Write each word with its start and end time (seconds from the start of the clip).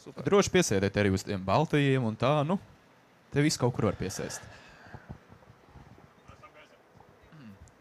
super. 0.00 0.24
Droši 0.26 0.52
piesēdiet 0.54 0.96
arī 1.00 1.12
uz 1.14 1.24
tiem 1.26 1.42
baltajiem 1.44 2.04
un 2.06 2.16
tā, 2.18 2.40
nu, 2.46 2.56
te 3.32 3.44
viss 3.44 3.60
kaut 3.60 3.74
kur 3.76 3.90
var 3.90 3.98
piesēst. 4.00 4.42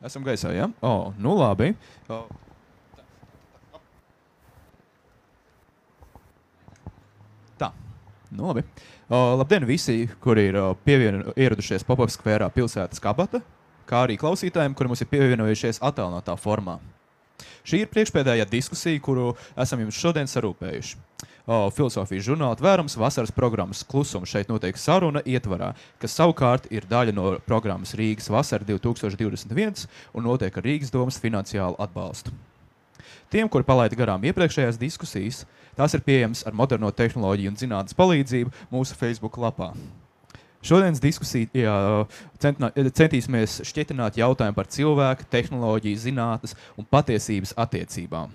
Esam 0.05 0.23
gaisā, 0.23 0.53
jā? 0.55 0.63
Ja? 0.63 0.69
O, 0.85 1.11
nu 1.19 1.33
labi. 1.35 1.73
O. 2.07 2.21
Tā, 7.59 7.73
nu 8.31 8.47
labi. 8.47 8.63
O, 9.11 9.19
labdien 9.41 9.67
visi, 9.67 10.05
kuri 10.23 10.47
ir 10.53 10.59
o, 10.61 10.69
pievieno, 10.87 11.33
ieradušies 11.35 11.83
Pop-up 11.87 12.13
skvērā 12.13 12.47
pilsētas 12.55 13.03
kabata, 13.03 13.43
kā 13.89 14.05
arī 14.05 14.15
klausītājiem, 14.21 14.77
kuri 14.77 14.93
mums 14.93 15.03
ir 15.03 15.11
pievienojušies 15.11 15.83
attālinātā 15.83 16.37
formā. 16.39 16.77
Šī 17.67 17.83
ir 17.83 17.91
priekšpēdējā 17.91 18.47
diskusija, 18.49 19.01
kuru 19.03 19.33
esam 19.59 19.83
jums 19.83 19.99
šodien 19.99 20.29
sarūpējuši. 20.29 20.97
O, 21.49 21.57
filozofijas 21.73 22.27
žurnāla 22.27 22.57
tvērums 22.59 22.93
vasaras 22.99 23.31
programmas 23.33 23.81
klusums 23.89 24.29
šeit 24.29 24.51
notiek 24.51 24.77
saruna 24.77 25.23
ietvarā, 25.25 25.71
kas 25.97 26.13
savukārt 26.19 26.67
ir 26.69 26.85
daļa 26.89 27.15
no 27.17 27.31
programmas 27.47 27.95
Rīgas 27.97 28.29
vasara 28.29 28.67
2021 28.67 29.87
un 30.13 30.27
notiek 30.29 30.53
ar 30.53 30.67
Rīgas 30.67 30.93
domas 30.93 31.17
finansiālu 31.21 31.79
atbalstu. 31.81 32.35
Tiem, 33.33 33.49
kuri 33.49 33.65
palaida 33.65 33.97
garām 33.97 34.23
iepriekšējās 34.29 34.77
diskusijas, 34.81 35.43
tās 35.77 35.93
ir 35.97 36.05
pieejamas 36.05 36.45
ar 36.45 36.53
moderno 36.57 36.89
tehnoloģiju 36.93 37.51
un 37.51 37.57
zinātnes 37.57 37.97
palīdzību 37.97 38.69
mūsu 38.73 38.97
Facebook 38.97 39.41
lapā. 39.41 39.73
Šodienas 40.59 40.99
diskusijā 40.99 41.73
centīsimies 42.43 43.61
šķietināt 43.63 44.19
jautājumu 44.19 44.57
par 44.57 44.67
cilvēku, 44.67 45.27
tehnoloģiju, 45.31 46.01
zinātnes 46.03 46.55
un 46.75 46.87
patiesības 46.89 47.55
attiecībām. 47.55 48.33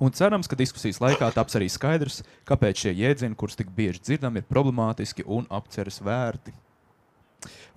Un 0.00 0.12
cerams, 0.16 0.48
ka 0.48 0.56
diskusijas 0.56 1.00
laikā 1.00 1.28
taps 1.34 1.56
arī 1.56 1.68
skaidrs, 1.72 2.22
kāpēc 2.48 2.86
šie 2.86 2.94
jēdzieni, 2.96 3.36
kurus 3.36 3.56
tik 3.56 3.68
bieži 3.76 4.00
dzirdam, 4.00 4.36
ir 4.36 4.48
problemātiski 4.48 5.24
un 5.28 5.46
apceres 5.52 6.00
vērti. 6.04 6.56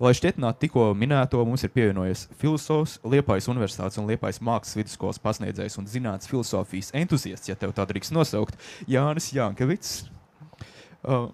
Lai 0.02 0.10
šķietinātu 0.16 0.64
tikko 0.64 0.88
minēto, 0.98 1.40
mums 1.46 1.62
ir 1.64 1.72
pievienojies 1.72 2.26
filozofs, 2.40 2.98
Liepais 3.08 3.46
Universitātes 3.48 4.00
un 4.00 4.08
Liepais 4.10 4.40
Mākslas 4.44 4.76
vidusskolas 4.76 5.20
pasniedzējs 5.22 5.78
un 5.80 5.88
zinātnes 5.88 6.28
filozofijas 6.28 6.90
entuziasts, 6.96 7.48
ja 7.48 7.56
tev 7.60 7.72
tā 7.76 7.86
drīkst 7.88 8.12
nosaukt, 8.12 8.58
Jānis 8.90 9.30
Jankevits. 9.36 10.02
Uh, 11.04 11.30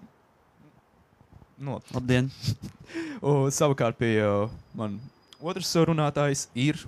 no. 1.61 1.79
Labdien! 1.95 2.29
Un, 3.27 3.51
savukārt 3.53 3.99
pie 3.99 4.15
uh, 4.25 4.51
man 4.77 4.97
otrs 5.41 5.71
runātājs 5.87 6.47
ir 6.57 6.79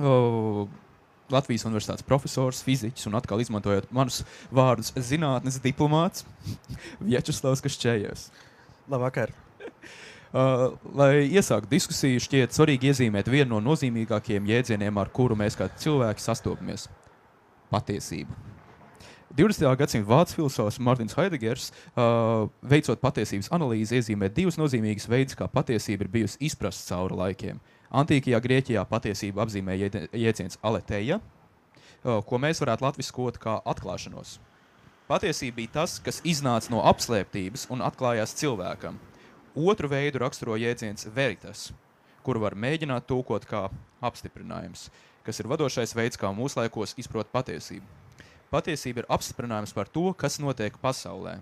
uh, 0.00 0.64
Latvijas 1.32 1.64
Universitātes 1.68 2.04
profesors, 2.04 2.62
fiziķis 2.66 3.08
un 3.08 3.16
atkal 3.16 3.40
izmantojot 3.40 3.88
manus 3.94 4.22
vārdus, 4.52 4.92
zinātnes 4.96 5.60
diplomāts 5.64 6.26
Vjačeslavs 7.06 7.64
Kašķējers. 7.64 8.30
Labvakar! 8.92 9.34
Uh, 10.32 10.78
lai 10.96 11.26
iesāktu 11.28 11.68
diskusiju, 11.68 12.22
šķiet 12.24 12.54
svarīgi 12.56 12.88
iezīmēt 12.88 13.26
vienu 13.28 13.58
no 13.58 13.58
nozīmīgākajiem 13.66 14.46
jēdzieniem, 14.48 14.96
ar 14.96 15.10
kuru 15.12 15.36
mēs 15.36 15.58
kā 15.60 15.66
cilvēki 15.82 16.24
sastopamies- 16.24 16.86
patiesību. 17.74 18.51
20. 19.32 19.64
gadsimta 19.80 20.08
vācu 20.10 20.36
filozofs 20.36 20.76
Mārtiņš 20.84 21.14
Heidegers, 21.16 21.70
uh, 21.72 22.50
veicot 22.68 23.00
patiesības 23.00 23.48
analīzi, 23.56 23.96
iezīmē 23.96 24.28
divus 24.28 24.58
nozīmīgus 24.60 25.08
veidus, 25.08 25.36
kā 25.38 25.46
patiesība 25.48 26.04
ir 26.04 26.10
bijusi 26.12 26.36
izprasta 26.44 26.92
cauri 26.92 27.16
laikiem. 27.16 27.62
Antīkajā 27.96 28.40
Grieķijā 28.44 28.82
patiesību 28.90 29.40
apzīmē 29.44 29.78
jēdziens 29.80 30.60
aleteja, 30.60 31.16
uh, 31.16 32.20
ko 32.28 32.40
mēs 32.44 32.60
varētu 32.60 32.84
latviskot 32.84 33.40
kā 33.40 33.56
atklāšanos. 33.72 34.36
Patiesība 35.08 35.62
bija 35.62 35.72
tas, 35.80 35.96
kas 36.04 36.20
iznāca 36.28 36.68
no 36.74 36.84
apslēptības 36.92 37.70
un 37.72 37.80
atklājās 37.88 38.36
cilvēkam. 38.36 39.00
Otru 39.56 39.88
veidu 39.92 40.20
raksturo 40.20 40.60
jēdziens 40.60 41.08
veritas, 41.16 41.70
kuru 42.24 42.44
var 42.44 42.52
mēģināt 42.52 43.08
tulkot 43.08 43.48
kā 43.48 43.64
apstiprinājums, 44.04 44.90
kas 45.24 45.40
ir 45.40 45.48
vadošais 45.48 45.96
veids, 45.96 46.20
kā 46.20 46.36
mūsdienās 46.36 46.96
izprot 47.00 47.32
patiesību. 47.32 48.01
Patiesība 48.52 49.00
ir 49.00 49.08
apstiprinājums 49.08 49.72
par 49.72 49.88
to, 49.88 50.10
kas 50.12 50.36
notiek 50.42 50.74
pasaulē. 50.82 51.38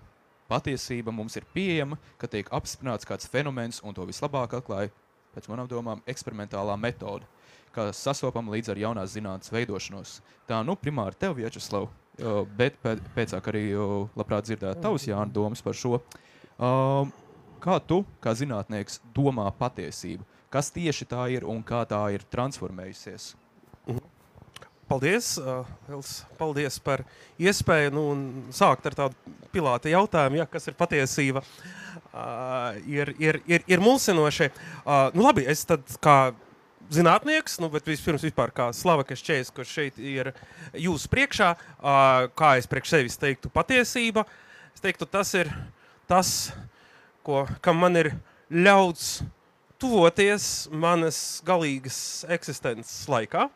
Patiesība 0.51 1.11
mums 1.15 1.35
ir 1.39 1.47
pieejama, 1.55 1.99
kad 2.19 2.31
tiek 2.31 2.51
apstiprināts 2.55 3.07
kāds 3.07 3.27
fenomens, 3.31 3.81
un 3.83 3.95
to 3.95 4.07
vislabāk 4.07 4.55
atklāja, 4.61 4.93
pēc 5.35 5.49
manām 5.51 5.67
domām, 5.71 6.03
eksperimentālā 6.11 6.77
metode, 6.79 7.27
kā 7.75 7.89
sastopama 7.95 8.55
līdz 8.55 8.73
ar 8.73 8.83
jaunās 8.83 9.15
zinātnes 9.15 9.51
veidošanos. 9.55 10.17
Tā, 10.47 10.61
nu, 10.67 10.77
primāri 10.79 11.19
tev, 11.19 11.35
Vjačeslav, 11.39 11.89
bet 12.59 12.79
pēc, 12.83 13.03
pēcāk 13.15 13.51
arī 13.53 13.65
labprāt 14.19 14.47
dzirdētu 14.47 14.83
tavus 14.83 15.07
Jāna 15.11 15.31
domas 15.35 15.63
par 15.67 15.79
šo. 15.79 15.99
Um, 16.61 17.11
kā 17.63 17.79
tu, 17.83 18.05
kā 18.23 18.35
zinātnieks, 18.39 19.01
domā 19.15 19.49
patiesību? 19.59 20.27
Kas 20.51 20.71
tieši 20.75 21.07
tā 21.11 21.27
ir 21.35 21.47
un 21.47 21.63
kā 21.67 21.83
tā 21.91 22.03
ir 22.15 22.27
transformējusies? 22.31 23.33
Paldies, 24.91 25.37
uh, 25.39 25.63
Vils, 25.87 26.25
paldies 26.35 26.81
par 26.83 27.05
iespēju 27.39 27.93
nu, 27.95 28.05
sākt 28.51 28.89
ar 28.91 28.97
tādu 28.99 29.37
pilāta 29.55 29.93
jautājumu, 29.93 30.41
ja, 30.41 30.47
kas 30.51 30.67
ir 30.67 30.75
patiesība. 30.79 31.45
Uh, 32.11 32.75
ir, 32.91 33.13
ir, 33.23 33.39
ir, 33.47 33.63
ir 33.71 33.83
mulsinoši. 33.83 34.49
Uh, 34.83 35.13
nu, 35.15 35.23
labi, 35.29 35.45
es 35.47 35.63
tad 35.69 35.87
kā 36.03 36.33
zinātnieks, 36.91 37.61
nu, 37.63 37.71
bet 37.71 37.87
vispirms 37.87 38.25
vispār 38.27 38.51
kā 38.55 38.67
Slavakas 38.75 39.23
Čējs, 39.23 39.53
kurš 39.55 39.77
šeit 39.79 40.01
ir 40.03 40.33
jūsu 40.75 41.11
priekšā, 41.13 41.53
uh, 41.55 42.27
kā 42.35 42.57
es 42.59 42.67
priekš 42.71 42.97
sevis 42.97 43.21
teiktu 43.21 43.53
patiesība, 43.55 44.27
es 44.75 44.83
teiktu, 44.83 45.07
tas 45.07 45.31
ir 45.39 45.53
tas, 46.11 46.51
ko, 47.23 47.45
kam 47.63 47.79
man 47.85 48.03
ir 48.03 48.11
ļauts 48.51 49.21
tuvoties 49.81 50.67
manas 50.75 51.39
galīgas 51.47 52.27
eksistences 52.27 53.07
laikā. 53.07 53.47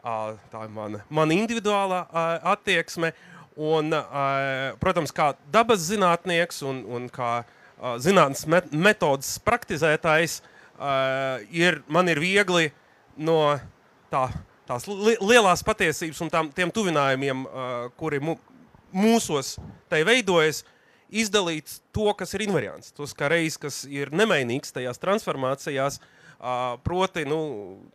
Tā 0.00 0.64
ir 0.64 0.72
mana, 0.72 1.02
mana 1.12 1.36
individuālā 1.36 2.04
attieksme. 2.54 3.12
Un, 3.60 3.92
protams, 4.80 5.12
kā 5.12 5.34
dabas 5.52 5.82
zinātnieks 5.90 6.62
un, 6.64 6.84
un 6.88 7.08
kā 7.12 7.42
zinātnes 8.00 8.46
met 8.48 8.70
metodas 8.72 9.34
praktizētājs, 9.44 10.38
ir, 11.52 11.82
man 11.92 12.08
ir 12.08 12.20
viegli 12.22 12.70
no 13.20 13.58
tā, 14.12 14.28
tās 14.70 14.86
li 14.88 15.18
lielās 15.20 15.64
patiesības 15.66 16.22
un 16.24 16.32
tām, 16.32 16.48
tiem 16.56 16.72
tuvinājumiem, 16.72 17.42
kuri 18.00 18.22
mu 18.24 18.38
mūsos 18.96 19.58
tai 19.92 20.00
veidojas, 20.08 20.62
izdalīt 21.10 21.80
to, 21.92 22.06
kas 22.16 22.32
ir 22.38 22.46
invariants. 22.46 22.94
Tos 22.96 23.12
kā 23.18 23.28
reiz, 23.28 23.58
kas 23.60 23.82
ir 23.90 24.14
nemainīgs 24.14 24.72
tajās 24.72 25.02
transformācijās, 25.02 26.00
Uh, 26.00 26.19
proti, 26.84 27.26
nu, 27.28 27.40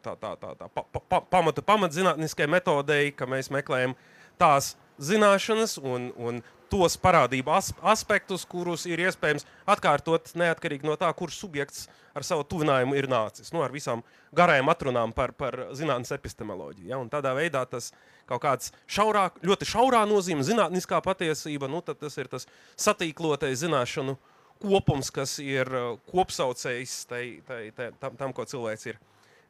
tā, 0.06 0.14
tā, 0.22 0.36
tā, 0.38 0.54
tā 0.60 0.70
pa, 0.70 0.84
pa, 0.86 1.22
pamata 1.22 1.64
pamatzinātniskai 1.66 2.48
metodei, 2.50 3.10
ka 3.16 3.26
mēs 3.30 3.50
meklējam 3.54 3.96
tās 4.38 4.76
zināšanas 5.02 5.80
un, 5.82 6.12
un 6.16 6.44
tos 6.70 6.98
parādību 7.02 7.52
as, 7.56 7.72
aspektus, 7.86 8.46
kurus 8.50 8.86
ir 8.90 9.02
iespējams 9.06 9.46
atkārtot 9.70 10.34
neatkarīgi 10.38 10.88
no 10.88 10.96
tā, 11.00 11.10
kurš 11.18 11.40
subjekts 11.42 11.88
ar 12.16 12.26
savu 12.26 12.46
tuvinājumu 12.48 12.96
ir 12.98 13.10
nācis. 13.12 13.52
Nu, 13.54 13.64
ar 13.66 13.74
visām 13.74 14.04
garajām 14.36 14.70
atrunām 14.72 15.14
par, 15.16 15.34
par 15.36 15.58
zinātnes 15.76 16.14
epistemoloģiju. 16.16 16.90
Ja? 16.92 17.02
Un 17.02 17.10
tādā 17.12 17.34
veidā 17.38 17.66
tas 17.70 17.92
kaut 18.30 18.44
kāds 18.46 18.72
šaurā, 18.88 19.28
ļoti 19.46 19.68
šaurā 19.70 20.06
nozīme, 20.10 20.46
zinātniskā 20.46 21.02
patiesība, 21.06 21.70
nu, 21.72 21.82
tas 21.86 22.18
ir 22.22 22.32
tas 22.32 22.48
satīklotais 22.82 23.62
zināšanu 23.66 24.16
uh, 24.16 24.32
kopums, 24.62 25.12
kas 25.14 25.38
ir 25.44 25.70
uh, 25.74 25.96
kopsaucējs 26.12 26.96
tai, 27.10 27.24
tai, 27.48 27.62
tai, 27.76 27.90
tam, 28.02 28.16
tam, 28.20 28.34
ko 28.36 28.46
cilvēks 28.48 28.88
ir 28.92 29.00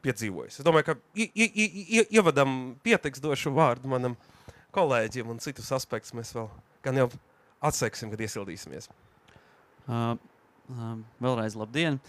piedzīvojis. 0.05 0.59
Es 0.59 0.65
domāju, 0.65 0.91
ka 0.91 0.95
i, 1.17 1.27
i, 1.29 1.45
i, 1.45 2.03
ievadam 2.17 2.75
pietiks 2.85 3.23
došu 3.23 3.53
vārdu 3.55 3.89
manam 3.91 4.17
kolēģiem 4.75 5.29
un 5.31 5.41
citus 5.43 5.71
aspektus 5.75 6.13
mēs 6.17 6.33
vēl 6.35 6.49
gan 6.85 7.01
jau 7.03 7.09
atseksim, 7.65 8.11
kad 8.13 8.21
iesildīsimies. 8.21 8.89
Uh, 9.85 10.15
uh, 10.69 10.95
vēlreiz 11.21 11.57
labdien! 11.57 11.99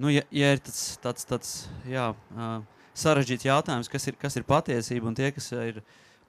Nu, 0.00 0.10
ja, 0.12 0.24
ja 0.34 0.54
ir 0.54 0.62
tāds, 0.64 0.84
tāds, 1.02 1.26
tāds 1.28 1.50
jā, 1.88 2.10
uh, 2.12 2.86
sarežģīts 2.98 3.46
jautājums, 3.46 3.90
kas 3.92 4.08
ir, 4.08 4.16
kas 4.20 4.36
ir 4.38 4.46
patiesība, 4.48 5.08
un 5.10 5.16
tie, 5.16 5.28
kas 5.34 5.50
ir 5.56 5.82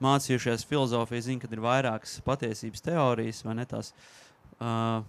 mācījušies 0.04 0.66
filozofiju, 0.68 1.24
zina, 1.24 1.44
ka 1.44 1.52
ir 1.52 1.64
vairākas 1.64 2.18
patiesības 2.25 2.84
teorijas, 2.84 3.44
vai 3.48 3.56
ne 3.60 3.68
tās. 3.70 3.94
Uh, 4.60 5.04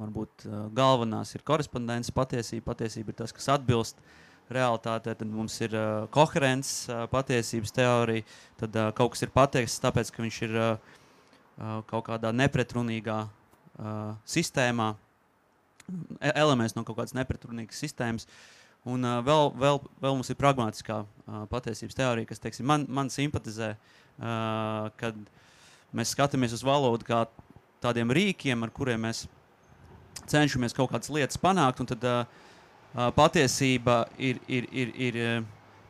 varbūt 0.00 0.46
galvenās 0.76 1.34
ir 1.36 1.44
korespondences 1.46 2.14
patiesība. 2.14 2.72
Patiesība 2.72 3.12
ir 3.12 3.18
tas, 3.22 3.32
kas 3.34 3.48
atbilst 3.54 4.00
realitātei. 4.52 5.14
Tad 5.16 5.28
mums 5.30 5.56
ir 5.64 5.74
uh, 5.78 6.08
koherences 6.14 6.90
uh, 6.90 7.04
patiesības 7.10 7.72
teorija. 7.74 8.26
Tad 8.60 8.76
uh, 8.76 8.90
kaut 8.96 9.14
kas 9.14 9.24
ir 9.24 9.32
pateikts 9.34 9.80
tāpēc, 9.82 10.12
ka 10.12 10.24
viņš 10.24 10.40
ir 10.48 10.58
uh, 10.58 10.98
uh, 11.58 11.78
kaut 11.90 12.06
kādā 12.08 12.32
nepretrunīgā 12.34 13.20
uh, 13.24 14.12
sistēmā, 14.28 14.92
e 16.20 16.34
elements 16.34 16.76
no 16.76 16.84
kaut 16.84 17.00
kādas 17.00 17.16
nepretrunīgas 17.16 17.80
sistēmas. 17.84 18.28
Un 18.84 19.06
uh, 19.06 19.20
vēl, 19.24 19.54
vēl, 19.56 19.80
vēl 20.02 20.18
mums 20.18 20.28
ir 20.32 20.40
pragmatiskā 20.40 21.00
uh, 21.04 21.44
patiesības 21.52 21.96
teorija, 21.96 22.28
kas 22.28 22.42
teiksim, 22.42 22.68
man, 22.68 22.84
man 22.92 23.08
simpatizē, 23.12 23.74
uh, 23.78 24.90
kad 25.00 25.16
mēs 25.94 26.12
skatāmies 26.12 26.52
uz 26.56 26.64
valodu 26.66 27.06
kā 27.08 27.24
tādiem 27.84 28.12
rīkiem, 28.12 28.60
ar 28.64 28.72
kuriem 28.74 29.06
mēs 29.06 29.24
cenšamies 30.30 30.76
kaut 30.76 30.92
kādas 30.92 31.12
lietas 31.12 31.40
panākt. 31.40 31.82
Un 31.82 31.90
tad 31.90 32.04
uh, 32.08 32.24
uh, 32.94 33.08
patiesība 33.16 34.04
ir, 34.18 34.40
ir, 34.48 34.68
ir, 34.72 34.92
ir 35.08 35.20
uh, 35.22 35.38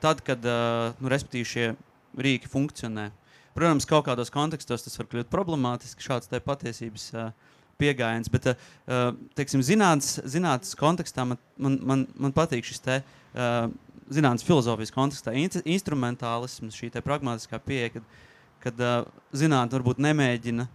tad, 0.03 0.23
kad 0.25 0.45
uh, 0.45 0.95
nu, 1.01 1.13
šie 1.13 1.73
rīki 2.15 2.51
funkcionē. 2.51 3.11
Protams, 3.55 3.87
kaut 3.87 4.09
kādos 4.09 4.33
kontekstos 4.35 4.83
tas 4.83 4.99
var 4.99 5.07
kļūt 5.11 5.31
problemātiski, 5.31 6.03
šāds 6.03 6.31
patiesības 6.45 7.11
uh, 7.15 7.31
pieejams. 7.79 8.31
Bet, 8.33 8.51
uh, 8.51 9.15
teiksim, 9.39 9.63
zinātnes 9.63 10.75
kontekstā 10.79 11.27
man, 11.29 11.41
man, 11.57 11.79
man, 11.83 12.07
man 12.19 12.35
patīk 12.35 12.67
šis 12.67 12.83
te, 12.83 13.01
uh, 13.35 13.69
zinātnes 14.13 14.45
filozofijas 14.47 14.93
kontekstā 14.95 15.35
in 15.39 15.51
instrumentālisms, 15.65 16.77
šī 16.77 16.91
pragmatiskā 17.05 17.61
pieeja, 17.63 17.95
kad, 17.97 18.09
kad 18.67 18.83
uh, 18.83 18.97
zinātnē 19.37 19.79
varbūt 19.79 20.03
nemēģina 20.03 20.69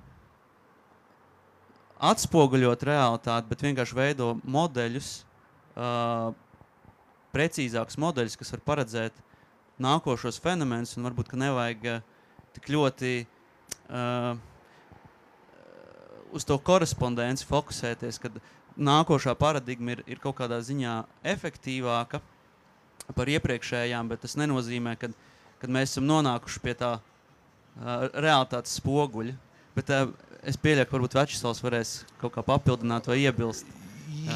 atspoguļot 1.99 2.85
realitāti, 2.87 3.49
bet 3.51 3.63
vienkārši 3.65 3.97
veido 3.97 4.29
modeļus, 4.47 5.09
uh, 5.75 6.29
precīzākus 7.35 7.99
modeļus, 7.99 8.37
kas 8.39 8.53
var 8.55 8.63
paredzēt 8.71 9.19
nākošos 9.83 10.39
fenomenus, 10.43 10.95
varbūt 10.99 11.35
nevajag 11.39 11.89
uh, 11.91 11.99
tik 12.55 12.71
ļoti 12.71 13.13
uh, 13.25 14.31
uz 16.35 16.47
to 16.47 16.57
korespondenci 16.63 17.47
fokusēties, 17.49 18.21
kad 18.21 18.39
nākošā 18.79 19.35
paradigma 19.35 19.97
ir, 19.97 20.03
ir 20.07 20.23
kaut 20.23 20.37
kādā 20.39 20.61
ziņā 20.63 21.01
efektīvāka 21.27 22.21
par 23.17 23.31
iepriekšējām, 23.33 24.11
bet 24.11 24.23
tas 24.23 24.37
nenozīmē, 24.39 24.95
ka 24.99 25.11
mēs 25.67 25.95
esam 25.95 26.07
nonākuši 26.07 26.63
pie 26.63 26.75
tā 26.79 26.95
uh, 26.99 27.03
realitātes 28.13 28.77
spoguļa. 28.79 29.35
Bet, 29.75 29.91
uh, 29.91 30.28
es 30.47 30.57
pieļauju, 30.59 30.87
ka 30.87 30.97
varbūt 30.97 31.19
Večslavs 31.19 31.63
varēs 31.63 31.93
kaut 32.21 32.35
kā 32.35 32.45
papildināt 32.45 33.09
vai 33.09 33.21
iebilst 33.25 33.67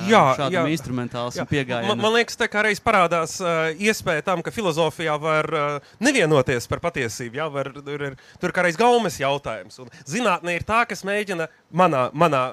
jā, 0.07 0.21
šādam 0.37 0.69
instrumentālismam 0.71 1.49
pieejamam. 1.49 1.91
Man, 1.91 2.01
man 2.05 2.15
liekas, 2.17 2.37
tā 2.39 2.47
kā 2.51 2.63
reiz 2.65 2.81
parādās 2.83 3.35
uh, 3.43 3.71
iespēja 3.81 4.25
tam, 4.25 4.43
ka 4.45 4.53
filozofijā 4.53 5.15
var 5.21 5.49
uh, 5.49 5.91
nevienoties 6.03 6.67
par 6.71 6.81
patiesību. 6.83 7.39
Jā, 7.41 7.47
var, 7.53 7.71
tur 7.75 8.05
ir 8.09 8.17
tur 8.41 8.55
kā 8.55 8.65
reiz 8.65 8.79
gaumes 8.79 9.19
jautājums. 9.21 9.79
Un 9.83 9.91
zinātne 10.09 10.55
ir 10.57 10.65
tā, 10.67 10.83
kas 10.89 11.05
mēģina 11.07 11.49
manā, 11.71 12.07
manā 12.17 12.43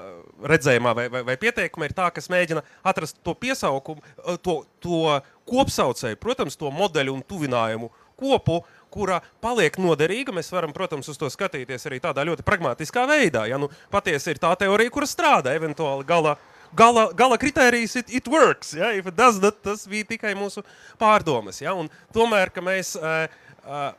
redzējumā 0.51 0.95
vai, 0.97 1.07
vai, 1.13 1.23
vai 1.27 1.37
pieteikumā, 1.41 1.89
ir 1.89 1.97
tā, 1.97 2.09
kas 2.13 2.29
mēģina 2.33 2.63
atrast 2.87 3.21
to 3.25 3.35
piesaukumu, 3.37 4.03
to, 4.45 4.61
to 4.83 5.01
kopsaucēju, 5.49 6.21
protams, 6.21 6.57
to 6.57 6.71
modeļu 6.73 7.17
un 7.17 7.25
tuvinājumu 7.27 7.91
kopu 8.21 8.61
kura 8.91 9.21
paliek 9.43 9.79
noderīga. 9.81 10.35
Mēs 10.35 10.51
varam, 10.53 10.75
protams, 10.75 11.09
uz 11.11 11.19
to 11.19 11.29
skatīties 11.31 11.87
arī 11.89 12.01
tādā 12.03 12.25
ļoti 12.27 12.45
pragmatiskā 12.47 13.07
veidā. 13.09 13.47
Ja 13.49 13.59
nu, 13.61 13.71
patiesi 13.93 14.35
ir 14.35 14.41
tā 14.43 14.53
teorija, 14.59 14.93
kura 14.93 15.09
strādā 15.09 15.55
eventuāli 15.57 16.07
gala 16.07 16.37
gala, 16.75 17.07
gala 17.15 17.37
kritērijs 17.39 17.97
it, 17.99 18.13
it 18.13 18.27
works. 18.27 18.73
Ja? 18.73 18.91
If 18.95 19.07
it 19.07 19.15
does 19.15 19.39
that, 19.43 19.61
tas 19.63 19.85
bija 19.89 20.07
tikai 20.13 20.33
mūsu 20.37 20.63
pārdomas. 21.01 21.61
Ja? 21.61 21.75
Un 21.77 21.91
tomēr, 22.15 22.51
ka 22.53 22.63
mēs 22.63 22.95
uh, 22.99 23.27
uh, 23.65 23.91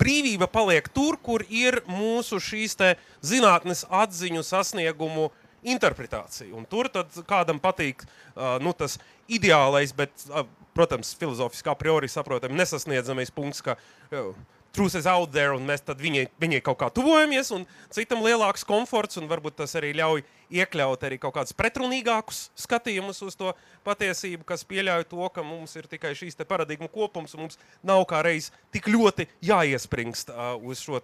brīvība 0.00 0.48
paliek 0.50 0.88
tur, 0.92 1.18
kur 1.22 1.44
ir 1.48 1.82
mūsu 1.88 2.40
šīs 2.42 2.76
zinātnes 3.24 3.84
atziņu 3.90 4.44
sasniegumu 4.46 5.30
interpretācija. 5.66 6.52
Un 6.56 6.66
tur 6.68 6.90
kādam 7.28 7.60
patīk 7.62 8.04
uh, 8.04 8.56
nu, 8.62 8.72
tas 8.76 8.98
ideālais, 9.28 9.94
bet, 9.96 10.12
uh, 10.30 10.46
protams, 10.76 11.14
filozofiski 11.18 11.72
a 11.72 11.78
priori 11.78 12.10
saprotami 12.12 12.58
nesasniedzamais 12.60 13.32
punkts, 13.34 13.64
ka 13.64 13.78
uh, 13.80 14.30
truth 14.76 14.94
is 14.94 15.06
out 15.06 15.32
there, 15.32 15.54
un 15.56 15.64
mēs 15.64 15.80
viņai, 15.88 16.26
viņai 16.36 16.60
kaut 16.64 16.76
kā 16.82 16.90
tuvojamies, 16.92 17.48
un 17.56 17.64
citam 17.94 18.20
lielāks 18.24 18.64
komforts, 18.68 19.16
un 19.16 19.28
varbūt 19.30 19.56
tas 19.62 19.72
arī 19.78 19.94
ļauj 19.96 20.20
iekļaut 20.52 21.06
arī 21.08 21.16
kaut 21.22 21.34
kādus 21.38 21.56
pretrunīgākus 21.56 22.42
skatījumus 22.60 23.22
uz 23.24 23.38
to 23.40 23.54
patiesību, 23.88 24.44
kas 24.46 24.66
pieļauj 24.68 25.06
to, 25.08 25.24
ka 25.32 25.44
mums 25.46 25.72
ir 25.80 25.88
tikai 25.88 26.12
šīs 26.18 26.36
paradigmu 26.44 26.90
kopums, 26.92 27.34
un 27.34 27.46
mums 27.46 27.58
nav 27.80 28.04
kā 28.10 28.20
reiz 28.26 28.50
tik 28.74 28.90
ļoti 28.92 29.26
jāiespringst 29.48 30.30
uh, 30.34 30.54
uz 30.60 30.84
šo 30.84 31.00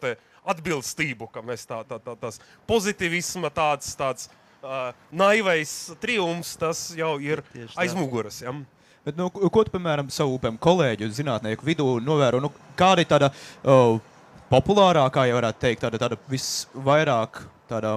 atbilstību, 0.52 1.30
ka 1.32 1.40
mēs 1.46 1.64
tā, 1.70 1.80
tā, 1.88 1.96
tā, 2.02 2.14
tās 2.20 2.42
pozitīvisma 2.68 3.48
tāds, 3.54 3.94
tāds 3.96 4.28
uh, 4.60 4.92
naivais 5.10 5.72
triumfs, 6.02 6.54
tas 6.60 6.90
jau 6.98 7.16
ir 7.24 7.40
aiz 7.80 7.96
muguras. 7.96 8.42
Ja? 8.44 8.52
Bet, 9.02 9.16
nu, 9.18 9.26
ko 9.32 9.64
tu, 9.66 9.72
piemēram, 9.74 10.12
savu 10.14 10.38
kolēģu 10.62 11.10
zinātnieku 11.10 11.66
vidū 11.66 11.86
novēro? 12.04 12.38
Nu, 12.42 12.52
kāda 12.78 13.02
ir 13.02 13.10
tāda 13.10 13.32
uh, 13.32 13.96
populārākā, 14.52 15.26
ja 15.26 15.38
varētu 15.38 15.62
teikt, 15.64 15.82
tāda, 15.82 15.98
tāda 16.04 16.18
visvairāk 16.30 17.42
tāda 17.70 17.96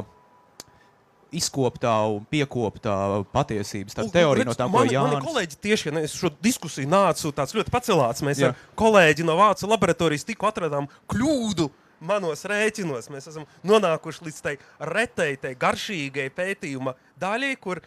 izkoptā 1.35 1.93
un 2.09 2.25
piekoptā 2.31 2.95
patiesības 3.33 3.97
teorija 4.13 4.47
no 4.47 4.55
tām, 4.57 4.73
ko 4.73 4.85
Jānis. 4.87 5.17
Mani 5.17 5.27
kolēģi 5.27 5.59
tieši, 5.61 5.89
ja 5.89 6.03
es 6.07 6.15
šo 6.17 6.31
diskusiju 6.43 6.89
nācu 6.89 7.31
tāds 7.35 7.55
ļoti 7.57 7.73
pacelāts, 7.73 8.23
mēs 8.25 8.41
Jā. 8.41 8.51
ar 8.51 8.77
kolēģi 8.79 9.25
no 9.27 9.35
Vācu 9.39 9.69
laboratorijas 9.69 10.27
tikko 10.27 10.49
atradām 10.51 10.87
kļūdu 11.11 11.67
manos 12.05 12.45
rēķinos. 12.47 13.09
Mēs 13.11 13.29
esam 13.31 13.47
nonākuši 13.67 14.29
līdz 14.29 14.41
tai 14.45 14.55
retai, 14.91 15.33
tai 15.41 15.55
garšīgai 15.59 16.29
pētījuma 16.35 16.95
daļai, 17.21 17.53
kur 17.61 17.83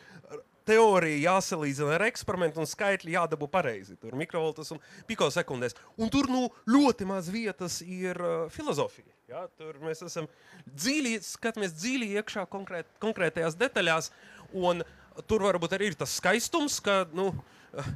teorija 0.69 1.35
jāsalīdzina 1.35 1.97
ar 1.97 2.05
eksperimentu 2.09 2.61
un 2.63 2.69
skaitļi 2.69 3.15
jādabū 3.17 3.49
pareizi. 3.51 3.97
Tur 4.01 4.17
mikrovoltas 4.19 4.73
un 4.75 4.83
pikosekundēs. 5.09 5.77
Un 6.01 6.13
tur 6.13 6.29
nu, 6.31 6.47
ļoti 6.69 7.09
maz 7.09 7.31
vietas 7.33 7.81
ir 7.85 8.21
uh, 8.21 8.35
filozofija. 8.53 9.11
Ja? 9.31 9.47
Tur 9.61 9.81
mēs 9.85 10.05
esam 10.07 10.29
dziļi, 10.69 11.19
skatāmies 11.25 11.77
dziļi 11.79 12.13
iekšā 12.21 12.45
konkrēt, 12.53 12.91
konkrētajās 13.03 13.57
detaļās. 13.61 14.13
Un 14.57 14.85
tur 15.29 15.47
varbūt 15.49 15.77
arī 15.77 15.93
ir 15.93 15.99
tas 15.99 16.19
skaistums, 16.21 16.79
ka 16.85 17.03
nu, 17.17 17.31
uh, 17.33 17.91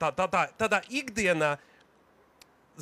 tā, 0.00 0.10
tā, 0.10 0.26
tā, 0.26 0.46
tādā 0.64 0.82
ikdienā 0.90 1.54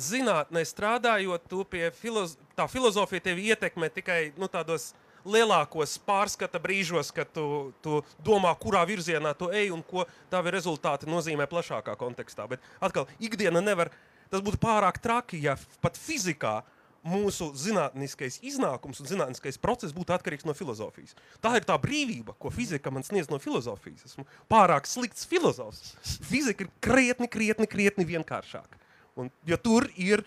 zinātnē 0.01 0.63
strādājot, 0.65 1.45
tu 1.51 1.65
pie 1.67 1.89
filoz 1.95 2.37
tā 2.55 2.67
filozofija 2.71 3.27
tevi 3.27 3.51
ietekmē 3.51 3.91
tikai 3.91 4.21
nu, 4.39 4.47
tādos 4.51 4.91
lielākos 5.25 5.97
pārskata 6.07 6.61
brīžos, 6.61 7.11
kad 7.15 7.31
tu, 7.35 7.71
tu 7.83 8.01
domā, 8.25 8.53
kurā 8.59 8.83
virzienā 8.89 9.33
tu 9.37 9.51
ej 9.53 9.71
un 9.75 9.83
ko 9.85 10.05
tavi 10.31 10.53
rezultāti 10.55 11.09
nozīmē 11.09 11.47
plašākā 11.51 11.95
kontekstā. 11.99 12.47
Bet 12.51 12.63
atkal, 12.83 13.09
ikdiena 13.19 13.63
nevar, 13.63 13.91
tas 14.31 14.43
būtu 14.43 14.61
pārāk 14.61 15.01
traki, 15.03 15.41
ja 15.45 15.57
pat 15.83 15.99
fizikā 15.99 16.61
mūsu 17.01 17.49
zinātniskais 17.57 18.37
iznākums 18.45 19.01
un 19.01 19.09
zinātniskais 19.09 19.57
process 19.61 19.95
būtu 19.95 20.13
atkarīgs 20.13 20.45
no 20.45 20.53
filozofijas. 20.57 21.15
Tā 21.41 21.55
ir 21.57 21.65
tā 21.65 21.77
brīvība, 21.81 22.35
ko 22.37 22.51
fizika 22.53 22.93
man 22.93 23.05
sniedz 23.05 23.31
no 23.31 23.39
filozofijas. 23.41 24.05
Esmu 24.11 24.27
pārāk 24.51 24.89
slikts 24.89 25.25
filozofs. 25.29 25.95
Fizika 26.29 26.67
ir 26.67 26.71
krietni, 26.83 27.29
krietni, 27.31 27.69
krietni 27.69 28.05
vienkāršāka. 28.05 28.77
Un, 29.19 29.27
ja 29.49 29.57
tur 29.59 29.89
ir 29.99 30.23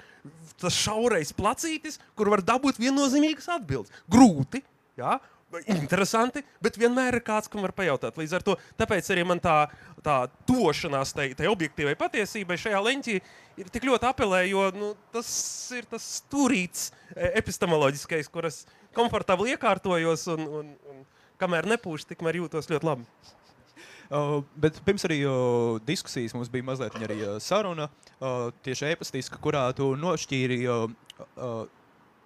tas 0.61 0.75
šaurais 0.77 1.33
placītis, 1.37 1.97
kur 2.19 2.29
var 2.35 2.43
dabūt 2.45 2.81
viennozīmīgas 2.83 3.49
atbildes, 3.55 3.93
grūti, 4.11 4.61
Jā? 4.99 5.19
Interesanti, 5.71 6.43
bet 6.63 6.77
vienmēr 6.79 7.19
ir 7.19 7.23
kāds, 7.23 7.47
kam 7.51 7.63
var 7.63 7.71
pajautāt. 7.77 8.17
Līdz 8.19 8.33
ar 8.35 8.45
to 8.47 8.57
arī 9.15 9.25
man 9.27 9.39
tā, 9.43 9.69
tā 10.03 10.17
tošanās 10.49 11.15
tai, 11.15 11.29
tai 11.39 11.47
objektīvai 11.51 11.95
patiesībai 11.99 12.57
šajā 12.59 12.81
leņķī 12.83 13.15
ir 13.63 13.71
tik 13.71 13.87
ļoti 13.87 14.09
apelē, 14.09 14.41
jo 14.51 14.65
nu, 14.75 14.91
tas 15.15 15.29
ir 15.77 15.87
tas 15.91 16.03
stūrīts 16.19 16.89
e, 17.15 17.31
epistemoloģiskais, 17.39 18.31
kuras 18.35 18.65
komfortabli 18.97 19.55
iekārtojos 19.55 20.27
un, 20.35 20.43
un, 20.59 20.75
un 20.91 21.07
kamēr 21.39 21.71
nepūšu, 21.75 22.11
tikmēr 22.11 22.43
jūtos 22.43 22.71
ļoti 22.73 22.91
labi. 22.91 23.07
Uh, 24.05 24.43
bet 24.61 24.77
pirms 24.85 25.07
arī 25.07 25.23
uh, 25.25 25.79
diskusijas 25.87 26.35
mums 26.37 26.51
bija 26.53 26.67
mazliet 26.67 26.99
arī 26.99 27.23
uh, 27.23 27.39
saruna, 27.41 27.89
tieši 28.67 28.91
e-pastiska, 28.93 29.39
kurā 29.43 29.65
tu 29.77 29.95
nošķīri 29.97 30.59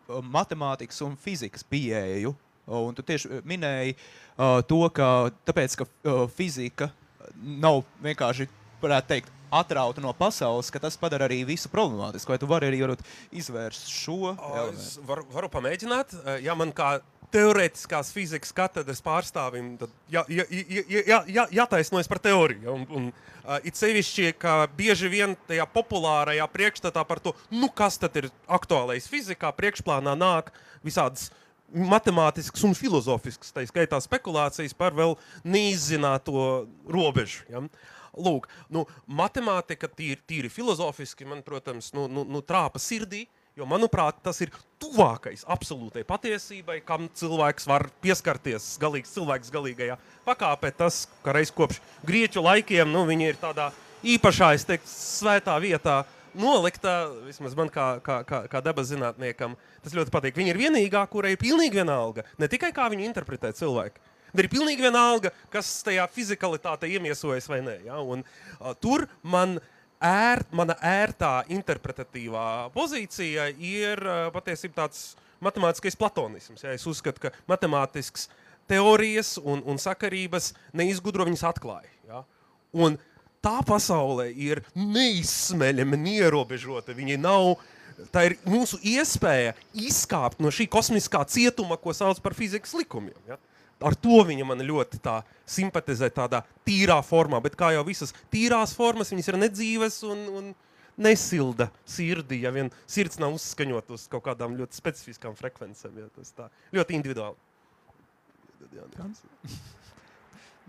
matemātikas 0.09 1.01
un 1.05 1.15
fizikas 1.21 1.65
pieeju 1.69 2.35
Un 2.69 2.95
tu 2.95 3.05
tieši 3.07 3.31
eh, 3.31 3.43
minēji 3.49 3.97
uh, 3.97 4.61
to, 4.69 4.83
ka 4.95 5.31
tāpēc, 5.49 5.81
ka 5.81 5.89
uh, 5.89 6.25
fizika 6.29 6.91
nav 7.39 7.83
vienkārši, 8.05 8.49
varētu 8.83 9.11
teikt, 9.11 9.35
atrauta 9.49 10.03
no 10.05 10.13
pasaules, 10.13 10.69
ka 10.69 10.81
tas 10.83 10.99
padara 11.01 11.25
arī 11.29 11.41
visu 11.49 11.71
problemātisku. 11.73 12.35
Vai 12.35 12.41
tu 12.41 12.49
vari 12.51 12.69
arī 12.69 12.83
varot, 12.85 13.05
izvērst 13.33 13.89
šo? 13.89 14.35
Es 14.67 14.99
varu, 15.09 15.25
varu 15.33 15.49
pamēģināt. 15.53 16.13
Ja 16.45 16.57
man 16.59 16.75
kā 16.77 16.99
teorētiskās 17.33 18.13
fizikas 18.15 18.53
katedras 18.57 19.01
pārstāvim 19.05 19.75
jā, 20.09 20.23
jā, 20.33 20.45
jā, 20.49 20.85
jā, 20.89 21.19
jā, 21.29 21.45
jātaisnojas 21.61 22.09
par 22.09 22.21
teoriju. 22.25 22.73
Un, 22.73 22.87
un, 22.89 23.11
uh, 23.45 23.59
it 23.69 23.77
sevišķi, 23.77 24.31
ka 24.41 24.63
bieži 24.77 25.11
vien 25.13 25.37
tajā 25.49 25.67
populārajā 25.73 26.49
priekšstatā 26.53 27.05
par 27.09 27.21
to, 27.25 27.35
nu, 27.53 27.69
kas 27.69 28.01
tad 28.01 28.17
ir 28.21 28.31
aktuālais 28.45 29.09
fizikā, 29.11 29.53
priekšplānā 29.57 30.17
nāk 30.17 30.53
visādas 30.85 31.29
uh, 31.29 31.48
matemātisks 31.73 32.65
un 32.65 32.77
filozofisks, 32.77 33.53
tā 33.55 33.65
skaitā 33.69 34.01
spekulācijas 34.03 34.77
par 34.77 34.97
vēl 34.97 35.17
neizzināto 35.45 36.67
robežu. 36.89 37.45
Ja? 37.53 37.65
Lūk, 38.19 38.49
nu, 38.73 38.87
matemātika 39.07 39.91
tīri, 39.93 40.19
tīri 40.27 40.51
filozofiski 40.51 41.29
man, 41.29 41.45
protams, 41.47 41.93
nu, 41.95 42.09
nu, 42.11 42.25
nu, 42.27 42.43
trāpa 42.43 42.81
sirdī, 42.83 43.27
Jo, 43.59 43.65
manuprāt, 43.67 44.21
tas 44.23 44.39
ir 44.39 44.53
tuvākais 44.79 45.41
absolūtai 45.51 46.05
patiesībai, 46.07 46.77
kam 46.87 47.09
cilvēks 47.19 47.65
var 47.67 47.89
pieskarties. 48.05 48.77
Galīgs 48.79 49.11
cilvēks 49.17 49.51
galīgajā 49.51 49.97
pakāpē. 50.23 50.71
Tas, 50.79 51.01
ka 51.25 51.35
reiz 51.35 51.51
kopš 51.51 51.81
grieķu 52.07 52.45
laikiem 52.45 52.93
nu, 52.95 53.03
viņi 53.09 53.27
ir 53.33 53.41
tādā 53.41 53.73
īpašā, 54.07 54.53
es 54.55 54.63
teiktu, 54.69 54.87
svētā 54.93 55.57
vietā 55.59 56.05
nolikta, 56.41 57.09
vismaz 57.27 57.57
man 57.59 57.71
kā, 57.73 57.89
kā, 58.05 58.21
kā, 58.29 58.43
kā 58.51 58.63
dabas 58.65 58.91
zinātniekam, 58.93 59.57
tas 59.85 59.97
ļoti 59.97 60.15
patīk. 60.15 60.39
Viņa 60.39 60.55
ir 60.55 60.61
vienīgā, 60.61 61.03
kurai 61.11 61.35
ir 61.35 61.41
pilnīgi 61.41 61.81
vienalga. 61.81 62.25
Ne 62.41 62.49
tikai 62.51 62.71
kā 62.77 62.89
viņu 62.93 63.07
interpretē 63.09 63.53
cilvēki. 63.59 64.03
Bet 64.33 64.45
ir 64.45 64.51
pilnīgi 64.53 64.85
vienalga, 64.85 65.33
kas 65.53 65.71
tajā 65.87 66.05
fizikalitātē 66.13 66.91
iemiesojas 66.93 67.49
vai 67.49 67.63
nē. 67.65 67.79
Ja? 67.87 68.01
Un, 68.03 68.25
uh, 68.59 68.75
tur 68.81 69.07
man 69.23 69.57
ēr, 70.05 70.45
mana 70.55 70.77
ērtā 70.85 71.41
interpretatīvā 71.55 72.69
pozīcija 72.75 73.49
ir 73.57 74.05
uh, 74.05 74.29
patiesībā 74.35 74.85
tāds 74.85 75.15
matemātiskais 75.45 75.97
platonisms. 75.99 76.67
Ja? 76.67 76.75
Es 76.77 76.87
uzskatu, 76.89 77.25
ka 77.25 77.33
matemātisks 77.51 78.29
teorijas 78.69 79.37
un, 79.41 79.63
un 79.65 79.81
sakarības 79.81 80.53
neizgudro, 80.77 81.27
viņas 81.29 81.47
atklāja. 81.49 81.91
Ja? 82.09 82.25
Un 82.77 82.99
tā 83.45 83.59
pasaule 83.67 84.29
ir 84.33 84.63
neizsmeļama, 84.77 85.99
neierobežota. 86.01 86.97
Viņa 86.97 87.19
nav. 87.23 87.57
Tā 88.15 88.29
ir 88.29 88.37
mūsu 88.47 88.79
iespēja 88.87 89.57
izkāpt 89.75 90.39
no 90.39 90.53
šī 90.55 90.69
kosmiskā 90.71 91.25
cietuma, 91.27 91.75
ko 91.81 91.91
sauc 91.97 92.21
par 92.23 92.37
fizikas 92.39 92.77
likumiem. 92.79 93.17
Ja? 93.27 93.41
Ar 93.83 93.97
to 93.99 94.21
viņa 94.27 94.47
man 94.47 94.63
ļoti 94.63 95.01
tā 95.03 95.17
simpatizē, 95.47 96.07
tādā 96.15 96.45
tīrā 96.67 97.01
formā. 97.07 97.41
Bet 97.43 97.59
kā 97.59 97.73
jau 97.75 97.83
visas 97.87 98.15
tīrās 98.31 98.75
formas, 98.79 99.11
viņas 99.11 99.31
ir 99.33 99.41
nedzīvas 99.43 99.99
un, 100.07 100.25
un 100.39 100.49
nesilda 100.99 101.69
sirdi, 101.87 102.41
ja 102.43 102.55
vien 102.55 102.71
sirds 102.91 103.19
nav 103.23 103.35
uzskaņot 103.35 103.93
uz 103.95 104.07
kaut 104.11 104.27
kādām 104.27 104.55
ļoti 104.59 104.79
specifiskām 104.79 105.35
frekvencēm. 105.39 105.99
Ja? 105.99 106.09
Tas 106.15 106.35
tā 106.39 106.49
ļoti 106.79 106.99
individuāli. 106.99 107.39
Jā, 108.75 108.87
jā. 108.95 109.07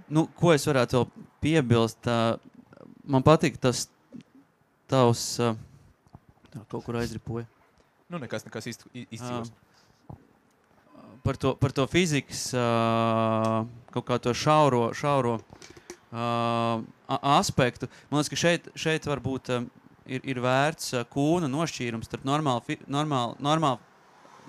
Nu, 0.09 0.23
ko 0.37 0.53
es 0.53 0.63
varētu 0.65 0.97
vēl 0.97 1.25
piebilst? 1.43 2.07
Uh, 2.09 2.37
man 3.09 3.25
patīk 3.25 3.57
tas 3.61 3.87
tavs. 4.89 5.23
Uh, 5.41 5.57
kaut 6.69 6.85
kur 6.85 6.97
aizripoja. 6.99 7.47
Nu, 8.09 8.17
nekas, 8.21 8.45
nekas 8.47 8.69
īsti 8.71 9.05
izcils. 9.13 9.51
Par 11.21 11.37
to, 11.37 11.53
par 11.59 11.73
to 11.75 11.83
fizikas 11.91 12.47
uh, 12.57 13.67
kaut 13.93 14.05
kā 14.07 14.17
to 14.23 14.33
šauro, 14.33 14.87
šauro 14.97 15.35
uh, 15.37 16.79
aspektu. 17.35 17.89
Man 18.09 18.21
liekas, 18.21 18.31
ka 18.31 18.39
šeit, 18.39 18.71
šeit 18.79 19.05
varbūt 19.09 19.51
uh, 19.53 19.67
ir, 20.09 20.23
ir 20.23 20.41
vērts 20.41 20.95
uh, 20.95 21.05
kūna 21.11 21.51
nošķīrums 21.51 22.09
starp 22.09 22.25
normālu, 22.25 22.79
normālu, 22.89 23.37
normālu, 23.45 23.83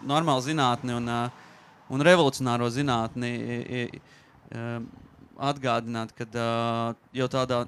normālu 0.09 0.47
zinātni 0.47 0.97
un, 0.97 1.11
uh, 1.11 1.53
un 1.93 2.07
revolucionāro 2.07 2.71
zinātni. 2.73 3.35
Uh, 4.51 4.81
atgādināt, 5.41 6.11
ka 6.13 6.27
uh, 6.29 6.97
jau 7.17 7.27
tādā 7.33 7.63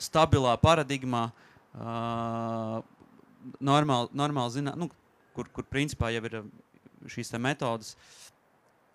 stabilā 0.00 0.54
paradigmā, 0.60 1.28
uh, 1.76 2.80
normāli, 3.60 4.10
normāli 4.16 4.56
zināt, 4.56 4.78
nu, 4.80 4.90
kur, 5.36 5.50
kur 5.54 5.68
principā 5.68 6.10
jau 6.14 6.24
ir 6.28 6.40
šīs 7.10 7.32
metodas 7.40 7.94
uh, 7.94 8.20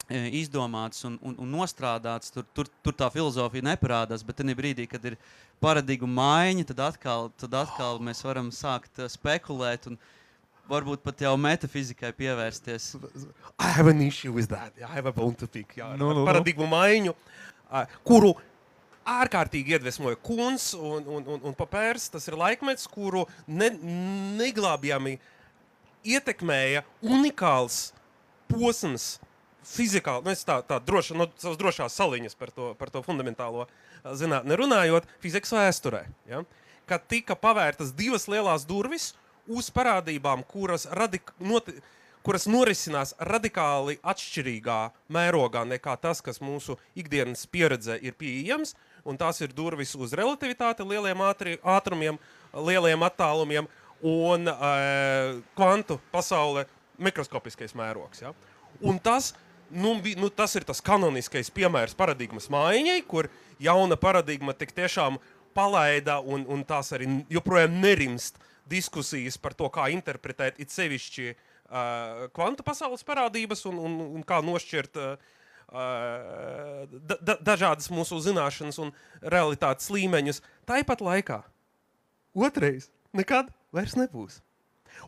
izdomātas 0.10 1.06
un, 1.08 1.18
un, 1.22 1.38
un 1.42 1.56
nostrādātas, 1.58 2.34
tur, 2.34 2.46
tur, 2.54 2.70
tur 2.86 2.98
tā 2.98 3.10
filozofija 3.14 3.66
neparādās. 3.72 4.26
Bet 4.26 4.42
tajā 4.42 4.58
brīdī, 4.58 4.90
kad 4.90 5.06
ir 5.06 5.18
paradigma 5.64 6.12
maiņa, 6.20 6.68
tad 6.74 6.84
atkal, 6.92 7.32
tad 7.40 7.56
atkal 7.66 8.02
mēs 8.04 8.22
varam 8.26 8.52
sākt 8.54 9.02
uh, 9.02 9.10
spekulēt. 9.12 9.90
Un, 9.92 10.00
Varbūt 10.66 11.04
pat 11.06 11.20
jau 11.22 11.36
metafizikai 11.38 12.10
pievērsties. 12.18 12.96
I 13.62 13.68
have 13.70 13.86
an 13.86 14.00
issue 14.02 14.32
with 14.34 14.48
that. 14.50 14.74
I 14.82 14.96
have 14.96 15.06
a 15.06 15.12
bone 15.14 15.38
to 15.38 15.46
pick. 15.46 15.76
Jā, 15.78 15.92
nu, 15.94 16.10
nu. 16.18 16.24
paradigmu 16.26 16.66
maiņu, 16.72 17.14
uh, 17.14 17.84
kuru 18.02 18.32
ārkārtīgi 19.06 19.76
iedvesmoja 19.76 20.18
Kungs 20.26 20.72
un, 20.78 21.06
un, 21.06 21.28
un, 21.36 21.44
un 21.46 21.56
Papērs. 21.58 22.10
Tas 22.14 22.26
ir 22.30 22.38
laikmets, 22.40 22.88
kuru 22.92 23.26
ne, 23.48 23.70
neglābjami 24.40 25.18
ietekmēja 26.06 26.84
unikāls 27.06 27.90
posms. 28.52 29.16
Fizikāli, 29.66 30.22
nu, 30.28 30.30
es 30.30 30.44
tā, 30.46 30.60
tā 30.62 30.78
droši, 30.78 31.16
no 31.18 31.26
savas 31.42 31.58
drošās 31.58 31.96
saliņas 31.98 32.38
par 32.38 32.52
to, 32.54 32.68
par 32.78 32.92
to 32.94 33.02
fundamentālo 33.02 33.64
ā, 33.66 34.12
zinātni 34.14 34.54
runājot, 34.62 35.08
fizikas 35.24 35.56
vēsturē. 35.58 36.04
Ja? 36.30 36.44
Kad 36.86 37.08
tika 37.10 37.34
pavērtas 37.34 37.90
divas 37.98 38.28
lielas 38.30 38.68
durvis 38.70 39.16
uz 39.50 39.72
parādībām, 39.74 40.44
kuras, 40.46 40.86
radik, 40.94 41.34
noti, 41.42 41.74
kuras 42.26 42.46
norisinās 42.50 43.16
radikāli 43.22 44.00
atšķirīgā 44.06 44.80
mērogā 45.14 45.66
nekā 45.70 45.94
tas, 46.02 46.22
kas 46.26 46.42
mūsu 46.42 46.78
ikdienas 46.98 47.46
pieredzē 47.50 48.00
ir 48.02 48.18
pieejams. 48.18 48.74
Un 49.06 49.20
tās 49.22 49.38
ir 49.46 49.54
durvis 49.54 49.94
uz 49.96 50.16
relativitāti, 50.18 50.86
lieliem 50.88 51.20
ātri, 51.22 51.60
ātrumiem, 51.62 52.18
lieliem 52.54 53.04
attālumiem 53.06 53.68
un 54.06 54.50
e, 54.50 54.54
kvantu 55.58 56.00
pasaule 56.12 56.66
mikroskopiskais 56.98 57.76
mērogs. 57.78 58.24
Ja? 58.26 58.34
Un 58.82 58.98
tas, 59.00 59.34
nu, 59.70 59.96
nu, 60.18 60.30
tas 60.34 60.56
ir 60.58 60.66
tas 60.68 60.82
kanoniskais 60.84 61.52
piemērs 61.54 61.96
paradigmas 61.98 62.50
maiņai, 62.54 63.00
kur 63.08 63.30
jauna 63.62 63.98
paradigma 64.00 64.56
tik 64.58 64.74
tiešām 64.76 65.20
palaida 65.56 66.20
un, 66.20 66.44
un 66.52 66.66
tās 66.68 66.92
arī 66.96 67.08
joprojām 67.32 67.80
nerimst 67.80 68.42
diskusijas 68.70 69.38
par 69.38 69.54
to, 69.54 69.70
kā 69.72 69.88
interpretēt 69.94 70.60
it 70.60 70.74
sevišķi 70.74 71.30
uh, 71.32 72.26
kvantu 72.36 72.66
pasaules 72.66 73.06
parādības 73.06 73.64
un, 73.70 73.80
un, 73.80 73.98
un 74.18 74.26
kā 74.28 74.42
nošķirt 74.44 75.00
uh, 75.00 75.34
da, 75.75 77.17
da, 77.20 77.36
dažādas 77.44 77.89
mūsu 77.91 78.22
zināšanas 78.24 78.79
un 78.84 78.94
realitātes 79.22 79.91
līmeņus. 79.91 80.41
Tāpat 80.70 81.03
laikā 81.03 81.41
otrais 82.36 82.89
nekad 83.15 83.51
vairs 83.75 83.96
nebūs. 84.00 84.39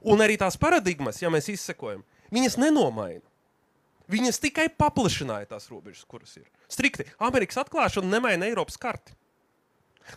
Un 0.04 0.22
arī 0.24 0.36
tās 0.40 0.60
paradigmas, 0.60 1.22
ja 1.22 1.32
mēs 1.32 1.48
izsekojam, 1.54 2.04
viņas 2.34 2.60
nenomaina. 2.60 3.24
Viņas 4.12 4.40
tikai 4.40 4.70
paplašināja 4.72 5.50
tās 5.52 5.68
robežas, 5.72 6.06
kuras 6.08 6.36
ir. 6.40 6.46
Strikti, 6.72 7.08
Amerikas 7.20 7.60
atklāšana 7.60 8.08
nemaina 8.08 8.48
Eiropas 8.48 8.80
karti. 8.80 9.16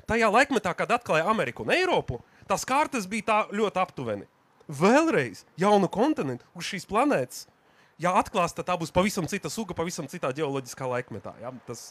Tajā 0.07 0.29
laikmetā, 0.31 0.75
kad 0.79 0.93
atklāja 0.95 1.27
Ameriku 1.31 1.65
un 1.65 1.73
Eiropu, 1.75 2.21
tās 2.47 2.63
kartes 2.67 3.09
bija 3.11 3.27
tā 3.27 3.39
ļoti 3.51 3.83
aptuveni. 3.83 4.29
Vēlreiz 4.71 5.43
jaunu 5.59 5.91
kontinentu 5.91 6.47
uz 6.55 6.69
šīs 6.71 6.87
planētas. 6.87 7.49
Ja 8.01 8.15
atklās, 8.17 8.55
tad 8.57 8.69
tā 8.71 8.77
būs 8.81 8.93
pavisam 8.95 9.27
cita 9.29 9.51
suga, 9.53 9.77
pavisam 9.77 10.07
citā 10.09 10.31
geoloģiskā 10.37 10.87
laikmetā. 10.89 11.35
Ja? 11.43 11.53
Tas, 11.67 11.91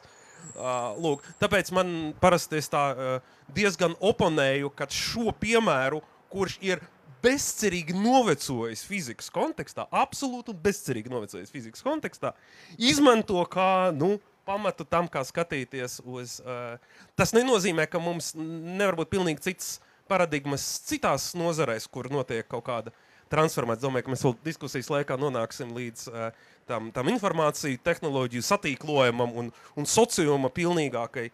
uh, 0.55 0.95
lūk, 0.97 1.25
tāpēc 1.41 1.69
man 1.75 1.91
parasti 2.21 2.61
tā 2.71 2.85
uh, 2.93 3.35
diezgan 3.53 3.93
oponēju, 4.01 4.71
ka 4.73 4.89
šo 4.89 5.29
piemēru, 5.37 6.01
kurš 6.33 6.57
ir 6.65 6.81
bezcerīgi 7.21 7.93
novecojis 7.93 8.81
fizikas 8.87 9.29
kontekstā, 9.33 9.85
absolūti 9.91 10.55
bezcerīgi 10.55 11.11
novecojis 11.11 11.51
fizikas 11.53 11.83
kontekstā, 11.85 12.33
izmanto 12.79 13.43
kā 13.51 13.91
nu, 13.93 14.15
pamatu 14.49 14.87
tam, 14.87 15.05
kā 15.11 15.21
skatīties 15.27 15.99
uz. 16.09 16.39
Uh, 16.41 16.79
tas 17.19 17.35
nenozīmē, 17.37 17.85
ka 17.91 18.01
mums 18.01 18.31
nevar 18.39 18.97
būt 18.97 19.11
pilnīgi 19.13 19.45
cits 19.51 19.75
paradigmas 20.09 20.65
citās 20.89 21.35
nozarēs, 21.37 21.85
kur 21.91 22.09
notiek 22.09 22.47
kaut 22.49 22.65
kāda 22.65 22.95
transformācija. 23.31 23.87
Domāju, 23.87 24.07
ka 24.07 24.13
mēs 24.13 24.25
vēl 24.25 24.35
diskusijas 24.45 24.89
laikā 24.93 25.17
nonāksim 25.19 25.71
līdz 25.77 26.07
uh, 26.11 26.49
tam, 26.69 26.91
tam 26.95 27.09
informāciju, 27.13 27.81
tehnoloģiju 27.85 28.45
satīklojumam 28.45 29.33
un, 29.43 29.53
un 29.77 29.89
sociuma 29.89 30.51
pilnīgākai, 30.53 31.29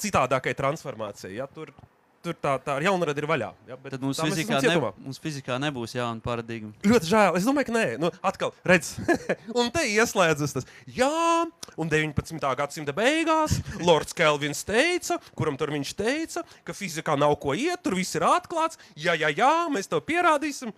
citādākai 0.00 0.56
transformācijai. 0.56 1.36
Ja? 1.38 1.48
Tur, 1.52 1.72
tur 2.26 2.36
tā, 2.42 2.56
tā 2.62 2.76
jaunrada 2.84 3.22
ir 3.22 3.28
vaļā. 3.28 3.50
Ja? 3.68 3.78
Bet 3.80 3.94
Tad 3.94 4.04
mums 4.04 4.20
fizikā, 4.20 4.60
ne, 4.64 4.76
mums 5.04 5.20
fizikā 5.22 5.58
nebūs 5.62 5.96
jauna 5.96 6.22
paradigma. 6.24 6.72
Ļoti 6.86 7.10
žēl. 7.10 7.38
Es 7.38 7.46
domāju, 7.48 7.68
ka 7.68 7.76
nē, 7.76 7.84
nu, 8.02 8.10
atkal, 8.26 8.54
redz, 8.66 8.94
un 9.58 9.70
te 9.74 9.84
ieslēdzas 9.92 10.56
tas. 10.56 10.68
Jā, 10.96 11.10
un 11.76 11.92
19. 11.92 12.48
gadsimta 12.60 12.94
beigās 12.96 13.60
Lords 13.84 14.16
Kelvins 14.16 14.64
teica, 14.66 15.20
kuram 15.38 15.58
tur 15.60 15.72
viņš 15.74 15.94
teica, 15.98 16.44
ka 16.66 16.76
fizikā 16.76 17.18
nav 17.20 17.36
ko 17.42 17.56
iet, 17.56 17.82
tur 17.84 17.98
viss 17.98 18.16
ir 18.18 18.26
atklāts. 18.26 18.80
Jā, 18.96 19.16
jā, 19.18 19.32
jā, 19.36 19.54
mēs 19.72 19.90
to 19.92 20.02
pierādīsim. 20.04 20.74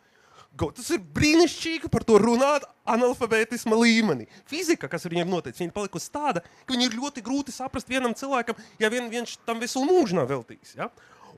Go, 0.58 0.72
tas 0.74 0.88
ir 0.90 1.02
brīnišķīgi 1.14 1.86
par 1.92 2.02
to 2.06 2.16
runāt 2.18 2.64
analfabētisma 2.88 3.76
līmenī. 3.78 4.26
Fizika, 4.48 4.88
kas 4.90 5.04
ar 5.06 5.12
viņiem 5.14 5.30
notiek, 5.30 5.54
viņa 5.54 5.74
palikusi 5.76 6.10
tāda, 6.10 6.42
ka 6.42 6.74
viņi 6.74 6.88
ir 6.88 6.96
ļoti 6.98 7.22
grūti 7.22 7.54
saprast 7.54 7.90
vienam 7.90 8.16
cilvēkam, 8.18 8.58
ja 8.82 8.90
vien 8.90 9.06
viņš 9.12 9.36
tam 9.46 9.62
visu 9.62 9.84
mūžu 9.86 10.18
nav 10.18 10.26
veltījis. 10.32 10.74
Ja? 10.80 10.88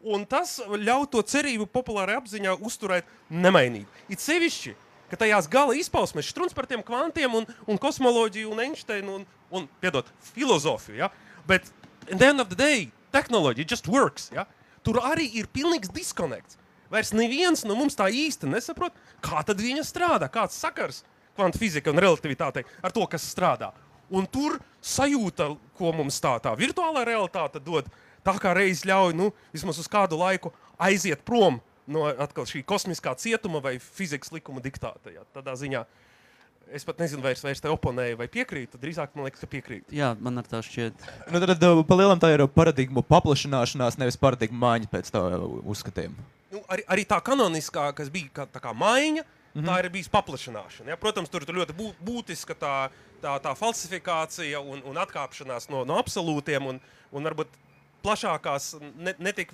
Un 0.00 0.24
tas 0.24 0.54
ļauj 0.64 1.10
to 1.12 1.20
cerību 1.28 1.66
populārajā 1.68 2.22
apziņā 2.22 2.54
uzturēt 2.64 3.10
nemainīgi. 3.28 3.84
It 4.08 4.24
sevišķi, 4.24 4.72
ka 5.12 5.18
tajās 5.20 5.50
gala 5.52 5.76
izpausmēs 5.76 6.30
strūns 6.32 6.56
par 6.56 6.70
tiem 6.70 6.80
kvantiem 6.86 7.36
un, 7.42 7.48
un 7.68 7.80
kosmoloģiju 7.82 8.54
un 8.54 8.64
Einsteinu 8.64 9.18
un, 9.18 9.28
un 9.52 9.68
piedot, 9.82 10.08
filozofiju. 10.32 10.96
Ja? 11.02 11.10
Bet 11.50 11.68
at 12.08 12.16
the 12.16 12.30
end 12.30 12.40
of 12.40 12.48
the 12.48 12.56
day, 12.56 12.88
tehnoloģija 13.12 13.74
just 13.76 13.90
works. 13.90 14.30
Ja? 14.32 14.46
Tur 14.86 15.02
arī 15.04 15.28
ir 15.42 15.50
pilnīgs 15.52 15.92
diskonekts. 15.92 16.56
Vairs 16.90 17.14
neviens 17.16 17.64
no 17.68 17.76
mums 17.78 17.96
tā 17.98 18.08
īsti 18.12 18.50
nesaprot, 18.50 18.96
kā 19.24 19.44
tad 19.46 19.62
viņa 19.62 19.86
strādā, 19.86 20.30
kāds 20.32 20.58
sakars 20.58 21.04
kvantu 21.38 21.60
fizika 21.62 21.92
un 21.92 22.02
relativitātei 22.02 22.66
ar 22.82 22.94
to, 22.94 23.06
kas 23.10 23.28
strādā. 23.30 23.70
Un 24.10 24.26
tur 24.26 24.58
sajūta, 24.82 25.52
ko 25.78 25.92
mums 25.94 26.18
tā, 26.22 26.34
tā 26.42 26.52
virtuālā 26.58 27.04
realitāte 27.06 27.62
dod, 27.62 27.86
tā 28.26 28.34
kā 28.42 28.52
reiz 28.56 28.82
ļauj 28.88 29.14
nu, 29.16 29.30
vismaz 29.54 29.78
uz 29.80 29.88
kādu 29.90 30.18
laiku 30.18 30.50
aiziet 30.82 31.22
prom 31.24 31.60
no 31.90 32.06
atkal, 32.10 32.46
šī 32.46 32.62
kosmiskā 32.66 33.14
cietuma 33.18 33.62
vai 33.62 33.78
fizikas 33.82 34.32
likuma 34.34 34.62
diktāta. 34.62 35.12
Jā. 35.14 35.24
Tādā 35.34 35.54
ziņā 35.58 35.84
es 36.74 36.86
pat 36.86 37.00
nezinu, 37.02 37.22
vai 37.24 37.34
es 37.34 37.42
vairs 37.42 37.62
te 37.62 37.70
oponēju 37.70 38.18
vai 38.20 38.28
piekrītu. 38.30 38.78
Drīzāk 38.82 39.16
man 39.16 39.26
liekas, 39.26 39.42
ka 39.42 39.50
piekrītu. 39.50 39.94
Jā, 39.94 40.12
man 40.22 40.38
ar 40.42 40.50
tā 40.50 40.62
šķiet. 40.64 41.06
Nu, 41.30 41.42
tad 41.42 41.66
uh, 41.66 41.82
palielinām 41.86 42.22
tā 42.22 42.30
ir 42.34 42.44
paradigmu 42.54 43.02
paplašināšanās, 43.06 43.98
nevis 44.00 44.20
paradigmu 44.20 44.60
maiņa 44.62 44.90
pēc 44.92 45.10
tā 45.14 45.24
uh, 45.34 45.48
uzskatiem. 45.70 46.14
Nu, 46.50 46.62
arī, 46.66 46.84
arī 46.90 47.04
tā 47.06 47.20
kanoniskā, 47.22 47.90
kas 47.94 48.10
bija 48.10 48.32
kā, 48.40 48.46
tā 48.50 48.62
kā 48.62 48.72
maiņa, 48.74 49.22
mm 49.22 49.60
-hmm. 49.60 49.68
tā 49.68 49.78
ir 49.78 49.90
bijusi 49.90 50.10
paplašināšana. 50.10 50.88
Ja? 50.88 50.96
Protams, 50.96 51.28
tur 51.28 51.42
ir 51.42 51.54
ļoti 51.54 51.76
bū, 51.78 51.92
būtiska 52.04 52.54
tā, 52.54 52.90
tā, 53.22 53.38
tā 53.38 53.54
falsifikācija 53.54 54.60
un, 54.60 54.82
un 54.84 54.96
atkāpšanās 54.96 55.68
no, 55.70 55.84
no 55.84 55.98
absolūtiem 56.02 56.66
un, 56.66 56.80
un 57.12 57.24
varbūt 57.24 57.48
plašākās, 58.02 58.80
ne, 58.96 59.14
netik 59.18 59.52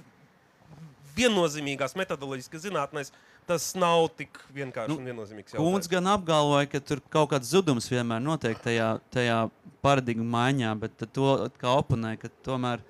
viennozīmīgās 1.17 1.97
metodoloģiskas 1.97 2.63
zinātnēs, 2.63 3.13
tas 3.47 3.75
nav 3.79 4.09
tik 4.17 4.41
vienkārši 4.55 4.93
nu, 4.93 4.99
un 5.01 5.11
viennozīmīgs. 5.11 5.57
Kungs 5.57 5.89
gan 5.89 6.07
apgalvoja, 6.07 6.67
ka 6.67 6.81
tur 6.81 7.01
kaut 7.13 7.31
kāds 7.31 7.51
zudums 7.53 7.89
vienmēr 7.91 8.21
notiek 8.21 8.59
tajā, 8.63 8.99
tajā 9.15 9.39
paradigmu 9.85 10.25
maiņā, 10.25 10.73
bet 10.81 11.07
to 11.13 11.51
kā 11.61 11.77
oponē, 11.79 12.17
ka 12.21 12.33
tomēr. 12.47 12.83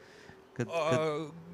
Kad, 0.57 0.71
kad... 0.71 1.01
Uh, 1.01 1.46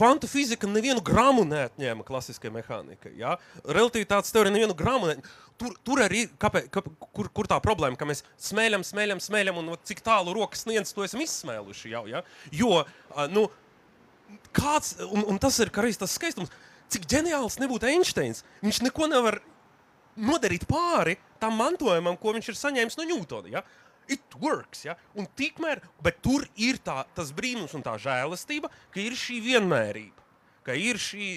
Kvantu 0.00 0.30
fizika 0.32 0.64
nevienu 0.64 1.02
gramu 1.04 1.42
neatņēma 1.44 2.06
klasiskajai 2.08 2.54
mehānikai. 2.54 3.10
Ja? 3.20 3.34
Relativitātes 3.68 4.32
teorija 4.32 4.54
nevienu 4.54 4.72
gramu 4.76 5.10
neatņēma. 5.10 5.34
Tur, 5.60 5.74
tur 5.84 6.00
arī 6.00 6.22
ir 6.24 6.30
kāpēc, 6.40 6.70
kā, 6.72 6.80
kur, 7.12 7.28
kur 7.36 7.48
tā 7.50 7.58
problēma, 7.60 7.98
ka 8.00 8.08
mēs 8.08 8.22
smēļam, 8.40 8.80
smēļam, 8.88 9.20
smēļam, 9.20 9.58
un 9.60 9.74
cik 9.84 10.00
tālu 10.06 10.32
rokas 10.32 10.64
sniedz, 10.64 10.94
to 10.96 11.04
esam 11.04 11.20
izsmēluši 11.20 11.92
jau. 11.92 12.06
Ja? 12.08 12.22
Jo, 12.48 12.78
nu, 13.28 13.44
kāds, 14.56 14.94
un, 15.04 15.26
un 15.28 15.42
tas 15.42 15.60
ir 15.60 15.68
arī 15.84 15.92
tas 16.00 16.16
skaistums, 16.16 16.48
cik 16.88 17.04
ģeniāls 17.12 17.60
nebūtu 17.60 17.92
Einsteins. 17.92 18.40
Viņš 18.64 18.80
neko 18.88 19.10
nevar 19.12 19.42
nodarīt 20.16 20.64
pāri 20.70 21.18
tam 21.44 21.60
mantojumam, 21.60 22.16
ko 22.16 22.32
viņš 22.38 22.54
ir 22.54 22.58
saņēmis 22.64 22.96
no 22.96 23.10
Ņūtona. 23.12 23.52
Ja? 23.52 23.66
It 24.10 24.34
works, 24.42 24.84
ja? 24.88 24.96
un 25.14 25.28
tikmēr, 25.38 25.82
bet 26.02 26.18
tur 26.24 26.46
ir 26.58 26.80
tā, 26.82 27.04
tas 27.14 27.30
brīnums 27.34 27.76
un 27.78 27.84
tā 27.86 27.94
žēlastība, 28.02 28.70
ka 28.90 29.02
ir 29.02 29.14
šī 29.14 29.38
vienmērība, 29.44 30.26
ka 30.66 30.74
ir 30.74 30.98
šī 30.98 31.28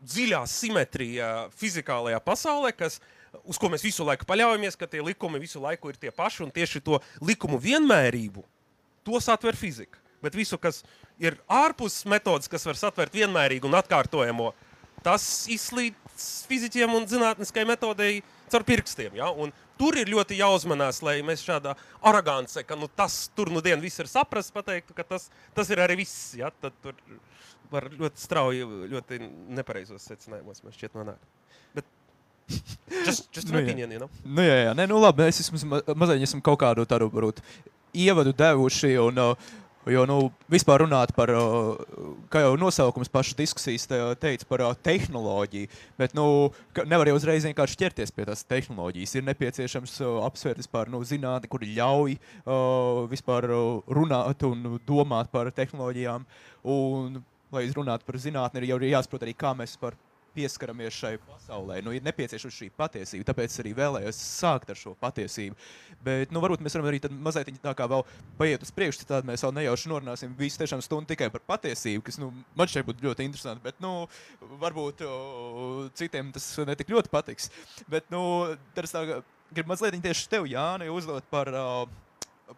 dziļā 0.00 0.40
simetrija 0.48 1.30
fizikālajā 1.60 2.20
pasaulē, 2.24 2.72
kas, 2.76 2.98
uz 3.44 3.60
ko 3.60 3.70
mēs 3.72 3.84
visu 3.84 4.06
laiku 4.06 4.26
paļaujamies, 4.28 4.78
ka 4.80 4.88
tie 4.90 5.02
likumi 5.04 5.42
visu 5.42 5.62
laiku 5.62 5.92
ir 5.92 6.00
tie 6.00 6.10
paši, 6.14 6.42
un 6.46 6.54
tieši 6.54 6.82
to 6.84 6.98
likumu 7.22 7.60
vienmērību, 7.62 8.44
to 9.06 9.20
satver 9.22 9.58
fizika. 9.58 10.00
Bet 10.20 10.34
visu, 10.36 10.58
kas 10.60 10.82
ir 11.20 11.38
ārpus 11.48 12.02
metodas, 12.08 12.50
kas 12.50 12.66
var 12.68 12.76
satvert 12.76 13.14
vienmērīgu 13.14 13.68
un 13.68 13.78
atkārtojamo, 13.78 14.50
tas 15.04 15.24
izslīd 15.48 15.96
fizikiem 16.48 16.92
un 16.92 17.06
zinātniskai 17.08 17.64
metodei 17.68 18.20
caur 18.52 18.64
pirkstiem. 18.66 19.16
Ja? 19.18 19.30
Un 19.30 19.52
tur 19.80 19.98
ir 20.00 20.10
ļoti 20.12 20.38
jāuzmanās, 20.40 21.00
lai 21.06 21.18
mēs 21.26 21.44
šādā 21.46 21.76
arancē, 22.06 22.64
ka 22.66 22.78
nu, 22.78 22.88
tas 22.88 23.22
tur 23.36 23.52
nu 23.54 23.62
dienu 23.64 23.82
viss 23.84 24.02
ir 24.02 24.10
saprasts, 24.10 24.54
pateiktu, 24.54 24.96
ka 24.96 25.06
tas, 25.14 25.28
tas 25.56 25.70
ir 25.72 25.82
arī 25.82 26.00
viss. 26.02 26.34
Ja? 26.38 26.52
Tad 26.62 26.76
tur 26.84 26.98
var 27.70 27.86
ļoti 27.94 28.20
strauji, 28.20 28.66
ļoti 28.90 29.20
nepareizos 29.56 30.06
secinājumos 30.10 30.64
man 30.64 30.74
šķiet 30.74 30.98
nonākt. 30.98 31.32
Bet 31.76 31.86
Just, 33.06 33.28
just 33.30 33.48
nu, 33.48 33.60
opinion, 33.62 33.92
you 33.94 34.00
know? 34.02 34.10
nu, 34.26 34.42
jā, 34.42 34.56
jā. 34.66 34.70
Nē, 34.74 34.88
nu, 34.90 34.98
labi, 34.98 35.28
mēs 35.28 35.62
ma 35.70 35.78
mazliet 35.94 36.26
esam 36.26 36.42
kaut 36.42 36.58
kādu 36.58 36.82
tādu 36.88 37.06
varbūt, 37.14 37.38
ievadu 37.94 38.34
devuši. 38.36 38.96
Un, 38.98 39.20
uh, 39.22 39.52
Jo 39.88 40.02
nu, 40.04 40.16
vispār 40.52 40.82
runāt 40.82 41.14
par, 41.16 41.30
kā 42.28 42.42
jau 42.42 42.50
nosaukums 42.60 43.08
pašas 43.08 43.38
diskusijas 43.38 43.86
teica, 43.88 44.44
par 44.50 44.62
tehnoloģiju, 44.84 45.70
bet 45.96 46.12
nu, 46.12 46.24
nevar 46.84 47.08
jau 47.08 47.14
uzreiz 47.16 47.46
vienkārši 47.48 47.78
ķerties 47.80 48.12
pie 48.12 48.26
tās 48.28 48.44
tehnoloģijas. 48.44 49.16
Ir 49.16 49.24
nepieciešams 49.30 49.96
apsvērt 50.26 50.60
vispār 50.60 50.92
nu, 50.92 51.00
zinātni, 51.08 51.48
kuri 51.48 51.72
ļauj 51.78 52.18
vispār 53.08 53.48
runāt 53.88 54.44
un 54.50 54.76
domāt 54.84 55.32
par 55.32 55.48
tehnoloģijām. 55.56 56.28
Un, 56.76 57.22
lai 57.50 57.64
runātu 57.72 58.04
par 58.04 58.20
zinātni, 58.20 58.60
ir 58.60 58.74
jau 58.74 58.82
jāsaprot 58.84 59.24
arī, 59.24 59.32
kā 59.34 59.56
mēs 59.56 59.80
par 59.80 59.96
pieskaramies 60.34 60.96
šai 60.96 61.14
pasaulē. 61.24 61.80
Nu, 61.84 61.92
ir 61.94 62.04
nepieciešama 62.06 62.54
šī 62.54 62.68
patiesība, 62.76 63.26
tāpēc 63.30 63.56
arī 63.62 63.72
vēlējos 63.78 64.20
sākt 64.40 64.70
ar 64.72 64.78
šo 64.78 64.94
patiesību. 65.00 65.56
Bet 66.04 66.34
nu, 66.34 66.42
varbūt 66.44 66.62
mēs 66.64 66.76
varam 66.76 66.90
arī 66.90 67.00
mazliet 67.10 67.50
tā 67.62 67.74
kā 67.76 67.88
vēl 67.90 68.04
paiet 68.38 68.64
uz 68.66 68.72
priekšu, 68.74 69.06
tad 69.08 69.28
mēs 69.28 69.44
vēl 69.44 69.56
nejauši 69.58 69.92
norunāsim 69.92 70.36
visu 70.38 70.62
tiešām 70.62 70.82
stundu 70.84 71.12
tikai 71.12 71.30
par 71.34 71.44
patiesību, 71.54 72.04
kas 72.06 72.20
nu, 72.22 72.30
man 72.58 72.70
šeit 72.70 72.88
būtu 72.88 73.06
ļoti 73.08 73.26
interesanti. 73.28 73.64
Bet 73.64 73.82
nu, 73.84 74.06
varbūt 74.62 75.04
o, 75.06 75.12
citiem 75.98 76.32
tas 76.34 76.46
netik 76.68 76.92
ļoti 76.92 77.12
patiks. 77.12 77.50
Bet 77.90 78.08
nu, 78.14 78.22
tas 78.76 78.94
tā, 78.94 79.04
gribu 79.50 79.74
mazliet 79.74 79.98
tieši 80.00 80.30
tev, 80.30 80.48
Jāni, 80.50 80.90
uzdot 80.92 81.26
par, 81.32 81.50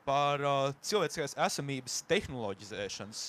par 0.07 0.45
cilvēciskās 0.85 1.39
esamības 1.49 2.03
tehnoloģizēšanas 2.11 3.27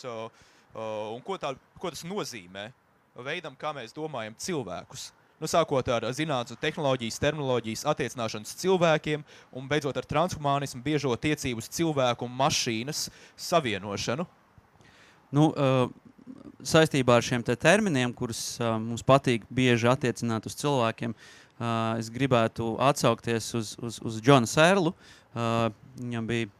un 0.73 1.21
ko, 1.25 1.37
tā, 1.37 1.53
ko 1.79 1.91
tas 1.93 2.03
nozīmē 2.07 2.71
veidam, 3.21 3.57
kā 3.59 3.73
mēs 3.75 3.93
domājam 3.93 4.33
cilvēkus. 4.39 5.11
Nu, 5.41 5.49
sākot 5.49 5.89
ar 5.91 6.05
zinātnīs, 6.15 6.59
tehnoloģijas, 6.61 7.19
terminoloģijas 7.19 7.83
attiecināšanas 7.91 8.53
cilvēkiem, 8.61 9.25
un 9.51 9.67
beidzot 9.67 9.97
ar 9.99 10.07
transhumanismu, 10.07 10.81
biežo 10.85 11.11
tiecību 11.19 11.59
uz 11.59 11.67
cilvēku 11.73 12.25
un 12.25 12.37
mašīnas 12.39 13.09
savienošanu. 13.49 14.25
Nu, 15.33 15.49
uh, 15.51 15.89
saistībā 16.63 17.17
ar 17.19 17.25
šiem 17.25 17.43
te 17.43 17.57
terminiem, 17.59 18.13
kurus 18.15 18.55
uh, 18.61 18.77
mums 18.79 19.03
patīk 19.05 19.43
bieži 19.51 19.89
attiecināt 19.91 20.47
uz 20.47 20.55
cilvēkiem, 20.61 21.17
uh, 21.17 21.99
es 21.99 22.09
gribētu 22.13 22.75
atsaukties 22.81 23.51
uz, 23.59 23.75
uz, 23.83 23.99
uz 23.99 24.21
Džonu 24.23 24.47
Sērlu. 24.47 24.93
Uh, 25.33 25.67
viņam 25.99 26.29
bija, 26.29 26.51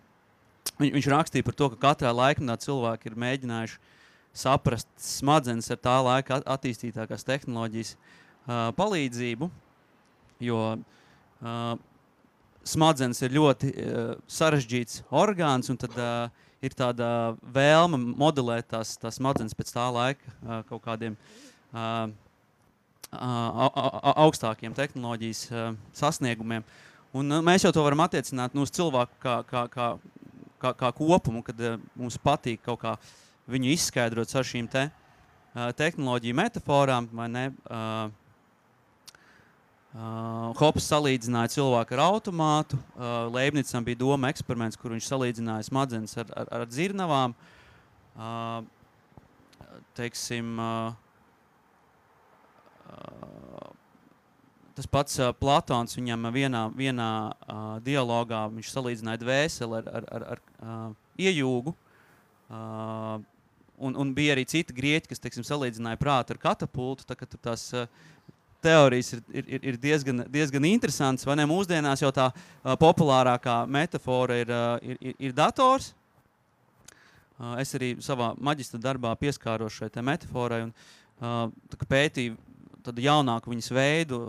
viņ, 0.82 0.92
viņš 0.98 1.12
rakstīja 1.14 1.48
par 1.48 1.56
to, 1.56 1.72
ka 1.72 1.84
katrā 1.88 2.12
laikmetā 2.12 2.60
cilvēki 2.68 3.14
ir 3.14 3.20
mēģinājuši 3.26 3.93
saprast 4.34 4.90
smadzenes 4.98 5.70
ar 5.72 5.80
tā 5.82 5.96
laika 6.04 6.40
attīstītākās 6.56 7.26
tehnoloģijas 7.28 7.94
uh, 7.94 8.72
palīdzību. 8.78 9.50
Jo 10.44 10.62
uh, 10.74 11.76
smadzenes 12.68 13.22
ir 13.24 13.38
ļoti 13.38 13.70
uh, 13.70 14.16
sarežģīts 14.28 15.04
orgāns, 15.14 15.70
un 15.70 15.80
tad 15.80 15.96
uh, 16.02 16.44
ir 16.66 16.74
tāda 16.78 17.08
vēlme 17.54 18.00
modelēt 18.18 18.72
tās, 18.74 18.96
tās 18.98 19.20
smadzenes 19.22 19.56
pēc 19.58 19.74
tā 19.76 19.86
laika 19.94 20.26
uh, 20.26 20.62
kaut 20.70 20.82
kādiem 20.88 21.18
uh, 21.76 22.10
uh, 23.14 24.16
augstākiem 24.16 24.74
tehnoloģijas 24.78 25.46
uh, 25.52 25.70
sasniegumiem. 25.94 26.66
Un, 27.14 27.30
uh, 27.30 27.46
mēs 27.46 27.68
jau 27.68 27.74
to 27.76 27.86
varam 27.86 28.02
attiecināt 28.08 28.58
nu, 28.58 28.66
uz 28.66 28.74
cilvēku 28.74 29.22
kā, 29.22 29.42
kā, 29.46 29.68
kā, 29.70 29.92
kā, 30.58 30.74
kā 30.80 30.92
kopumu, 30.98 31.44
kad 31.46 31.62
uh, 31.62 31.78
mums 32.00 32.18
patīk 32.18 32.66
kaut 32.66 32.82
kādā 32.82 32.98
viņu 33.50 33.74
izskaidrots 33.74 34.36
ar 34.40 34.48
šīm 34.48 34.68
te, 34.72 34.88
uh, 34.90 35.72
tehnoloģiju 35.78 36.40
metaforām. 36.40 37.10
Uh, 37.14 38.12
Uh, 39.94 40.50
Hops 40.58 40.88
salīdzināja 40.90 41.52
cilvēku 41.54 41.94
ar 41.94 42.00
automātu. 42.08 42.80
Uh, 42.96 43.28
Leibnicam 43.30 43.86
bija 43.86 44.00
doma 44.00 44.32
eksperiments, 44.34 44.78
kur 44.82 44.90
viņš 44.96 45.06
salīdzināja 45.06 45.68
smadzenes 45.68 46.18
ar, 46.18 46.32
ar, 46.34 46.48
ar 46.58 46.66
dzirnavām. 46.66 47.36
Uh, 48.18 48.66
teiksim, 49.94 50.58
uh, 50.58 50.98
uh, 52.90 53.70
tas 54.74 54.90
pats 54.90 55.22
uh, 55.22 55.30
Platons 55.38 55.94
viņam 56.00 56.26
vienā, 56.34 56.64
vienā 56.74 57.12
uh, 57.30 57.62
dialogā 57.86 58.48
salīdzināja 58.72 59.22
dvēseli 59.22 59.78
ar, 59.78 59.92
ar, 59.94 60.10
ar, 60.10 60.26
ar 60.34 60.42
uh, 60.58 60.90
iejūgu. 61.22 61.76
Uh, 62.50 63.22
un, 63.78 63.96
un 63.96 64.14
bija 64.14 64.36
arī 64.36 64.46
citi 64.50 64.76
grieķi, 64.76 65.10
kas 65.12 65.22
teiksim, 65.24 65.46
salīdzināja 65.48 66.00
prātu 66.02 66.36
ar 66.36 66.42
katapultu. 66.42 67.06
Tā, 67.08 67.18
tās 67.42 67.66
uh, 67.76 67.88
teorijas 68.64 69.14
ir, 69.16 69.24
ir, 69.34 69.60
ir 69.72 69.80
diezgan, 69.82 70.24
diezgan 70.32 70.68
interesantas. 70.70 71.28
Vai 71.28 71.38
ne? 71.40 71.48
Mūsdienās 71.50 72.04
jau 72.04 72.12
tā 72.16 72.30
uh, 72.32 72.76
populārākā 72.80 73.64
metāfora 73.72 74.40
ir, 74.44 74.54
uh, 74.54 74.78
ir, 74.86 75.02
ir, 75.02 75.20
ir 75.30 75.36
dators. 75.38 75.92
Uh, 77.40 77.58
es 77.62 77.74
arī 77.76 77.96
savā 78.04 78.34
maģistra 78.38 78.80
darbā 78.82 79.14
pieskāros 79.20 79.82
šai 79.82 79.92
metafārai 80.06 80.64
un 80.68 80.74
uh, 80.74 81.48
pētīju 81.90 82.38
jaunāku 83.04 83.54
viņas 83.54 83.72
veidu. 83.74 84.24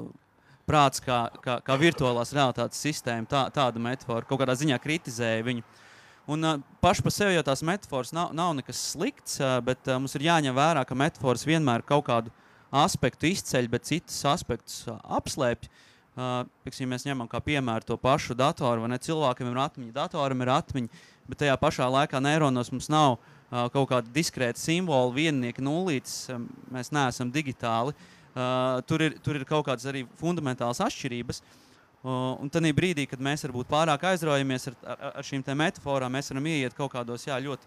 Prāts 0.64 1.02
kā, 1.04 1.26
kā, 1.44 1.58
kā 1.60 1.74
virtuālās 1.76 2.30
realitātes 2.32 2.80
sistēma, 2.80 3.28
tā, 3.28 3.42
tāda 3.52 3.80
metāfora 3.82 4.24
kaut 4.24 4.40
kādā 4.40 4.54
ziņā 4.56 4.78
kritizēja 4.80 5.44
viņu. 5.44 5.60
Uh, 5.60 5.82
Un 6.26 6.44
uh, 6.44 6.60
paši 6.80 7.04
par 7.04 7.12
sevi 7.12 7.34
jau 7.36 7.44
tās 7.44 7.60
metafāras 7.66 8.12
nav, 8.16 8.30
nav 8.36 8.54
nekas 8.56 8.80
slikts, 8.94 9.36
uh, 9.42 9.58
bet 9.64 9.90
uh, 9.90 9.98
mums 10.00 10.14
ir 10.16 10.24
jāņem 10.24 10.56
vērā, 10.56 10.84
ka 10.88 10.96
metafāras 10.96 11.44
vienmēr 11.44 11.84
kaut 11.84 12.06
kādu 12.06 12.32
aspektu 12.74 13.28
izceļ, 13.28 13.68
bet 13.72 13.90
citus 13.90 14.22
aspektus 14.30 14.78
uh, 14.88 14.96
apslēpj. 15.18 15.68
Uh, 16.14 16.46
pieksim, 16.64 16.88
mēs 16.88 17.04
ņemam 17.04 17.28
kā 17.28 17.40
piemēru 17.44 17.84
to 17.88 17.98
pašu 18.00 18.36
datoru. 18.38 18.86
Cilvēkam 19.02 19.50
ir 19.50 19.60
atmiņa, 19.66 19.92
datoram 19.96 20.44
ir 20.46 20.52
atmiņa, 20.54 21.02
bet 21.28 21.42
tajā 21.42 21.56
pašā 21.60 21.90
laikā 21.90 22.22
neironos 22.22 22.70
mums 22.72 22.88
nav 22.88 23.18
uh, 23.18 23.66
kaut 23.74 23.90
kāda 23.90 24.14
diskrēta 24.14 24.62
simbola, 24.62 25.12
viennieka 25.12 25.64
nulītes. 25.64 26.30
Um, 26.32 26.46
mēs 26.72 26.92
neesam 26.94 27.34
digitāli. 27.34 27.92
Uh, 28.34 28.80
tur, 28.88 29.02
ir, 29.04 29.18
tur 29.22 29.36
ir 29.36 29.44
kaut 29.46 29.66
kādas 29.68 29.84
arī 29.90 30.06
fundamentālas 30.18 30.80
atšķirības. 30.86 31.42
Uh, 31.42 31.63
un 32.04 32.52
tad 32.52 32.68
brīdī, 32.76 33.06
kad 33.08 33.22
mēs 33.24 33.46
varbūt 33.46 33.70
pārāk 33.70 34.04
aizraujamies 34.10 34.68
ar, 34.70 34.78
ar, 34.84 35.04
ar 35.20 35.26
šīm 35.26 35.44
metaforām, 35.56 36.12
mēs 36.12 36.30
varam 36.32 36.46
ieiet 36.52 36.76
kaut 36.76 36.92
kādos 36.92 37.26
jā, 37.26 37.38
ļoti 37.40 37.64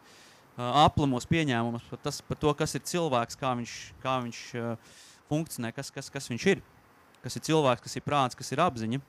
aplamos 0.58 1.26
pieņēmumus 1.30 1.90
par, 1.90 2.02
tas, 2.06 2.22
par 2.22 2.38
to, 2.38 2.54
kas 2.58 2.76
ir 2.78 2.86
cilvēks, 2.86 3.38
kā 3.38 3.54
viņš, 3.58 3.76
kā 4.02 4.18
viņš 4.24 4.42
funkcionē, 5.30 5.74
kas, 5.74 5.90
kas, 5.94 6.10
kas 6.14 6.30
viņš 6.30 6.50
ir 6.54 6.66
kas 7.28 7.38
ir 7.38 7.46
cilvēks, 7.50 7.84
kas 7.84 7.98
ir 7.98 8.06
prāts, 8.06 8.38
kas 8.38 8.52
ir 8.54 8.64
apziņa. 8.64 9.02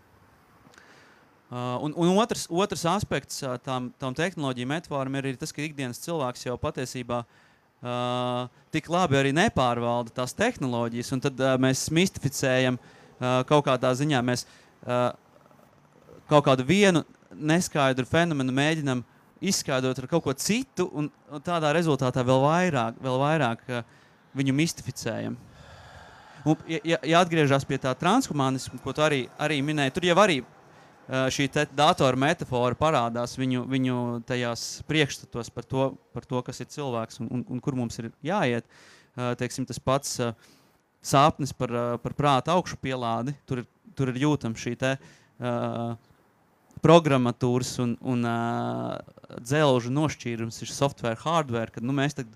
Uh, 1.48 1.78
un, 1.86 1.94
un 1.96 2.10
otrs, 2.20 2.44
otrs 2.52 2.84
aspekts 2.90 3.40
tam, 3.64 3.88
tam 3.96 4.16
tehnoloģiju 4.16 4.68
metaforam 4.68 5.14
ir, 5.16 5.30
ir 5.30 5.38
tas, 5.40 5.52
ka 5.54 5.64
ikdienas 5.64 6.00
cilvēks 6.02 6.44
jau 6.44 6.58
patiesībā 6.60 7.22
uh, 7.24 8.50
tik 8.74 8.90
labi 8.92 9.16
arī 9.16 9.32
nepārvalda 9.36 10.12
tās 10.18 10.36
tehnoloģijas, 10.36 11.14
un 11.16 11.24
tad 11.24 11.40
uh, 11.40 11.54
mēs 11.62 11.86
mistificējam 11.94 12.76
uh, 12.76 13.40
kaut 13.48 13.64
kādā 13.70 13.94
ziņā, 13.96 14.20
mēs 14.28 14.44
uh, 14.44 14.67
kaut 14.84 16.44
kādu 16.46 16.66
vienu 16.66 17.04
neskaidru 17.34 18.06
fenomenu 18.08 18.52
mēģinam 18.54 19.02
izskaidrot 19.44 20.00
ar 20.00 20.08
kaut 20.10 20.24
ko 20.24 20.34
citu, 20.34 20.88
un, 20.92 21.08
un 21.30 21.44
tādā 21.44 21.70
rezultātā 21.76 22.24
vēl 22.26 22.42
vairāk, 22.42 22.98
vēl 23.02 23.18
vairāk 23.22 23.64
uh, 23.70 23.84
viņu 24.38 24.54
mistificējam. 24.56 25.36
Un, 26.48 26.62
ja, 26.70 26.98
ja 27.02 27.20
atgriežas 27.20 27.66
pie 27.68 27.78
tā 27.82 27.92
transhumanisma, 27.98 28.80
ko 28.82 28.94
tu 28.94 29.04
arī, 29.04 29.26
arī 29.38 29.60
minēji, 29.64 29.94
tur 29.94 30.08
jau 30.08 30.18
arī 30.22 30.40
uh, 30.42 31.26
šī 31.34 31.48
datora 31.76 32.18
metāfora 32.18 32.78
parādās 32.78 33.36
viņu, 33.38 33.64
viņu 33.70 33.96
tajās 34.28 34.68
priekšstatos 34.90 35.52
par 35.54 35.66
to, 35.66 35.90
par 36.14 36.26
to, 36.26 36.42
kas 36.46 36.62
ir 36.62 36.70
cilvēks 36.74 37.22
un, 37.22 37.32
un, 37.38 37.46
un 37.54 37.62
kur 37.64 37.78
mums 37.78 37.98
ir 38.02 38.12
jāiet. 38.24 38.66
Teiksim, 39.18 39.64
tas 39.66 39.80
pats 39.82 40.12
sāpnis 41.02 41.50
par, 41.50 41.72
par 41.98 42.12
prāta 42.14 42.52
augšu 42.54 42.76
pielādi, 42.78 43.32
tur, 43.50 43.64
tur 43.98 44.12
ir 44.12 44.20
jūtama 44.22 44.58
šī 44.58 44.76
te, 44.78 44.94
uh, 45.42 45.96
programmatūras 46.84 47.72
un, 47.82 47.96
un 48.06 48.26
uh, 48.28 48.98
dzelžu 49.42 49.90
nošķīrums, 49.92 50.60
ir 50.62 50.72
software, 50.72 51.18
hardware, 51.24 51.72
kad 51.74 51.86
nu, 51.86 51.94
mēs, 51.96 52.14
tagad, 52.18 52.34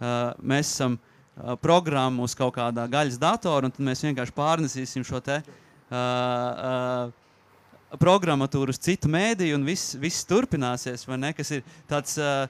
uh, 0.00 0.32
mēs 0.40 0.72
esam 0.72 0.96
uh, 0.96 1.52
programmu 1.60 2.24
uz 2.26 2.36
kaut 2.38 2.54
kādā 2.56 2.86
gaļas 2.90 3.20
datora, 3.20 3.68
un 3.68 3.74
tad 3.74 3.84
mēs 3.86 4.04
vienkārši 4.06 4.36
pārnesīsim 4.36 5.04
šo 5.06 5.20
te, 5.24 5.42
uh, 5.42 5.98
uh, 5.98 7.98
programmatūru 8.00 8.72
uz 8.72 8.80
citu 8.80 9.10
mēdīju, 9.12 9.58
un 9.58 9.68
viss, 9.68 9.96
viss 10.00 10.26
turpināsies. 10.28 11.04
Ne, 11.20 11.34
kas 11.36 11.52
ir 11.58 11.64
tāds 11.90 12.16
uh, 12.20 12.46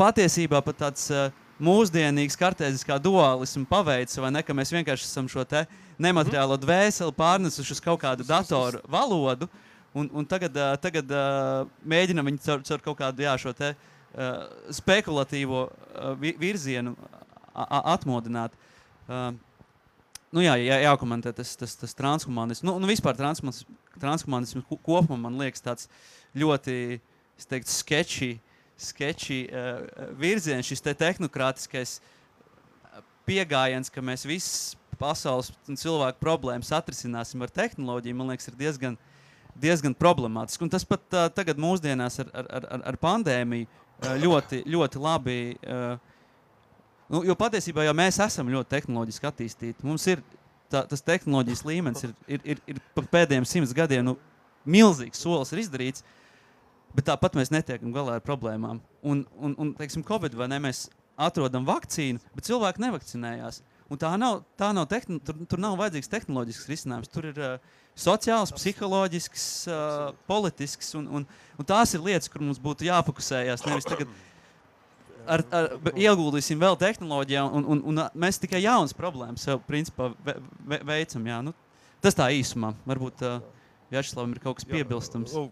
patiesībā 0.00 0.62
pat 0.64 0.80
tāds 0.86 1.10
uh, 1.12 1.28
mūsdienīgs 1.60 2.38
kartēziskā 2.40 2.96
dualisma 3.02 3.66
paveids, 3.68 4.18
vai 4.20 4.32
ne, 4.34 4.42
ka 4.44 4.56
mēs 4.56 4.72
vienkārši 4.74 5.06
esam 5.06 5.28
šo 5.30 5.44
nemateriālo 6.00 6.56
dvēseli 6.60 7.14
pārnesuši 7.16 7.76
uz 7.76 7.82
kaut 7.84 8.00
kādu 8.00 8.24
datoru 8.24 8.80
valodu. 8.88 9.48
Un, 9.92 10.08
un 10.14 10.26
tagad, 10.26 10.54
uh, 10.54 10.76
tagad 10.78 11.10
uh, 11.10 11.66
mēģinam 11.82 12.28
viņu 12.30 12.42
caur, 12.44 12.60
caur 12.62 12.82
kaut 12.84 12.98
kādu 13.00 13.24
jā, 13.24 13.34
šo 13.42 13.52
te, 13.58 13.72
uh, 13.74 14.44
spekulatīvo 14.70 15.64
uh, 15.66 16.28
virzienu 16.38 16.94
atmodināt. 17.54 18.54
Uh, 19.10 19.32
nu, 20.30 20.44
jā, 20.44 20.54
jā, 20.62 20.78
jākomentē 20.86 21.32
tas, 21.34 21.56
tas, 21.58 21.74
tas 21.78 21.96
transhumanisms. 21.98 22.62
Nu, 22.66 22.76
nu, 22.78 22.86
vispār 22.90 23.18
transhumanisms 23.18 24.68
kopumā 24.86 25.18
man 25.18 25.40
liekas 25.42 25.64
tāds 25.64 25.90
ļoti 26.38 27.00
teiktu, 27.50 27.72
sketchy, 27.72 28.32
sketchy 28.82 29.44
uh, 29.48 29.84
virziens, 30.18 30.66
šis 30.66 30.82
te 30.84 30.94
tehnokrātiskais 30.96 31.98
pieejams, 33.28 33.92
ka 33.92 34.02
mēs 34.04 34.26
visas 34.26 34.76
pasaules 35.00 35.52
un 35.70 35.78
cilvēku 35.80 36.20
problēmas 36.20 36.72
atrisināsim 36.76 37.40
ar 37.44 37.52
tehnoloģiju, 37.54 38.16
man 38.18 38.32
liekas, 38.32 38.50
ir 38.50 38.58
diezgan, 38.58 38.98
diezgan 39.56 39.96
problemātiski. 39.96 40.66
Un 40.66 40.72
tas 40.72 40.84
pat 40.88 41.04
uh, 41.16 41.28
tagad 41.32 41.60
mūsdienās 41.60 42.20
ar, 42.24 42.32
ar, 42.42 42.50
ar, 42.60 42.86
ar 42.92 43.00
pandēmiju 43.00 43.68
uh, 43.68 44.14
ļoti, 44.20 44.64
ļoti 44.68 45.04
labi 45.08 45.40
uh, 45.60 45.96
Nu, 47.10 47.24
jo 47.26 47.34
patiesībā 47.34 47.82
jau 47.82 47.94
mēs 47.98 48.20
esam 48.22 48.50
ļoti 48.52 48.70
tehnoloģiski 48.70 49.26
attīstīti. 49.26 49.86
Mums 49.86 50.04
ir 50.12 50.20
tā, 50.70 50.84
tas 50.86 51.02
tehnoloģijas 51.02 51.64
līmenis, 51.66 52.04
ir, 52.06 52.12
ir, 52.36 52.44
ir, 52.54 52.60
ir 52.70 53.08
pēdējiem 53.10 53.46
simts 53.50 53.74
gadiem 53.74 54.06
nu, 54.06 54.14
milzīgs 54.62 55.18
solis 55.24 55.50
izdarīts. 55.64 56.04
Bet 56.96 57.06
tāpat 57.06 57.36
mēs 57.38 57.52
netiekam 57.54 57.92
galā 57.94 58.18
ar 58.18 58.24
problēmām. 58.24 58.80
Un, 59.06 59.24
un, 59.38 59.54
un 59.62 59.74
teiksim, 59.78 60.02
Covid 60.06 60.34
vai 60.38 60.48
ne, 60.50 60.58
mēs 60.64 60.88
atrodam 61.20 61.66
vakcīnu, 61.68 62.22
bet 62.34 62.48
cilvēki 62.48 62.82
nevakcinējās. 62.82 63.60
Un 63.90 63.98
tā 63.98 64.10
nav, 64.18 64.44
tā 64.58 64.70
nav 64.74 64.86
tehn, 64.90 65.18
tur, 65.26 65.38
tur 65.50 65.60
nav 65.62 65.76
vajadzīgs 65.80 66.10
tehnoloģisks 66.10 66.68
risinājums. 66.70 67.10
Tur 67.10 67.26
ir 67.32 67.38
uh, 67.42 67.78
sociāls, 67.98 68.52
psiholoģisks, 68.54 69.46
uh, 69.70 70.10
politisks. 70.30 70.92
Un, 70.98 71.08
un, 71.20 71.26
un 71.58 71.66
tās 71.66 71.94
ir 71.96 72.04
lietas, 72.04 72.30
kur 72.30 72.44
mums 72.44 72.62
būtu 72.62 72.86
jāfokusējas. 72.86 73.66
Nevis 73.66 73.88
tagad 73.90 74.12
ar, 75.26 75.42
ar, 75.54 75.72
ieguldīsim 75.98 76.62
vēl 76.62 76.78
tehnoloģijā, 76.78 77.42
un, 77.58 77.66
un, 77.74 77.82
un 77.90 78.04
mēs 78.14 78.38
tikai 78.42 78.62
jaunas 78.62 78.94
problēmas 78.96 79.46
sev 79.46 79.62
principā, 79.66 80.12
ve, 80.26 80.36
ve, 80.70 80.80
veicam. 80.92 81.26
Jā. 81.26 81.40
Nu, 81.50 81.54
tas 82.02 82.18
tā 82.18 82.30
īsumā. 82.38 82.72
Varbūt 82.86 83.26
uh, 83.26 83.42
Vjačeslavam 83.90 84.36
ir 84.36 84.42
kaut 84.44 84.60
kas 84.60 84.70
piebilstams. 84.70 85.34
Kur 85.34 85.50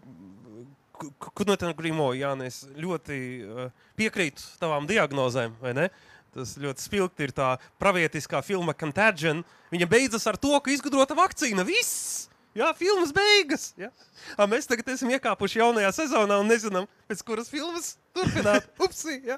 no 1.49 1.57
tā 1.59 1.73
grīmo, 1.77 2.11
Jānis, 2.17 2.63
ļoti 2.77 3.19
uh, 3.43 3.75
piekrītu 3.99 4.43
tavām 4.61 4.87
diagnozēm, 4.89 5.57
vai 5.61 5.75
ne? 5.77 5.89
Tas 6.35 6.53
ļoti 6.61 6.85
spilgti 6.85 7.25
ir 7.25 7.33
tā 7.33 7.55
pravietiskā 7.81 8.43
filma 8.45 8.75
Contagion. 8.77 9.41
Viņa 9.73 9.87
beidzas 9.89 10.27
ar 10.29 10.37
to, 10.37 10.53
ka 10.61 10.69
izgudrota 10.69 11.17
vakcīna. 11.17 11.65
Viss! 11.65 12.28
Jā, 12.59 12.73
filmas 12.75 13.11
beigas. 13.15 13.69
Jā. 13.79 13.87
A, 14.35 14.43
mēs 14.49 14.67
tagad 14.67 14.89
esam 14.91 15.11
iekāpuši 15.13 15.61
jaunajā 15.61 15.93
sezonā 15.95 16.41
un 16.41 16.49
nezinām, 16.51 16.87
pēc 17.07 17.21
kuras 17.23 17.47
filmas 17.47 17.93
turpināt. 18.15 18.65
Upsi, 18.83 19.15
jā. 19.29 19.37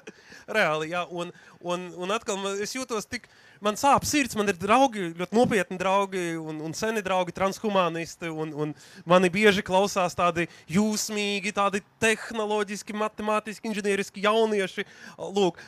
Reāli, 0.50 0.88
jā. 0.90 1.04
Un, 1.06 1.30
un, 1.62 1.84
un 2.02 2.14
atkal 2.14 2.40
man, 2.40 2.56
es 2.64 2.72
jūtos 2.74 3.06
tik, 3.06 3.28
man 3.62 3.76
sāp 3.78 4.02
sirds, 4.08 4.34
man 4.38 4.50
ir 4.50 4.58
draugi, 4.58 5.12
ļoti 5.20 5.38
nopietni 5.38 5.78
draugi 5.78 6.22
un, 6.40 6.58
un 6.66 6.74
seni 6.74 7.04
draugi, 7.04 7.34
transhumanisti. 7.36 8.32
Un, 8.32 8.50
un 8.64 8.72
mani 9.06 9.30
bieži 9.30 9.62
klausās 9.66 10.18
tādi 10.18 10.48
jūsmīgi, 10.74 11.52
tādi 11.54 11.84
tehnoloģiski, 12.02 12.96
matemātiski, 13.04 13.70
inženieriski 13.70 14.24
jaunieši. 14.24 14.86
Lūk, 15.36 15.62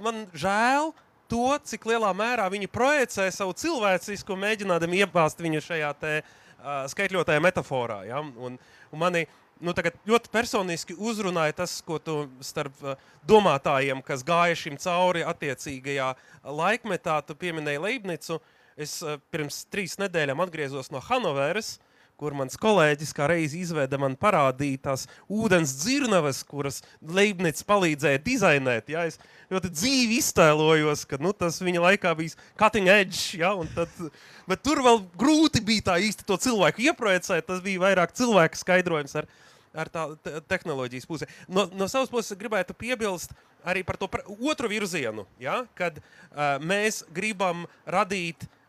man 0.00 0.24
žēl 0.32 0.94
to, 1.28 1.50
cik 1.68 1.84
lielā 1.90 2.14
mērā 2.16 2.48
viņi 2.52 2.70
projicē 2.72 3.28
savu 3.34 3.52
cilvēcisku, 3.60 4.38
mēģinādami 4.40 5.04
iebāzt 5.04 5.44
viņu 5.44 5.60
šajā 5.68 5.92
te, 6.00 6.14
uh, 6.22 6.40
uh, 6.64 6.84
skaitļotajā 6.90 7.42
metaforā. 7.44 8.00
Ja? 8.08 8.22
Un, 8.24 8.56
un 8.90 9.00
mani 9.00 9.26
nu, 9.60 9.74
ļoti 10.08 10.32
personiski 10.32 10.96
uzrunāja 10.96 11.60
tas, 11.62 11.76
ko 11.84 12.00
tu 12.02 12.24
starp 12.44 12.80
uh, 12.82 12.98
domātājiem, 13.28 14.02
kas 14.06 14.24
gāja 14.26 14.56
šim 14.58 14.78
cauri 14.80 15.24
attiecīgajā 15.28 16.10
laikmetā, 16.44 17.20
tu 17.26 17.36
pieminēji 17.38 17.82
Leibnicu. 17.84 18.40
Es 18.74 18.98
uh, 19.04 19.20
pirms 19.30 19.64
trīs 19.70 19.98
nedēļām 20.02 20.40
atgriezos 20.42 20.90
no 20.90 21.02
Hanoveras. 21.04 21.76
Kur 22.20 22.34
mans 22.38 22.54
kolēģis 22.60 23.10
kā 23.16 23.26
reiz 23.26 23.56
izveda 23.58 23.98
man 23.98 24.12
parādīja 24.18 24.84
tās 24.84 25.08
ūdens 25.26 25.72
dzirnavas, 25.80 26.44
kuras 26.46 26.78
Leibnicis 27.02 27.66
palīdzēja 27.66 28.20
dizainēt. 28.22 28.92
Ja? 28.94 29.02
Es 29.08 29.18
ļoti 29.50 29.72
dzīvi 29.74 30.20
iztēlojos, 30.22 31.02
ka 31.10 31.18
nu, 31.18 31.34
tas 31.34 31.58
viņa 31.64 31.82
laikā 31.88 32.14
bija 32.20 32.38
cutting 32.60 32.90
edge. 32.92 33.40
Ja? 33.42 33.50
Tad, 33.74 33.98
bet 34.46 34.62
tur 34.62 34.84
vēl 34.86 35.02
grūti 35.18 35.64
bija 35.66 35.88
tā 35.90 35.98
īsti 36.06 36.28
to 36.28 36.38
cilvēku 36.46 36.86
ieprojicēt. 36.86 37.48
Tas 37.50 37.62
bija 37.64 37.82
vairāk 37.82 38.14
cilvēka 38.14 38.62
skaidrojums 38.62 39.18
ar, 39.18 39.30
ar 39.74 39.90
tā 39.90 40.08
tehnoloģijas 40.54 41.10
pusi. 41.10 41.30
No, 41.50 41.66
no 41.74 41.90
savas 41.90 42.14
puses 42.14 42.38
gribētu 42.38 42.78
piebilst 42.78 43.34
arī 43.66 43.82
par 43.82 43.98
to 43.98 44.06
par 44.12 44.22
otru 44.28 44.70
virzienu, 44.70 45.26
ja? 45.42 45.64
kad 45.74 45.98
uh, 45.98 46.60
mēs 46.62 47.02
gribam 47.16 47.66
radīt 47.90 48.46
uh, 48.46 48.60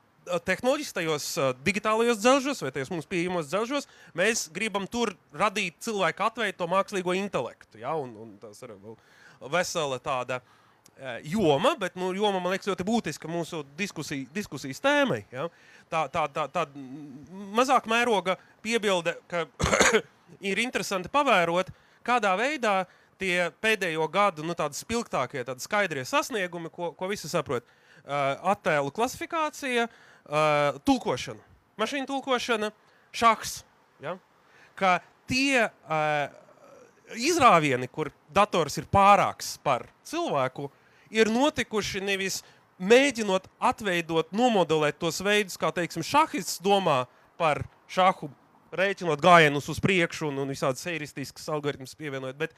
tehnoloģiski 0.45 0.97
tajos 0.99 1.27
uh, 1.37 1.51
digitālajos 1.65 2.19
dzelžos 2.21 2.61
vai 2.63 2.71
tajos 2.73 2.91
mums 2.93 3.07
pieejamos 3.09 3.49
dzelžos, 3.49 3.87
mēs 4.17 4.47
gribam 4.53 4.87
tur 4.89 5.13
radīt 5.35 5.77
cilvēku 5.85 6.25
atveidu 6.25 6.57
to 6.59 6.67
mākslīgo 6.71 7.15
intelektu. 7.17 7.81
Ja? 7.83 7.95
Un, 7.99 8.13
un 8.21 8.35
tas 8.41 8.61
ir 8.65 8.73
vesela 9.51 9.99
tāda 10.01 10.39
uh, 10.41 11.17
joma, 11.27 11.75
bet 11.79 11.97
nu, 11.99 12.11
joma 12.17 12.41
man 12.41 12.55
liekas 12.55 12.69
ļoti 12.71 12.87
būtiska 12.87 13.31
mūsu 13.31 13.63
diskusija, 13.77 14.27
diskusijas 14.35 14.81
tēmai. 14.83 15.21
Ja? 15.33 15.47
Tā, 15.91 16.05
tā, 16.13 16.25
tā, 16.33 16.47
tā 16.49 16.65
mazāk 17.55 17.89
mēroga 17.91 18.39
piebilde, 18.65 19.17
ka 19.31 19.45
ir 20.51 20.63
interesanti 20.63 21.11
pavērot, 21.13 21.69
kādā 22.05 22.33
veidā 22.39 22.81
tie 23.21 23.51
pēdējo 23.63 24.09
gadu 24.11 24.43
nu, 24.43 24.57
spilgtākie, 24.75 25.45
skaidrie 25.63 26.03
sasniegumi, 26.03 26.73
ko, 26.73 26.91
ko 26.97 27.07
visi 27.07 27.29
saprot 27.31 27.63
attēlu 28.05 28.91
klasifikācija, 28.93 29.85
uh, 29.87 30.14
tulkošana, 30.25 31.41
mašīnu 31.77 32.09
tulkošana, 32.09 32.71
šachs. 33.15 33.59
Ja? 34.03 34.15
Ka 34.75 34.99
tie 35.29 35.67
uh, 35.67 36.33
izrāvieni, 37.13 37.87
kur 37.91 38.11
dators 38.33 38.77
ir 38.81 38.87
pārāks 38.91 39.55
par 39.63 39.87
cilvēku, 40.07 40.69
ir 41.13 41.29
notikuši 41.31 42.01
nevis 42.03 42.41
mēģinot 42.81 43.47
atveidot, 43.63 44.31
nomodelēt 44.35 44.97
tos 44.99 45.21
veidus, 45.23 45.59
kā 45.59 45.71
teiksim, 45.75 46.03
šahists 46.03 46.59
domā 46.63 47.05
par 47.39 47.63
šahu, 47.91 48.29
rēķinot 48.79 49.21
gājienus 49.23 49.69
uz 49.71 49.79
priekšu 49.83 50.29
un, 50.29 50.41
un 50.43 50.51
visādas 50.51 50.85
heuristiskas 50.87 51.47
algoritmus 51.51 51.95
pievienojot, 51.97 52.37
bet 52.39 52.55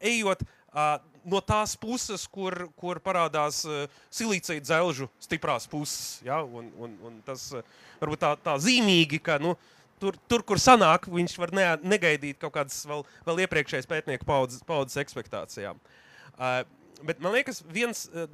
ejot 0.00 0.42
uh, 0.44 0.98
no 1.28 1.40
tās 1.44 1.74
puses, 1.80 2.24
kur, 2.32 2.68
kur 2.78 3.00
parādās 3.04 3.62
uh, 3.68 3.84
silīcija 4.14 4.64
dzelžu 4.64 5.08
stiprās 5.22 5.68
puses. 5.70 6.18
Ja? 6.26 6.40
Un, 6.42 6.70
un, 6.78 6.96
un 7.08 7.20
tas 7.26 7.48
uh, 7.56 7.76
varbūt 8.02 8.24
tā, 8.24 8.32
tā 8.44 8.56
zīmīgi, 8.64 9.20
ka 9.24 9.38
nu, 9.42 9.54
tur, 10.02 10.18
tur, 10.30 10.44
kur 10.46 10.62
sanāk, 10.62 11.08
viņš 11.12 11.38
var 11.42 11.54
ne, 11.56 11.68
negaidīt 11.96 12.40
kaut 12.42 12.56
kādas 12.58 12.80
vēl, 12.88 13.06
vēl 13.28 13.44
iepriekšējas 13.46 13.88
pētnieku 13.90 14.28
paudzes, 14.28 14.64
paudzes 14.68 15.00
ekspektācijām. 15.04 15.80
Uh, 16.38 16.62
bet 17.04 17.24
man 17.24 17.36
liekas, 17.38 17.64
viens. 17.72 18.06
Uh, 18.12 18.30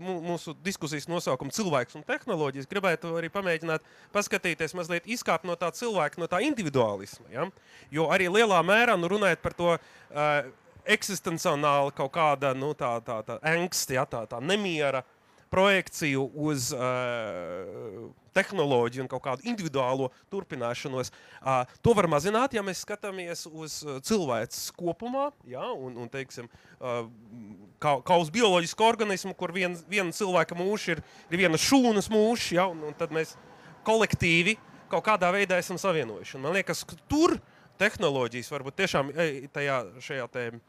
mūsu 0.00 0.54
diskusijas 0.64 1.08
nosaukumu 1.10 1.54
cilvēks 1.54 1.98
un 1.98 2.06
tehnoloģijas, 2.06 2.68
gribētu 2.70 3.16
arī 3.18 3.30
pamēģināt 3.32 3.84
paskatīties, 4.14 4.76
mazliet 4.78 5.08
izkāpt 5.10 5.48
no 5.48 5.56
tā 5.58 5.70
cilvēka, 5.74 6.20
no 6.20 6.30
tā 6.30 6.40
individuālisma. 6.46 7.26
Ja? 7.32 7.48
Jo 7.94 8.08
arī 8.14 8.30
lielā 8.32 8.62
mērā 8.66 8.96
nu, 8.98 9.10
runājot 9.10 9.44
par 9.44 9.56
to 9.58 9.74
uh, 9.74 10.48
eksistencionāli 10.88 11.94
kaut 11.96 12.12
kāda 12.14 12.54
nu, 12.56 12.72
tā, 12.78 12.94
tā, 13.04 13.20
tā 13.26 13.38
angsta, 13.52 13.98
ja? 13.98 14.06
tā, 14.08 14.24
tā 14.30 14.40
nemiera 14.40 15.04
projekciju 15.50 16.24
uz 16.48 16.70
uh, 16.76 18.08
tehnoloģiju 18.36 19.04
un 19.04 19.10
kaut 19.10 19.24
kādu 19.24 19.46
individuālo 19.48 20.10
turpināšanos. 20.32 21.10
Uh, 21.40 21.64
to 21.82 21.94
var 21.96 22.08
mazināt, 22.10 22.54
ja 22.54 22.62
mēs 22.66 22.84
skatāmies 22.84 23.46
uz 23.50 23.80
cilvēks 24.06 24.68
kopumā, 24.78 25.28
ja, 25.48 25.66
un, 25.72 25.96
un 26.04 26.12
teiksim, 26.12 26.48
uh, 26.78 27.02
kā, 27.82 27.98
kā 28.06 28.20
uz 28.20 28.32
bioloģisku 28.34 28.86
organismu, 28.86 29.34
kur 29.38 29.54
vien, 29.56 29.76
viena 29.90 30.14
cilvēka 30.14 30.58
mūžs 30.58 30.88
ir, 30.94 31.04
ir 31.30 31.44
viena 31.44 31.60
šūnas 31.60 32.10
mūžs, 32.12 32.52
ja, 32.58 32.68
un, 32.70 32.82
un 32.90 32.96
tad 32.98 33.14
mēs 33.14 33.36
kolektīvi 33.88 34.58
kaut 34.88 35.04
kādā 35.06 35.30
veidā 35.34 35.58
esam 35.60 35.78
savienojuši. 35.80 36.38
Un 36.38 36.46
man 36.46 36.56
liekas, 36.56 36.84
ka 36.88 36.96
tur 37.10 37.36
tehnoloģijas 37.78 38.50
varbūt 38.52 38.78
tiešām 38.80 39.12
tajā, 39.54 39.82
šajā 40.02 40.28
uh, 40.28 40.60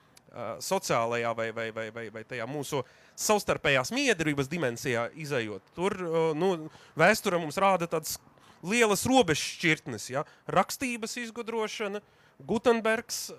sociālajā 0.63 1.33
vai, 1.37 1.49
vai, 1.55 1.69
vai, 1.73 1.87
vai, 1.93 2.05
vai 2.13 2.23
tajā 2.27 2.45
mūsu 2.49 2.83
savstarpējās 3.19 3.91
miedarbības 3.95 4.49
dimensijā 4.51 5.09
izējot. 5.19 5.73
Tur 5.75 5.95
nu, 6.37 6.51
vēsture 6.99 7.39
mums 7.41 7.59
rāda 7.59 7.89
tādas 7.89 8.17
lielas 8.63 9.05
robežšķirtnes. 9.09 10.09
Ja? 10.13 10.25
Rakstības 10.47 11.17
izgudrošana, 11.23 12.01
Gutenbergs, 12.47 13.29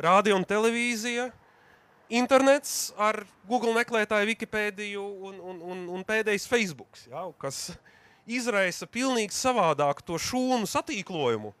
radio 0.00 0.38
un 0.38 0.46
televīzija, 0.48 1.28
internets 2.10 2.90
ar 2.98 3.22
Google 3.48 3.74
meklētāju, 3.76 4.30
Wikipēdiju 4.32 5.06
un, 5.30 5.40
un, 5.52 5.62
un, 5.72 5.86
un 5.98 6.04
pēdējais 6.06 6.48
Facebook, 6.50 6.98
ja? 7.10 7.26
kas 7.40 7.68
izraisa 8.30 8.88
pilnīgi 8.90 9.34
savādāku 9.34 10.04
to 10.06 10.18
šūnu 10.20 10.68
satīklojumu, 10.70 11.52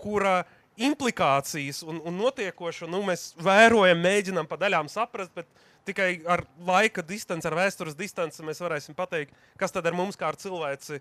kura 0.00 0.42
implikācijas 0.80 1.82
un, 1.86 2.00
un 2.04 2.16
notiekošo 2.18 2.88
nu, 2.90 3.02
mēs 3.06 3.32
vērojam, 3.40 4.00
mēģinām 4.02 4.48
pa 4.50 4.58
daļām 4.60 4.90
saprast, 4.90 5.34
bet 5.36 5.48
tikai 5.86 6.08
ar 6.30 6.44
laika 6.66 7.04
distanci, 7.06 7.46
ar 7.48 7.58
vēstures 7.58 7.98
distanci 7.98 8.44
mēs 8.46 8.62
varēsim 8.64 8.96
pateikt, 8.96 9.34
kas 9.60 9.74
tad 9.74 9.86
ar 9.86 9.96
mums 9.96 10.18
kā 10.18 10.30
ar 10.32 10.38
cilvēci 10.40 11.00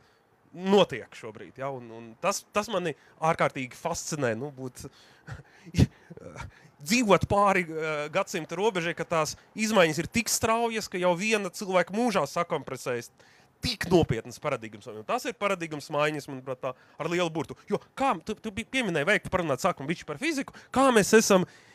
notiek 0.54 1.16
šobrīd. 1.18 1.58
Ja? 1.58 1.72
Un, 1.74 1.90
un 1.92 2.10
tas, 2.22 2.44
tas 2.54 2.70
mani 2.70 2.94
ārkārtīgi 3.24 3.78
fascinē. 3.78 4.34
Nu, 4.38 4.52
būt, 4.54 4.86
dzīvot 6.88 7.28
pāri 7.32 7.66
uh, 7.66 8.06
gadsimta 8.14 8.58
robežai, 8.60 8.94
ka 8.98 9.08
tās 9.08 9.38
izmaiņas 9.58 10.04
ir 10.04 10.12
tik 10.20 10.32
straujas, 10.32 10.90
ka 10.92 11.02
jau 11.02 11.16
viena 11.18 11.52
cilvēka 11.54 11.96
mūžā 11.96 12.26
sakompresējas. 12.30 13.10
Tik 13.64 13.88
nopietnas 13.92 14.42
paradigmas. 14.44 14.90
Tas 15.08 15.28
ir 15.30 15.38
paradigmas 15.40 15.88
maiņas, 15.94 16.28
manuprāt, 16.28 16.60
tā, 16.60 16.74
ar 17.00 17.12
lielu 17.12 17.30
burtu. 17.32 17.56
Jo, 17.70 17.80
kā 17.98 18.12
tu, 18.26 18.36
tu 18.36 18.52
pieminēji, 18.52 19.08
vajag 19.08 19.30
parunāt 19.32 19.64
sākumā 19.64 19.96
par 20.08 20.20
fiziku, 20.20 20.56
kā 20.74 20.90
mēs 20.92 21.14
esam 21.16 21.48
uh, 21.48 21.73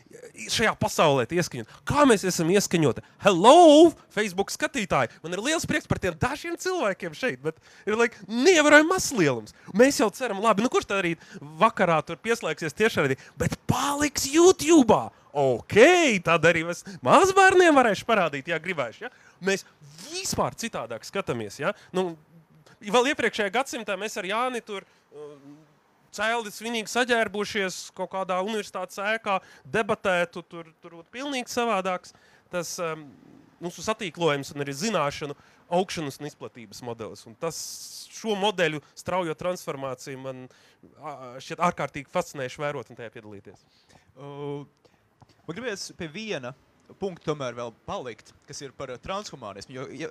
šajā 0.49 0.73
pasaulē 0.81 1.27
ieskaņot. 1.29 1.71
Kā 1.89 2.05
mēs 2.09 2.25
esam 2.29 2.49
ieskaņoti? 2.53 3.05
Hello, 3.25 3.91
Facebook 4.15 4.53
skatītāji! 4.55 5.13
Man 5.25 5.37
ir 5.37 5.43
liels 5.45 5.67
prieks 5.69 5.89
par 5.91 6.01
tiem 6.03 6.17
dažiem 6.21 6.57
cilvēkiem 6.61 7.17
šeit, 7.17 7.41
bet 7.45 7.59
ir 7.89 7.99
like, 7.99 8.17
neievērojami 8.29 8.89
mazs 8.89 9.13
lielums. 9.17 9.57
Mēs 9.77 10.01
jau 10.01 10.09
ceram, 10.15 10.41
labi, 10.45 10.65
nu 10.65 10.73
kurš 10.73 10.89
tad 10.89 11.03
arī 11.03 11.15
vakarā 11.61 12.01
tur 12.07 12.21
pieslēgsies 12.25 12.77
tiešraidī, 12.79 13.19
bet 13.41 13.59
paliks 13.71 14.29
YouTube! 14.33 14.97
Ok, 15.39 15.77
tad 16.25 16.47
arī 16.49 16.65
mēs 16.67 16.81
mazbērniem 17.05 17.77
varēšu 17.77 18.07
parādīt, 18.09 18.49
ja 18.51 18.59
gribēšu. 18.63 19.05
Ja? 19.07 19.13
Mēs 19.45 19.67
vispār 20.09 20.57
citādāk 20.59 21.05
skatāmies. 21.07 21.61
Ja? 21.61 21.75
Nu, 21.95 22.15
vēl 22.81 23.13
iepriekšējā 23.13 23.53
gadsimtā 23.55 23.99
mēs 24.01 24.17
ar 24.19 24.27
Jāni 24.27 24.65
tur 24.65 24.87
cēli 26.19 26.53
svinīgi 26.53 26.93
saģērbušies 26.93 27.81
kaut 27.97 28.13
kādā 28.17 28.41
universitātes 28.45 29.01
ēkā, 29.03 29.39
debatētu, 29.79 30.45
tur 30.45 30.73
tur 30.83 31.01
būtu 31.01 31.15
pilnīgi 31.15 31.53
savādāks. 31.53 32.15
Tas 32.53 32.75
um, 32.83 33.07
mūsu 33.63 33.85
satīklojums 33.85 34.55
un 34.55 34.65
arī 34.65 34.75
zināšanu 34.77 35.37
augšanas 35.79 36.19
un 36.21 36.29
izplatības 36.31 36.81
modelis. 36.87 37.25
Un 37.29 37.37
tas 37.39 37.59
šo 38.15 38.37
modeļu 38.41 38.81
straujo 38.97 39.35
transformāciju 39.39 40.21
man 40.23 40.47
šķiet 41.43 41.63
ārkārtīgi 41.69 42.13
fascinējoši 42.13 42.63
vērot 42.63 42.91
un 42.91 42.99
tajā 42.99 43.13
piedalīties. 43.15 43.67
Uh, 44.17 44.65
man 45.47 45.59
gribēs 45.59 45.91
pie 45.99 46.09
viena 46.15 46.55
punkta 46.99 47.33
tomēr 47.33 47.57
vēl 47.59 47.75
palikt, 47.87 48.33
kas 48.49 48.63
ir 48.65 48.73
par 48.77 48.95
transhumānismu. 49.03 49.77
Jo, 49.77 49.87
ja, 49.93 50.09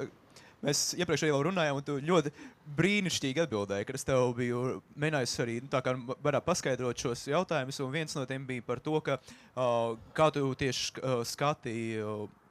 Mēs 0.65 0.79
iepriekš 0.97 1.27
jau 1.27 1.41
runājām, 1.45 1.77
un 1.77 1.85
tu 1.85 1.99
ļoti 2.01 2.31
brīnišķīgi 2.77 3.43
atbildēji, 3.43 3.85
ka 3.85 3.93
es 3.97 4.07
tev 4.07 4.31
biju 4.39 4.61
mēģinājis 4.97 5.35
arī 5.43 5.59
nu, 5.61 6.15
varētu 6.25 6.47
paskaidrot 6.47 7.03
šos 7.03 7.27
jautājumus. 7.29 7.81
Viens 7.93 8.17
no 8.17 8.25
tiem 8.29 8.47
bija 8.47 8.65
par 8.65 8.81
to, 8.81 8.97
ka, 9.05 9.19
uh, 9.53 9.93
kā 10.17 10.31
tu 10.33 10.49
tieši 10.57 10.97
uh, 10.97 11.21
skatīji. 11.27 12.01
Uh, 12.01 12.46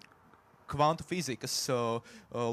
kvantu 0.68 1.06
fizikas 1.06 1.54
uh, 1.72 2.00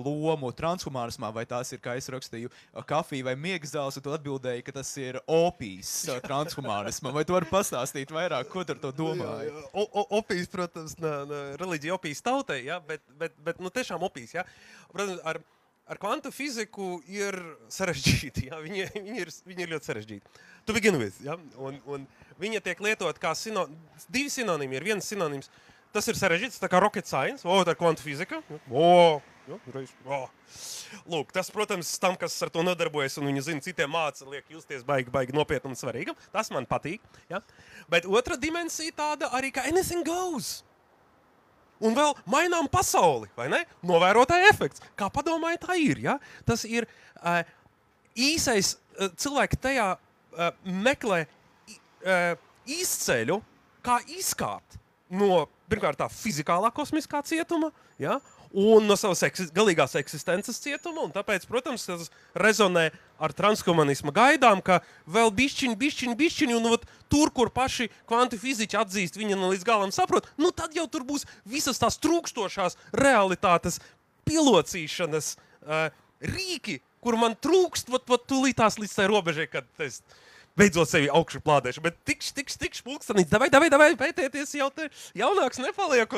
lomu 0.04 0.52
transhumanismā, 0.56 1.32
vai 1.36 1.46
tās 1.50 1.74
ir, 1.74 1.82
kā 1.84 1.96
es 2.00 2.10
rakstīju, 2.14 2.52
kafija 2.90 3.28
vai 3.30 3.36
miegas 3.40 3.74
zāles, 3.74 3.98
un 4.00 4.06
tu 4.06 4.14
atbildēji, 4.16 4.66
ka 4.68 4.76
tas 4.80 4.92
ir 5.02 5.20
opijas 5.28 5.92
uh, 6.10 6.20
transhumanismam. 6.24 7.14
Vai 7.16 7.26
tu 7.28 7.36
vari 7.36 7.50
pastāstīt 7.52 8.14
vairāk, 8.14 8.50
ko 8.52 8.64
tu 8.64 8.76
ar 8.76 8.82
to 8.84 8.94
domāji? 8.96 9.50
Jā, 9.50 9.66
jā. 9.66 10.06
Opijas, 10.20 10.52
protams, 10.54 10.96
reliģija 11.60 11.98
opijas 11.98 12.24
tautai, 12.26 12.64
ja? 12.68 12.80
bet, 12.88 13.04
bet, 13.20 13.36
bet 13.44 13.60
nu, 13.64 13.72
tiešām 13.74 14.04
opijas. 14.06 14.38
Ja? 14.38 14.46
Protams, 14.92 15.22
ar, 15.28 15.40
ar 15.90 16.00
kvantu 16.02 16.32
fiziku 16.34 16.98
ir 17.10 17.38
sarežģīti. 17.74 18.48
Ja? 18.50 18.62
Viņi, 18.64 18.88
viņi, 18.96 19.20
ir, 19.26 19.34
viņi 19.50 19.66
ir 19.66 19.76
ļoti 19.76 19.92
sarežģīti. 19.92 20.42
To 20.68 20.76
begin 20.76 21.00
with. 21.02 21.20
Ja? 21.26 21.38
Un, 21.60 21.80
un 21.90 22.08
viņa 22.42 22.64
tiek 22.66 22.82
lietot 22.84 23.20
kā 23.22 23.34
sino, 23.38 23.68
divi 24.08 24.32
sinonīmi. 24.34 24.80
Ir 24.80 24.92
viens 24.94 25.10
sinonīms. 25.10 25.52
Tas 25.94 26.10
ir 26.10 26.18
sarežģīts, 26.18 26.58
tā 26.62 26.70
kā 26.72 26.82
rocket 26.82 27.06
science, 27.06 27.46
o, 27.46 27.60
tā 27.62 27.76
ir 27.76 27.80
kvantu 27.80 28.02
fizika. 28.02 28.40
O, 28.70 29.22
jo, 29.46 29.60
reiz, 29.76 29.94
o. 30.10 30.24
Lūk, 31.10 31.30
tas, 31.36 31.50
protams, 31.54 31.92
tam, 32.02 32.18
kas 32.18 32.36
ar 32.46 32.50
to 32.54 32.64
nodarbojas 32.66 33.20
un 33.22 33.30
viņi 33.30 33.46
zina, 33.46 33.64
citiem 33.66 33.94
māca, 33.94 34.26
liek 34.30 34.50
justies 34.50 34.82
baigi, 34.88 35.14
baigi 35.14 35.36
nopietnam 35.38 35.76
un 35.76 35.80
svarīgam. 35.80 36.18
Tas 36.34 36.50
man 36.54 36.66
patīk. 36.70 37.04
Ja? 37.30 37.44
Bet 37.94 38.10
otra 38.10 38.38
dimensija 38.42 38.94
tāda 38.98 39.30
arī, 39.38 39.54
ka 39.54 39.66
anything 39.70 40.06
goes 40.08 40.62
un 41.84 41.96
vēl 41.98 42.14
mainām 42.30 42.70
pasauli. 42.72 43.30
Novērotāja 43.86 44.50
efekts. 44.52 44.84
Kā 45.00 45.10
padomājiet, 45.14 45.64
tā 45.66 45.78
ir. 45.80 46.02
Ja? 46.04 46.18
Tas 46.48 46.66
ir 46.68 46.88
uh, 47.22 47.42
īsais 48.16 48.76
uh, 48.76 49.10
cilvēks 49.20 49.62
tajā 49.64 49.90
uh, 49.96 50.54
meklē 50.64 51.26
uh, 51.26 52.34
izceļu, 52.70 53.42
kā 53.84 54.00
izkāpt 54.16 54.80
no 55.14 55.44
pirmkārt 55.74 56.00
tā 56.00 56.08
fizikālā 56.14 56.72
kosmiskā 56.78 57.26
cietuma. 57.28 57.74
Ja? 58.02 58.22
un 58.54 58.86
no 58.86 58.96
savas 59.00 59.24
eksis, 59.26 59.50
galīgās 59.54 59.96
eksistences 59.98 60.62
cietuma. 60.62 61.08
Tāpēc, 61.14 61.48
protams, 61.50 61.88
tas 61.90 62.12
rezonē 62.38 62.92
ar 63.24 63.34
transhumanismu 63.34 64.14
gaidām, 64.14 64.62
ka 64.62 64.80
vēl 65.10 65.34
bišķiņi, 65.34 65.78
bišķiņi, 65.80 66.18
bišķiņi, 66.20 66.58
un 66.60 66.70
vat, 66.76 66.86
tur, 67.12 67.34
kur 67.34 67.50
paši 67.54 67.90
kvantu 68.10 68.38
fiziķi 68.42 68.78
atzīst, 68.78 69.18
viņi 69.18 69.40
no 69.40 69.50
līdz 69.50 69.66
galam 69.68 69.94
saprot, 69.96 70.30
nu 70.38 70.54
tad 70.54 70.78
jau 70.78 70.86
tur 70.92 71.06
būs 71.08 71.26
visas 71.50 71.82
tās 71.82 71.98
trūkstošās 72.04 72.78
realitātes 72.94 73.82
pilocīšanas 74.30 75.34
uh, 75.34 75.88
rīki, 76.22 76.78
kur 77.04 77.18
man 77.20 77.34
trūkst, 77.34 77.90
vat, 77.92 78.06
vat 78.08 78.30
tūlītās 78.30 78.78
līdz 78.80 78.94
tai 79.00 79.10
robežai, 79.10 79.50
kad 79.50 79.68
es 79.84 80.04
beidzot 80.60 80.90
sevi 80.90 81.10
augšu 81.14 81.42
plādēšu, 81.44 81.84
bet 81.86 81.98
tikš, 82.08 82.32
tikš, 82.38 82.58
tikš, 82.62 82.82
pulkstenis, 82.86 83.30
davai, 83.32 83.50
davai, 83.54 83.70
davai, 83.74 83.92
pētieties, 84.00 84.56
jau 84.60 84.70
te 84.74 84.90
jaunāks 85.18 85.62
nepaliek. 85.64 86.14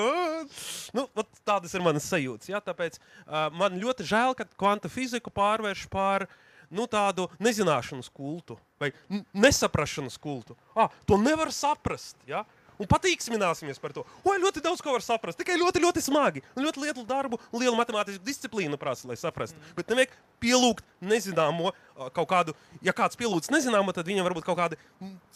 Nu, 0.95 1.07
tādas 1.47 1.75
ir 1.75 1.85
manas 1.85 2.07
sajūtas, 2.11 2.51
ja? 2.51 2.61
tāpēc 2.63 2.99
uh, 2.99 3.47
man 3.55 3.79
ļoti 3.81 4.07
žēl, 4.07 4.35
ka 4.37 4.47
kvanta 4.57 4.91
fiziku 4.91 5.33
pārvērš 5.33 5.87
par 5.91 6.27
nu, 6.73 6.87
tādu 6.89 7.29
nezināšanas 7.43 8.09
kultu 8.13 8.57
vai 8.81 8.91
nesaprašanas 9.33 10.17
kultu. 10.21 10.57
Ah, 10.75 10.91
to 11.07 11.19
nevar 11.21 11.53
saprast, 11.55 12.17
ja? 12.27 12.43
Un 12.81 12.89
patīksmināsimies 12.91 13.79
par 13.79 13.93
to. 13.95 14.03
Oi, 14.27 14.35
ļoti 14.41 14.63
daudz 14.63 14.81
ko 14.83 14.95
var 14.95 15.03
saprast. 15.05 15.39
Tikai 15.39 15.55
ļoti, 15.59 15.81
ļoti 15.83 16.03
smagi. 16.03 16.43
Un 16.57 16.65
ļoti 16.67 16.81
lielu 16.83 17.05
darbu, 17.07 17.39
lielu 17.55 17.75
matemātisku 17.77 18.23
disciplīnu 18.25 18.79
prasa, 18.81 19.07
lai 19.07 19.17
saprastu. 19.19 19.59
Mm. 19.59 19.75
Bet 19.77 19.93
nevajag 19.93 20.17
pielūgt 20.43 20.83
nezināmo 20.99 21.71
kaut 22.15 22.29
kādu. 22.31 22.55
Ja 22.85 22.95
kāds 22.95 23.19
pielūdz 23.19 23.51
nezināmo, 23.53 23.95
tad 23.95 24.09
viņam 24.09 24.27
varbūt 24.27 24.47
kaut 24.47 24.59
kādi 24.59 24.79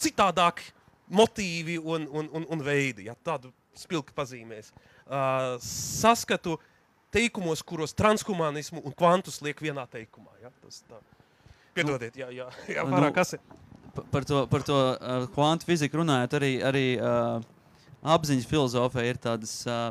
citādāki 0.00 0.68
motīvi 1.10 1.78
un, 1.80 2.06
un, 2.12 2.28
un, 2.36 2.46
un 2.52 2.64
veidi. 2.64 3.08
Ja, 3.08 3.16
tādu 3.26 3.54
spilgti 3.78 4.14
pazīmēs. 4.16 4.74
Uh, 5.06 5.56
saskatu 5.64 6.58
teikumos, 7.14 7.64
kuros 7.66 7.96
transhumanismu 7.96 8.84
un 8.84 8.94
kvantus 8.94 9.40
liek 9.44 9.62
vienā 9.64 9.86
teikumā. 9.90 10.30
Ja, 10.44 10.52
tas 10.62 10.84
tā. 10.84 11.00
Piedodiet, 11.74 12.16
jā, 12.18 12.28
jā, 12.34 12.48
jā 12.66 12.82
pārāk 12.82 13.12
nu, 13.12 13.16
kas 13.16 13.36
ir 13.36 13.42
par 14.12 14.26
to, 14.28 14.44
par 14.50 14.66
to 14.66 14.76
uh, 14.76 15.24
kvantu 15.34 15.68
fiziku 15.68 16.00
runājot, 16.02 16.36
arī, 16.38 16.52
arī 16.66 16.84
uh, 16.98 17.40
apziņas 18.16 18.48
filozofija 18.50 19.10
ir 19.10 19.20
tādas 19.20 19.56
uh, 19.68 19.90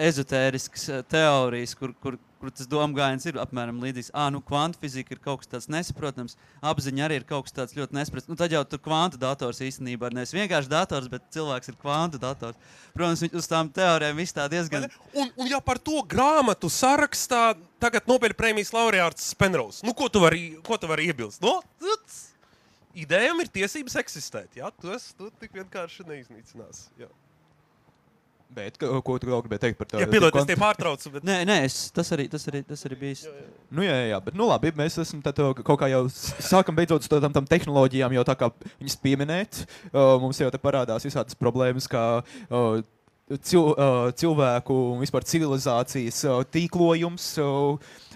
ezotēriskas 0.00 0.88
uh, 0.90 1.04
teorijas, 1.10 1.74
kur, 1.78 1.94
kur, 2.02 2.18
kur 2.40 2.52
tas 2.54 2.68
domāšanas 2.70 3.26
ir 3.28 3.38
apmēram 3.42 3.80
līdzīgs. 3.82 4.10
Ah, 4.16 4.30
nu, 4.32 4.40
kvantu 4.44 4.80
fizika 4.80 5.12
ir 5.14 5.20
kaut 5.22 5.42
kas 5.42 5.50
tāds 5.50 5.68
nesaprotams, 5.72 6.36
apziņa 6.64 7.04
arī 7.06 7.20
ir 7.20 7.26
kaut 7.28 7.46
kas 7.46 7.56
tāds 7.56 7.76
ļoti 7.76 7.96
nesaprotams. 7.98 8.30
Nu, 8.32 8.38
tad 8.40 8.54
jau 8.54 8.62
tur 8.68 8.80
kvantu 8.82 9.20
dators 9.20 9.60
īstenībā 9.66 10.08
ir 10.08 10.16
nevis 10.16 10.32
vienkārši 10.36 10.72
dators, 10.72 11.10
bet 11.12 11.28
cilvēks 11.36 11.72
ir 11.72 11.76
kvantu 11.80 12.20
dators. 12.22 12.56
Protams, 12.96 13.26
uz 13.28 13.50
tām 13.50 13.68
teorijām 13.76 14.16
viss 14.20 14.36
tā 14.36 14.48
diezgan. 14.52 14.88
Un, 15.12 15.30
un 15.36 15.52
ja 15.52 15.60
par 15.64 15.80
to 15.82 16.00
grāmatu 16.08 16.72
sarakstā 16.72 17.52
tagad 17.82 18.08
Nobel 18.10 18.34
prēmijas 18.36 18.72
laureāts 18.76 19.30
Spenrose, 19.34 19.84
nu, 19.86 19.96
ko 19.96 20.08
tu 20.12 20.24
vari, 20.24 20.54
ko 20.64 20.80
tu 20.80 20.88
vari 20.90 21.10
iebilst? 21.12 21.44
No? 21.44 21.58
Nu, 21.84 21.96
idejām 22.98 23.42
ir 23.42 23.50
tiesības 23.52 23.98
eksistēt. 24.02 24.60
Ja? 24.60 24.70
Tas 24.82 25.10
tu 25.16 25.30
tik 25.40 25.54
vienkārši 25.60 26.06
neiznīcinās. 26.08 26.88
Jā. 27.00 27.10
Bet, 28.50 28.74
ko, 28.82 28.96
ko 29.06 29.14
tu 29.22 29.28
vēl 29.30 29.44
gribēji 29.44 29.62
teikt 29.62 29.78
par 29.78 29.86
tādu? 29.86 30.02
Jā, 30.02 30.08
pilot, 30.10 30.34
es 30.40 30.46
te 30.48 30.56
pārtraucu. 30.58 31.12
Bet... 31.14 31.26
Nē, 31.26 31.36
nē 31.46 31.60
es, 31.68 31.76
tas, 31.94 32.08
arī, 32.16 32.26
tas, 32.32 32.42
arī, 32.50 32.64
tas 32.66 32.82
arī 32.88 32.96
bijis. 32.98 33.22
Jā, 33.28 33.34
jā. 33.36 33.50
Nu, 33.78 33.84
jā, 33.86 33.94
jā, 34.10 34.18
bet, 34.26 34.34
nu, 34.34 34.48
labi, 34.50 34.72
mēs 34.74 34.98
esam 34.98 35.20
tad, 35.22 35.38
kaut 35.62 35.78
kā 35.78 35.86
jau 35.92 36.00
sākam 36.10 36.74
beidzot 36.74 37.06
uz 37.06 37.12
tādām 37.12 37.46
tehnoloģijām, 37.46 38.16
jau 38.18 38.24
tā 38.26 38.34
kā 38.40 38.50
viņas 38.80 38.98
pieminēt. 39.04 39.60
Uh, 39.92 40.16
mums 40.22 40.42
jau 40.42 40.50
te 40.50 40.58
parādās 40.58 41.06
visādas 41.06 41.38
problēmas, 41.38 41.86
kā 41.90 42.04
uh, 42.26 42.82
cil, 43.38 43.70
uh, 43.70 44.10
cilvēku 44.18 44.82
un 44.96 45.04
vispār 45.04 45.30
civilizācijas 45.30 46.24
uh, 46.26 46.42
tīklojums. 46.50 47.30
Uh, 47.38 48.08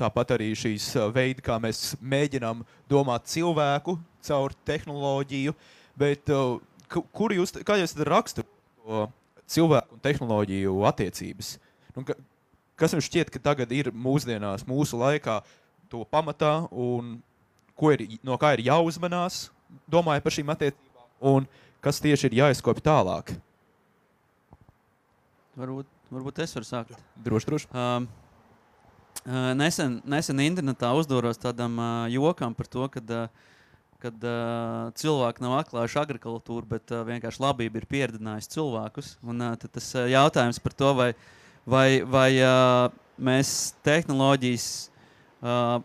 Tāpat 0.00 0.34
arī 0.34 0.50
šīs 0.58 0.88
veidi, 1.14 1.42
kā 1.44 1.60
mēs 1.62 1.92
mēģinām 2.02 2.64
domāt 2.90 3.28
cilvēku 3.30 3.94
caur 4.26 4.54
tehnoloģiju. 4.66 5.54
Bet, 6.00 6.32
kur 6.90 7.34
jūs, 7.36 7.54
kā 7.66 7.76
jūs 7.78 7.94
raksturojat 7.94 9.14
cilvēku 9.50 9.94
un 9.94 10.02
tehnoloģiju 10.02 10.74
attiecības? 10.90 11.52
Nu, 11.94 12.02
ka, 12.08 12.16
kas 12.80 12.96
jums 12.96 13.06
šķiet, 13.06 13.30
ka 13.30 13.42
tagad 13.50 13.70
ir 13.74 13.92
mūsdienās, 13.94 14.66
mūsu 14.66 14.98
laikā, 14.98 15.40
to 15.90 16.02
pamatā 16.10 16.64
un 16.70 17.18
ir, 17.94 18.06
no 18.26 18.38
kā 18.40 18.54
ir 18.56 18.64
jāuzmanās, 18.66 19.48
domājot 19.90 20.26
par 20.26 20.34
šīm 20.36 20.50
attiecībām, 20.54 21.06
un 21.32 21.46
kas 21.84 22.02
tieši 22.02 22.30
ir 22.30 22.40
jāizkopja 22.42 22.86
tālāk? 22.90 23.34
Varbūt, 25.60 25.86
varbūt 26.10 26.42
es 26.44 26.54
varu 26.56 26.66
sākt. 26.66 26.98
Droši, 27.24 27.48
droši. 27.50 27.70
Um, 27.74 28.08
Nesen, 29.28 29.98
nesen 30.08 30.40
internetā 30.40 30.94
uzdevos 30.96 31.38
tādam 31.38 31.74
uh, 31.76 32.06
jokam 32.08 32.54
par 32.56 32.68
to, 32.72 32.86
ka 32.88 33.02
uh, 33.04 33.48
kad 34.00 34.24
uh, 34.24 34.88
cilvēki 34.96 35.44
nav 35.44 35.58
atklājuši 35.60 35.98
agrikultūru, 36.00 36.64
bet 36.70 36.92
uh, 36.94 37.04
vienkārši 37.04 37.42
labība 37.42 37.80
ir 37.80 37.86
pieredzinājusi 37.90 38.52
cilvēkus. 38.54 39.12
Un, 39.26 39.44
uh, 39.44 39.56
tas 39.60 39.90
uh, 39.96 40.06
jautājums 40.10 40.60
par 40.62 40.76
to, 40.76 40.92
vai, 40.96 41.10
vai, 41.68 42.00
vai 42.08 42.30
uh, 42.40 42.88
mēs 43.20 43.74
tehnoloģijas 43.86 44.66
uh, 45.44 45.82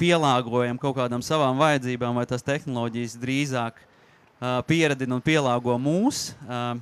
pielāgojam 0.00 0.78
kaut 0.80 0.96
kādām 1.00 1.24
savām 1.26 1.58
vajadzībām, 1.60 2.16
vai 2.16 2.26
tās 2.30 2.46
tehnoloģijas 2.46 3.18
drīzāk 3.20 3.82
uh, 3.82 4.60
pieredzina 4.70 5.18
un 5.18 5.24
pielāgo 5.26 5.74
mūs. 5.82 6.30
Uh, 6.46 6.78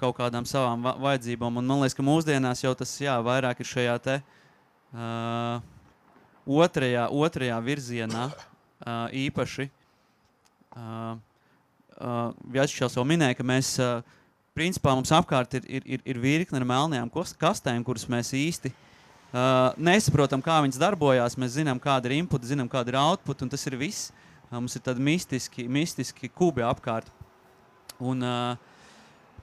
kaut 0.00 0.16
kādām 0.18 0.46
savām 0.48 0.82
vajadzībām. 0.82 1.60
Un 1.60 1.66
man 1.66 1.82
liekas, 1.82 1.96
ka 1.96 2.04
mūsdienās 2.06 2.62
jau 2.64 2.74
tas 2.78 2.92
jā, 3.00 3.14
vairāk 3.24 3.62
ir 3.62 3.68
šajā 3.70 3.94
te, 4.04 4.16
uh, 4.94 5.62
otrajā, 6.46 7.08
otrajā 7.10 7.60
virzienā 7.64 8.26
uh, 8.30 9.06
īpaši. 9.24 9.68
Uh, 10.74 11.14
uh, 11.98 12.34
Vjačs 12.54 12.96
jau 12.96 13.06
minēja, 13.06 13.38
ka 13.38 13.46
mēs, 13.46 13.74
uh, 13.82 14.02
principā 14.56 14.94
mums 14.94 15.12
apkārt 15.14 15.56
ir, 15.58 15.68
ir, 15.68 15.86
ir, 15.96 16.04
ir 16.04 16.20
virkne 16.22 16.60
ar 16.60 16.66
melnajām 16.68 17.10
kastēm, 17.40 17.84
kuras 17.86 18.06
mēs 18.10 18.34
īsti 18.36 18.72
uh, 18.74 19.72
nesaprotam, 19.78 20.42
kā 20.44 20.60
viņas 20.64 20.82
darbojās. 20.82 21.38
Mēs 21.40 21.56
zinām, 21.58 21.82
kāda 21.82 22.10
ir 22.10 22.20
input, 22.20 22.46
zinām, 22.46 22.70
kāda 22.70 22.94
ir 22.94 23.00
output, 23.00 23.42
un 23.42 23.50
tas 23.52 23.66
ir 23.70 23.78
viss. 23.80 24.12
Uh, 24.50 24.60
mums 24.60 24.76
ir 24.76 24.84
tādi 24.84 25.02
mistiski, 25.02 25.66
mistiski 25.70 26.30
kubi 26.30 26.62
apkārt. 26.66 27.10
Un, 28.02 28.22
uh, 28.22 28.73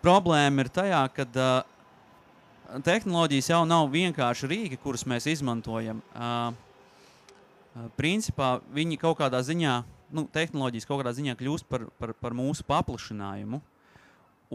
Problēma 0.01 0.63
ir 0.65 0.69
tajā, 0.73 1.01
ka 1.13 1.25
uh, 1.29 2.81
tehnoloģijas 2.85 3.51
jau 3.51 3.61
nav 3.69 3.89
vienkārši 3.93 4.49
rīki, 4.49 4.79
kurus 4.81 5.05
mēs 5.09 5.27
izmantojam. 5.29 6.01
Uh, 6.15 6.53
uh, 6.53 7.89
principā 7.99 8.55
viņi 8.73 8.97
kaut 9.01 9.19
kādā 9.21 9.43
ziņā, 9.45 9.75
nu, 10.17 10.25
tehnoloģijas 10.33 10.89
kaut 10.89 11.03
kādā 11.03 11.13
ziņā 11.17 11.37
kļūst 11.39 11.69
par, 11.69 11.85
par, 12.01 12.15
par 12.17 12.37
mūsu 12.37 12.65
paplašinājumu. 12.69 13.61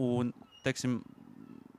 Un, 0.03 0.35
teiksim, 0.65 0.99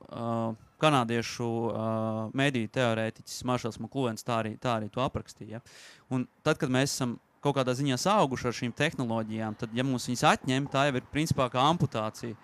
uh, 0.09 0.57
kanādiešu 0.79 1.47
uh, 1.69 2.19
mediju 2.33 2.71
teorētiķis 2.73 3.45
Maršals 3.47 3.79
Maklūns 3.83 4.25
tā, 4.25 4.41
arī, 4.43 4.55
tā 4.61 4.77
arī 4.79 4.89
to 4.91 5.03
aprakstīja. 5.03 5.61
Un 6.09 6.25
tad, 6.43 6.59
kad 6.61 6.71
mēs 6.73 6.95
esam 6.95 7.17
kaut 7.43 7.57
kādā 7.59 7.75
ziņā 7.75 7.99
auguši 8.11 8.49
ar 8.49 8.55
šīm 8.55 8.75
tehnoloģijām, 8.75 9.57
tad, 9.59 9.75
ja 9.75 9.85
mums 9.87 10.07
viņas 10.09 10.25
atņem, 10.33 10.67
tā 10.71 10.89
jau 10.89 10.97
ir 10.99 11.11
principā 11.11 11.47
kā 11.51 11.63
amputācija. 11.69 12.35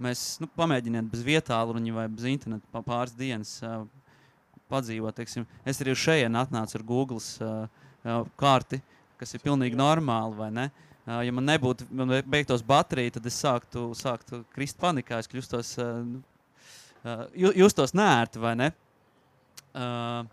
Mēs 0.00 0.38
nu, 0.40 0.48
pamēģinām 0.56 1.10
bez 1.12 1.20
vietāluņa 1.26 1.92
vai 1.92 2.06
bez 2.08 2.24
interneta 2.30 2.80
pāris 2.86 3.12
dienas 3.18 3.58
uh, 3.60 3.82
padzīvot. 4.72 5.16
Teiksim. 5.18 5.44
Es 5.68 5.80
arī 5.82 5.92
šeit 5.98 6.24
atnācu 6.40 6.78
ar 6.78 6.84
Google 6.88 7.20
uh, 7.20 8.22
karti, 8.40 8.80
kas 9.20 9.36
ir 9.36 9.44
pilnīgi 9.44 9.76
normāli. 9.76 10.40
Uh, 10.40 11.20
ja 11.26 11.34
man 11.36 11.48
nebūtu 11.50 11.88
man 11.92 12.16
beigtos 12.24 12.64
baterija, 12.64 13.18
tad 13.18 13.28
es 13.28 13.36
sāktu, 13.44 13.90
sāktu 13.98 14.40
krist 14.54 14.80
panikā. 14.80 15.20
Es 15.20 15.28
kļūstos, 15.28 15.74
uh, 15.84 16.00
uh, 17.04 17.28
justos 17.60 17.92
nērti 17.92 18.40
vai 18.40 18.56
ne. 18.56 18.72
Uh, 19.76 20.24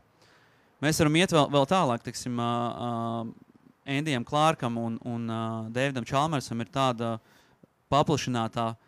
mēs 0.83 1.03
varam 1.03 1.19
iet 1.19 1.35
vēl, 1.35 1.51
vēl 1.59 1.71
tālāk. 1.75 2.07
Teiksim, 2.07 2.39
uh, 2.39 3.27
uh, 3.27 3.61
Endijam 3.99 4.23
Klārkam 4.27 4.79
un, 4.79 4.99
un 5.03 5.27
uh, 5.27 5.71
Davidam 5.75 6.07
Čalmersam 6.07 6.63
ir 6.63 6.71
tāda 6.71 7.17
paplašinātā 7.91 8.71
uh, 8.71 8.83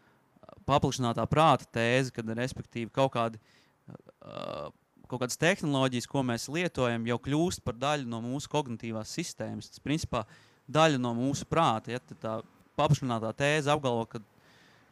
paplašinātā 0.69 1.25
prāta 1.29 1.67
tēze, 1.79 2.13
kad 2.13 2.29
respektīvi 2.37 2.91
kaut, 2.93 3.11
kādi, 3.15 3.41
uh, 3.89 4.69
kaut 5.09 5.23
kādas 5.23 5.39
tehnoloģijas, 5.41 6.09
ko 6.09 6.23
mēs 6.27 6.49
lietojam, 6.53 7.07
jau 7.09 7.19
kļūst 7.25 7.63
par 7.65 7.77
daļu 7.79 8.09
no 8.09 8.21
mūsu 8.23 8.51
kognitīvās 8.51 9.13
sistēmas. 9.17 9.71
Tas 9.73 9.83
principā 9.83 10.25
daļa 10.69 11.01
no 11.01 11.15
mūsu 11.17 11.47
prāta. 11.49 11.95
Ja, 11.95 12.01
tā 12.01 12.39
paplašinātā 12.79 13.31
tēze 13.37 13.71
apgalvo, 13.73 14.05
ka 14.09 14.21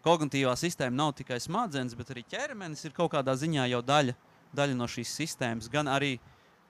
kognitīvā 0.07 0.55
sistēma 0.59 0.95
nav 0.95 1.13
tikai 1.19 1.39
smadzenes, 1.43 1.95
bet 1.97 2.13
arī 2.13 2.25
ķermenis 2.31 2.85
ir 2.87 2.95
kaut 2.95 3.13
kādā 3.13 3.35
ziņā 3.37 3.67
jau 3.71 3.83
daļa, 3.85 4.17
daļa 4.57 4.77
no 4.79 4.87
šīs 4.89 5.13
sistēmas. 5.21 5.71
Gan 5.71 5.89
arī 5.91 6.17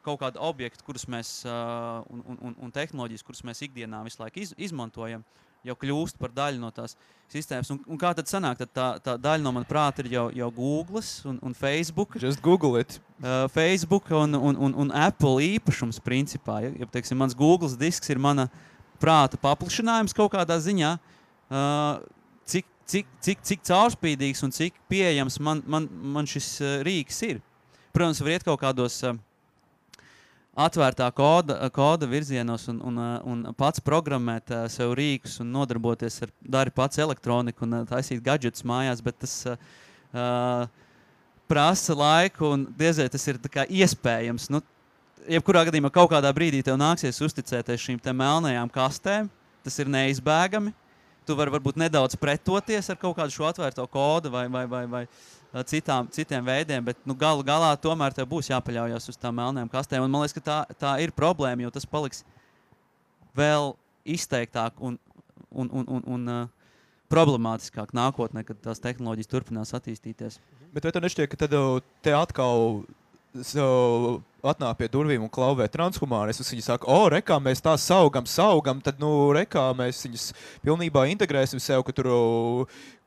kaut 0.06 0.22
kādi 0.22 0.40
objekti, 0.40 0.86
kurus 0.88 1.04
mēs, 1.12 1.42
uh, 1.46 2.00
un, 2.14 2.24
un, 2.38 2.56
un 2.64 2.72
tehnoloģijas, 2.72 3.26
kuras 3.28 3.44
mēs 3.44 3.66
ikdienā 3.66 4.00
visu 4.06 4.22
laiku 4.22 4.40
iz, 4.40 4.54
izmantojam. 4.70 5.26
Uh, 5.26 5.47
jau 5.66 5.76
kļūst 5.78 6.20
par 6.22 6.34
daļu 6.36 6.62
no 6.62 6.70
tās 6.76 6.96
sistēmas. 7.32 7.70
Un, 7.74 7.80
un 7.90 8.00
kā 8.00 8.14
tad 8.16 8.30
sanāk, 8.30 8.60
tad 8.62 8.72
tā, 8.76 8.88
tā 9.04 9.16
daļa 9.20 9.44
no 9.44 9.54
manas 9.56 9.70
prāta 9.70 10.04
ir 10.04 10.12
jau, 10.14 10.28
jau 10.36 10.50
Google 10.56 11.04
un, 11.30 11.40
un 11.50 11.58
Facebook. 11.58 12.18
Just 12.22 12.42
Google 12.44 12.80
it. 12.80 13.00
Uh, 13.18 13.48
Facebook 13.52 14.12
un, 14.16 14.38
un, 14.38 14.60
un, 14.68 14.78
un 14.86 14.94
Apple 14.96 15.44
īpašums 15.58 16.00
principā. 16.04 16.62
Ja, 16.66 16.72
ja 16.84 16.90
teiksim, 16.94 17.20
mans 17.20 17.36
Google 17.38 17.72
disks 17.80 18.14
ir 18.14 18.22
mana 18.22 18.48
prāta 19.02 19.40
paplašinājums 19.42 20.16
kaut 20.18 20.32
kādā 20.36 20.60
ziņā. 20.64 20.96
Uh, 21.48 22.00
cik, 22.48 22.68
cik, 22.88 23.12
cik, 23.24 23.44
cik 23.52 23.68
caurspīdīgs 23.68 24.44
un 24.48 24.56
cik 24.56 24.80
pieejams 24.92 25.40
man, 25.44 25.64
man, 25.68 25.88
man 26.18 26.30
šis 26.30 26.58
uh, 26.64 26.80
rīks 26.88 27.22
ir. 27.28 27.44
Protams, 27.96 28.22
var 28.22 28.36
iet 28.36 28.46
kaut 28.46 28.62
kādos 28.62 29.02
uh, 29.08 29.18
atvērtā 30.58 31.08
koda, 31.14 31.60
koda 31.74 32.10
virzienos 32.10 32.68
un, 32.72 32.80
un, 32.90 32.98
uh, 32.98 33.18
un 33.30 33.44
pats 33.58 33.84
programmēt 33.84 34.54
uh, 34.54 34.66
sev 34.72 34.96
rīkus 34.98 35.38
un 35.44 35.52
nodarboties 35.54 36.24
ar 36.26 36.34
dari 36.42 36.74
pats 36.74 36.98
elektroniku 37.04 37.68
un 37.68 37.82
uh, 37.82 37.86
taisīt 37.90 38.24
gadgetus 38.26 38.66
mājās, 38.68 39.04
bet 39.06 39.20
tas 39.22 39.36
uh, 39.52 40.66
prasa 41.48 41.96
laiku 41.96 42.54
un 42.56 42.66
diez 42.80 42.98
vai 43.00 43.08
tas 43.14 43.28
ir 43.30 43.40
iespējams. 43.84 44.50
Nu, 44.54 44.64
jebkurā 45.30 45.64
gadījumā 45.68 45.92
kaut 45.94 46.12
kādā 46.12 46.32
brīdī 46.36 46.64
tev 46.66 46.80
nāksies 46.80 47.22
uzticēties 47.24 47.86
šīm 47.86 48.02
melnajām 48.12 48.72
kastēm. 48.74 49.32
Tas 49.64 49.80
ir 49.84 49.90
neizbēgami. 49.92 50.72
Tu 51.28 51.36
vari 51.36 51.52
varbūt 51.52 51.76
nedaudz 51.76 52.16
pretoties 52.16 52.88
ar 52.88 52.96
kaut 52.96 53.18
kādu 53.18 53.34
šo 53.36 53.50
atvērto 53.50 53.84
kodu 53.92 54.32
vai, 54.32 54.46
vai, 54.48 54.64
vai, 54.66 54.86
vai 54.88 55.02
citām, 55.68 56.10
citiem 56.14 56.46
veidiem, 56.46 56.84
bet 56.86 57.00
nu, 57.08 57.16
galu 57.18 57.46
galā 57.46 57.72
tomēr 57.82 58.16
tev 58.16 58.28
būs 58.30 58.52
jāpaļaujas 58.52 59.10
uz 59.12 59.18
tām 59.20 59.38
melnajām 59.40 59.72
kastēm. 59.72 60.06
Un 60.06 60.14
man 60.14 60.24
liekas, 60.24 60.38
ka 60.38 60.44
tā, 60.44 60.58
tā 60.78 60.94
ir 61.04 61.16
problēma, 61.16 61.64
jo 61.66 61.74
tas 61.74 61.88
paliks 61.88 62.24
vēl 63.38 63.74
izteiktāk 64.08 64.78
un, 64.80 65.00
un, 65.52 65.70
un, 65.72 65.88
un, 65.88 66.06
un 66.16 66.32
uh, 66.34 66.72
problemātiskāk 67.12 67.94
nākotnē, 67.96 68.44
kad 68.48 68.60
tās 68.64 68.84
tehnoloģijas 68.84 69.32
turpinās 69.32 69.74
attīstīties. 69.78 70.40
Bet 70.76 70.88
vai 70.88 70.94
tev 70.94 71.06
nešķiet, 71.06 71.30
ka 71.32 71.40
tad 71.46 71.56
te 72.04 72.14
atkal 72.16 72.84
so, 73.42 73.68
atnāk 74.46 74.78
pie 74.80 74.88
durvīm 74.92 75.24
un 75.26 75.32
klauvē 75.34 75.68
transhumānistus. 75.72 76.52
Viņi 76.54 76.66
saka, 76.66 76.90
o, 76.90 77.08
rekā 77.12 77.38
mēs 77.44 77.64
tā 77.64 77.74
saugam, 77.82 78.28
saugam, 78.30 78.82
tad, 78.84 79.00
nu, 79.02 79.32
rekā 79.36 79.64
mēs 79.78 80.04
viņus 80.06 80.28
pilnībā 80.66 81.08
integrēsim 81.14 81.62
sev, 81.64 81.84
ka 81.88 81.96
tur, 81.96 82.12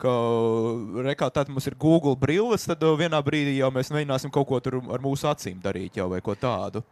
ka, 0.01 0.15
rekā 1.07 1.31
tad 1.35 1.53
mums 1.53 1.69
ir 1.71 1.79
Google 1.81 2.17
brilles, 2.19 2.67
tad 2.69 2.83
vienā 3.01 3.23
brīdī 3.25 3.59
jau 3.59 3.71
mēs 3.75 3.93
mēģināsim 3.95 4.35
kaut 4.35 4.49
ko 4.51 4.61
tur 4.65 4.81
ar 4.81 5.05
mūsu 5.05 5.31
acīm 5.31 5.63
darīt 5.63 6.01
jau 6.01 6.11
vai 6.13 6.23
ko 6.25 6.35
tādu. 6.39 6.85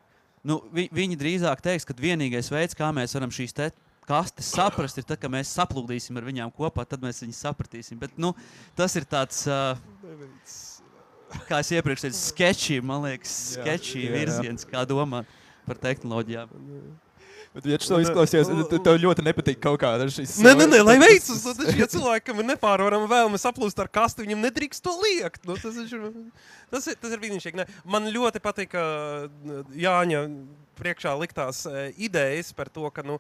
Nu, 0.47 0.63
vi, 0.73 0.87
viņi 0.95 1.19
drīzāk 1.19 1.61
teiks, 1.65 1.85
ka 1.85 1.97
vienīgais 1.99 2.51
veids, 2.53 2.77
kā 2.79 2.93
mēs 2.95 3.17
varam 3.19 3.33
šīs 3.35 3.57
te 3.57 3.73
kastes 4.09 4.49
saprast, 4.55 4.97
ir 4.97 5.05
tas, 5.05 5.19
ka 5.21 5.29
mēs 5.29 5.51
saplūdīsim 5.53 6.17
ar 6.17 6.25
viņiem 6.25 6.53
kopā, 6.57 6.87
tad 6.89 7.03
mēs 7.05 7.21
viņus 7.25 7.43
sapratīsim. 7.45 7.99
Bet, 8.01 8.15
nu, 8.21 8.33
tas 8.79 8.97
ir 8.97 9.05
tāds. 9.09 9.45
Uh, 9.45 10.78
kā 11.49 11.61
es 11.63 11.73
iepriekš 11.77 12.07
teicu, 12.07 12.21
sketchy, 12.21 12.79
man 12.85 13.05
liekas, 13.09 13.35
sketchy 13.57 14.07
jā, 14.07 14.15
virziens, 14.15 14.67
kā 14.69 14.85
domāt 14.89 15.29
par 15.69 15.81
tehnoloģijām. 15.83 16.55
Bet, 17.55 17.65
ja 17.65 17.79
tas 17.81 17.89
izklausās, 18.05 18.51
tad 18.69 18.83
tev 18.85 18.99
ļoti 19.01 19.25
nepatīk 19.25 19.59
kaut 19.65 19.81
kāda 19.81 20.05
šīs 20.13 20.37
lietas. 20.37 20.43
Nē, 20.45 20.53
nē, 20.61 20.67
nē, 20.69 20.81
lai 20.85 20.97
veicas. 21.01 21.47
Ja 21.79 21.89
cilvēkam 21.91 22.43
ir 22.43 22.49
nepārvarama 22.53 23.09
vēlme 23.11 23.41
saplūst 23.41 23.81
ar 23.81 23.89
kastu, 23.91 24.23
viņam 24.27 24.45
nedrīkst 24.45 24.85
to 24.85 24.93
liekt. 25.01 25.47
Nu, 25.49 25.57
tas, 25.59 25.79
ir, 25.81 26.05
tas, 26.71 26.91
ir, 26.93 26.99
tas 27.01 27.15
ir 27.15 27.23
brīnišķīgi. 27.23 27.67
Man 27.89 28.11
ļoti 28.15 28.43
patīk 28.45 28.77
Jāņa 29.81 30.23
priekšā 30.79 31.17
liktās 31.19 31.65
idejas 31.97 32.53
par 32.55 32.71
to, 32.71 32.87
ka 32.95 33.03
nu, 33.07 33.17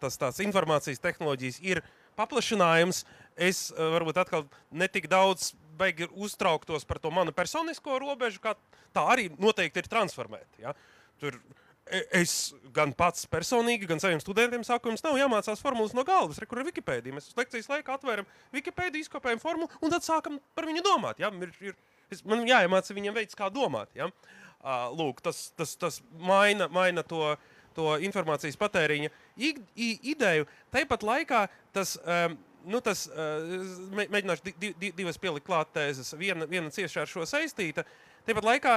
tas 0.00 0.16
tās 0.22 0.38
informācijas 0.46 1.02
tehnoloģijas 1.02 1.58
ir 1.66 1.82
paplašinājums. 2.18 3.04
Es 3.38 3.68
varbūt 3.74 4.22
atkal 4.22 4.46
netik 4.70 5.10
daudz 5.10 5.52
baigi 5.78 6.08
uztrauktos 6.14 6.86
par 6.88 7.00
to 7.02 7.12
manu 7.14 7.34
personisko 7.34 7.98
robežu, 8.02 8.42
kā 8.42 8.54
tā 8.94 9.04
arī 9.14 9.28
noteikti 9.38 9.82
ir 9.82 9.90
transformēta. 9.90 10.62
Ja? 10.62 10.74
Tur 11.22 11.38
e, 11.86 12.02
es 12.20 12.54
gan 12.74 12.94
pats 12.96 13.28
personīgi, 13.30 13.88
gan 13.90 14.02
saviem 14.02 14.22
studentiem 14.22 14.64
saku, 14.66 14.92
jums 14.92 15.04
nav 15.06 15.18
jāmācās 15.20 15.62
formulas 15.64 15.94
no 15.96 16.04
galvas. 16.08 16.40
Re, 16.40 16.48
kur 16.50 16.62
ir 16.62 16.68
Wikipēdija? 16.70 17.16
Mēs 17.16 17.30
lekcijas 17.38 17.70
laikā 17.72 17.98
atvēram 17.98 18.28
Wikipēdiju, 18.56 19.06
izkopējam 19.06 19.42
formulu 19.42 19.70
un 19.82 19.94
tad 19.94 20.06
sākam 20.06 20.40
par 20.58 20.68
viņu 20.68 20.84
domāt. 20.86 21.22
Ja? 21.22 21.32
Ir, 21.34 21.54
ir, 21.70 21.78
es, 22.10 22.24
man 22.26 22.46
jāiemāca 22.48 22.96
viņam 22.96 23.16
veids, 23.20 23.38
kā 23.38 23.50
domāt. 23.52 23.94
Ja? 23.98 24.10
Uh, 24.58 24.88
lūk, 24.98 25.22
tas, 25.22 25.48
tas, 25.54 25.76
tas 25.78 26.00
maina, 26.18 26.66
maina 26.74 27.04
to, 27.06 27.36
to 27.78 27.94
informācijas 28.02 28.58
patēriņa 28.58 29.12
ideju. 29.38 30.48
Tāpat 30.74 31.04
laikā 31.06 31.44
tas 31.76 31.94
um, 32.02 32.34
nu, 32.68 32.80
tas, 32.84 33.06
uh, 33.10 33.96
mēģināšu 33.96 34.44
di, 34.46 34.72
di, 34.78 34.90
divas 34.96 35.18
pielikt 35.20 35.46
klāt 35.48 35.70
tēzes. 35.76 36.12
Viena, 36.20 36.46
viena 36.48 36.72
cieši 36.72 37.02
ar 37.02 37.10
šo 37.10 37.26
saistīta. 37.28 37.84
Tāpat 38.28 38.46
laikā 38.46 38.74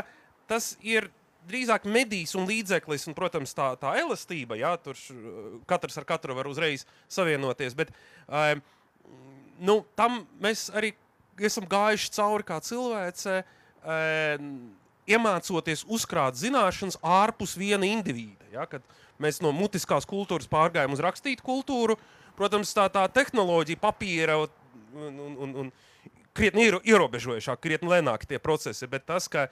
tas 0.50 0.74
ir 0.86 1.10
drīzāk 1.50 1.88
medijs 1.89 2.36
un 2.38 2.46
līdzeklis, 2.50 3.08
un, 3.10 3.18
protams, 3.18 3.56
tā, 3.58 3.72
tā 3.82 3.96
elastība. 4.00 4.58
Jā, 4.60 4.76
tur 4.82 5.00
katrs 5.70 5.98
ar 6.00 6.08
katru 6.10 6.38
var 6.38 6.50
uzreiz 6.50 6.86
savienoties. 7.12 7.76
Bet 7.78 7.94
uh, 8.28 8.54
nu, 9.60 9.82
tam 10.00 10.24
mēs 10.44 10.70
arī 10.76 10.94
esam 11.42 11.68
gājuši 11.70 12.14
cauri 12.18 12.48
kā 12.48 12.62
cilvēce. 12.64 13.42
Uh, 13.82 14.48
Iemācoties 15.12 15.82
uzkrāt 15.92 16.38
zināšanas 16.38 17.00
ārpus 17.02 17.56
viena 17.58 17.88
indivīda. 17.89 18.46
Ja, 18.54 18.68
kad 18.70 18.86
mēs 19.20 19.39
no 19.44 19.50
mutiskās 19.56 20.06
kultūras 20.08 20.48
pārgājām 20.48 20.94
uz 20.94 21.02
rakstītu 21.04 21.44
kultūru, 21.44 21.98
uh, 21.98 22.20
Protams, 22.38 22.74
tā, 22.76 22.88
tā 22.94 23.08
tehnoloģija, 23.12 23.82
papīra 23.82 24.38
un, 24.42 24.52
un, 24.96 25.36
un, 25.46 25.58
un 25.66 25.74
krietni 26.38 26.70
ierobežojušāk, 26.72 27.62
krietni 27.64 27.92
lēnāk 27.92 28.26
tie 28.30 28.40
procesi. 28.42 28.88
Bet 28.90 29.06
tas, 29.10 29.28
ka, 29.32 29.48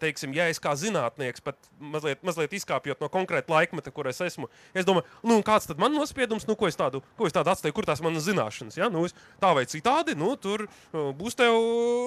teiksim, 0.00 0.32
ja 0.36 0.46
es 0.48 0.60
kā 0.62 0.72
zinātnieks, 0.78 1.42
pat 1.44 1.58
mazliet, 1.78 2.22
mazliet 2.24 2.56
izkāpjot 2.56 3.02
no 3.04 3.10
konkrēta 3.12 3.52
laikmeta, 3.52 3.92
kur 3.94 4.08
es 4.08 4.22
esmu, 4.24 4.48
es 4.72 4.88
domāju, 4.88 5.06
nu, 5.26 5.38
kāds 5.44 5.68
tad 5.68 5.80
man 5.82 5.92
nospiedums, 5.96 6.48
nu, 6.48 6.56
ko 6.58 6.70
es 6.70 6.78
tādu, 6.80 7.02
ko 7.18 7.28
es 7.28 7.36
tādu 7.36 7.52
atstāju, 7.52 7.76
kur 7.76 7.88
tās 7.88 8.02
manas 8.04 8.24
zināšanas, 8.28 8.78
ja? 8.80 8.88
nu, 8.92 9.04
tā 9.42 9.52
vai 9.56 9.66
citādi, 9.68 10.16
nu, 10.18 10.32
tur 10.40 10.66
būs 10.92 11.36
tev 11.38 11.60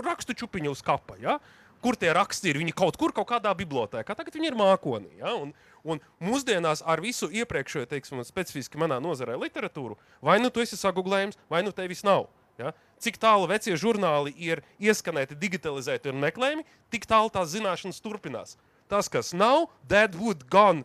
rakstu 0.07 0.37
čupiņu 0.41 0.73
uz 0.73 0.83
kapa, 0.85 1.19
ja? 1.21 1.37
Kur 1.83 1.97
tie 1.99 2.11
raksti 2.15 2.51
ir, 2.51 2.59
viņi 2.61 2.75
kaut 2.77 2.99
kur, 2.99 3.13
kaut 3.15 3.29
kādā 3.29 3.53
bibliotēkā, 3.57 4.15
tagad 4.17 4.35
viņi 4.35 4.51
ir 4.51 4.59
mākonī, 4.59 5.17
ja? 5.21 5.33
un, 5.37 5.53
Un 5.87 6.01
mūsdienās 6.23 6.81
ar 6.83 7.01
visu 7.03 7.29
iepriekšējo, 7.31 7.87
teiksim, 7.87 8.19
specifiski 8.27 8.79
manā 8.81 8.97
nozarē 9.03 9.37
literatūru, 9.39 9.95
vai 10.23 10.35
nu 10.41 10.51
tu 10.51 10.63
esi 10.63 10.79
sagublējums, 10.79 11.39
vai 11.51 11.63
nu 11.63 11.71
tevis 11.75 12.03
nav. 12.07 12.27
Ja? 12.59 12.73
Cik 13.03 13.19
tālu 13.21 13.47
vecie 13.47 13.77
žurnāli 13.79 14.33
ir 14.41 14.63
ieskanēti, 14.81 15.37
digitalizēti 15.39 16.11
un 16.11 16.19
meklējami, 16.23 16.65
tik 16.91 17.07
tālu 17.09 17.31
tās 17.33 17.53
zināšanas 17.53 18.01
turpinās. 18.03 18.57
Tas, 18.91 19.07
kas 19.11 19.33
nav, 19.35 19.67
dead 19.87 20.15
wood 20.17 20.43
gone. 20.51 20.83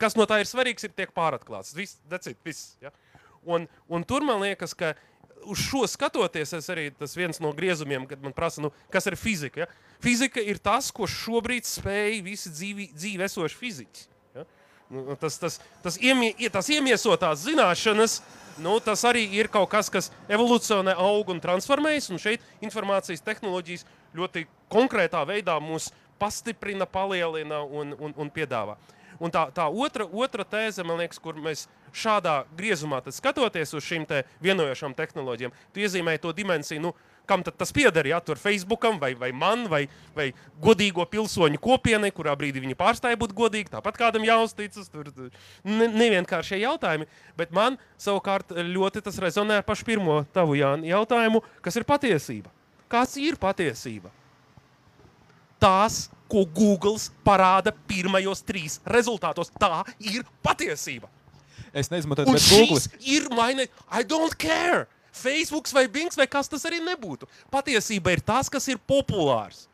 Kas 0.00 0.16
no 0.18 0.26
tā 0.28 0.40
ir 0.42 0.48
svarīgs, 0.48 0.86
ir 0.86 0.94
tiek 0.96 1.12
pāratklāts. 1.16 1.74
Viss, 1.76 1.98
decit, 2.10 2.38
viss. 2.46 2.74
Ja? 2.84 2.94
Un, 3.44 3.66
un 3.92 4.04
tur 4.08 4.24
man 4.24 4.40
liekas, 4.44 4.72
ka 4.78 4.94
uz 5.50 5.60
šo 5.62 5.84
skatoties, 5.90 6.54
es 6.56 6.70
arī 6.72 6.88
tas 6.94 7.14
viens 7.16 7.40
no 7.42 7.52
griezumiem, 7.56 8.06
kad 8.10 8.22
man 8.24 8.34
prasa, 8.36 8.62
nu, 8.64 8.72
kas 8.92 9.06
ir 9.10 9.18
fizika. 9.20 9.64
Ja? 9.64 9.68
Fizika 10.02 10.42
ir 10.42 10.58
tas, 10.62 10.90
ko 10.94 11.08
šobrīd 11.10 11.68
spēj 11.68 12.20
visi 12.26 12.52
dzīvi, 12.52 12.90
dzīvi 12.96 13.26
esoši 13.28 13.60
fiziķi. 13.60 14.08
Nu, 14.90 15.16
tas, 15.16 15.38
tas, 15.40 15.56
tas, 15.82 15.96
iemie, 15.98 16.34
tas 16.52 16.68
iemiesotās 16.70 17.46
zināšanas, 17.46 18.18
nu, 18.62 18.76
tas 18.84 19.00
arī 19.08 19.24
ir 19.32 19.48
kaut 19.52 19.70
kas, 19.72 19.88
kas 19.90 20.10
evolūcionē, 20.28 20.92
aug 21.00 21.32
un 21.32 21.40
transformējas. 21.42 22.10
Un 22.12 22.20
šeit 22.20 22.44
informācijas 22.62 23.24
tehnoloģijas 23.24 23.86
ļoti 24.14 24.44
konkrētā 24.72 25.24
veidā 25.26 25.56
mūs 25.62 25.88
pastiprina, 26.20 26.86
palielina 26.86 27.62
un, 27.64 27.96
un, 27.98 28.14
un 28.20 28.30
piedāvā. 28.30 28.76
Un 29.22 29.32
tā, 29.34 29.46
tā 29.54 29.68
otra, 29.68 30.06
otra 30.06 30.46
tēze, 30.48 30.84
man 30.86 31.00
liekas, 31.02 31.20
kur 31.22 31.38
mēs 31.40 31.66
šādā 31.94 32.42
griezumā 32.58 33.02
skatoties 33.14 33.74
uz 33.76 33.84
šīm 33.86 34.06
te 34.08 34.24
vienojošām 34.42 34.94
tehnoloģijām, 34.98 35.52
tu 35.72 35.82
iezīmē 35.82 36.16
to 36.22 36.32
dimensiju. 36.34 36.82
Nu, 36.82 36.94
kam 37.26 37.42
tas 37.42 37.72
pieder? 37.72 38.06
Ja 38.06 38.20
tur 38.20 38.36
Facebookam, 38.40 38.98
vai, 39.00 39.14
vai 39.14 39.30
man, 39.32 39.66
vai, 39.70 39.84
vai 40.16 40.30
godīgo 40.62 41.06
pilsoņu 41.08 41.60
kopienai, 41.62 42.12
kurā 42.14 42.34
brīdī 42.38 42.62
viņi 42.64 42.76
pārstāja 42.78 43.18
būt 43.20 43.34
godīgi, 43.36 43.72
tāpat 43.72 44.00
kādam 44.00 44.26
jāuzticas. 44.26 44.90
Tur 44.92 45.10
ne, 45.64 45.88
nevienkāršie 45.88 46.60
jautājumi. 46.64 47.08
Bet 47.38 47.54
man 47.54 47.78
savukārt 48.00 48.52
ļoti 48.52 49.04
tas 49.04 49.20
rezonē 49.22 49.60
ar 49.60 49.66
pašu 49.66 49.88
pirmo 49.88 50.22
tavu 50.34 50.58
Jāni, 50.58 50.92
jautājumu, 50.92 51.44
kas 51.64 51.80
ir 51.80 51.88
patiesība. 51.88 52.52
Kas 52.92 53.16
ir 53.20 53.38
patiesība? 53.40 54.12
Tās, 55.64 55.98
ko 56.28 56.44
Google 56.44 56.98
parāda 57.24 57.72
pirmajos 57.88 58.42
trīs 58.44 58.78
rezultātos, 58.84 59.52
tā 59.56 59.84
ir 60.02 60.26
patiesība. 60.44 61.08
Es 61.74 61.90
neizmantoju 61.90 62.30
to 62.30 62.38
Google. 62.38 62.78
Tas 62.78 62.88
ir 63.02 63.30
mainījis. 63.34 63.72
I 63.90 64.04
don't 64.06 64.36
care. 64.38 64.84
Facebook 65.14 65.70
vai 65.72 65.86
Bings 65.88 66.18
vai 66.18 66.26
kas 66.30 66.50
tas 66.50 66.64
arī 66.66 66.80
nebūtu. 66.82 67.28
Patiesība 67.50 68.14
ir 68.14 68.22
tas, 68.22 68.50
kas 68.50 68.66
ir 68.70 68.80
populārs. 68.82 69.66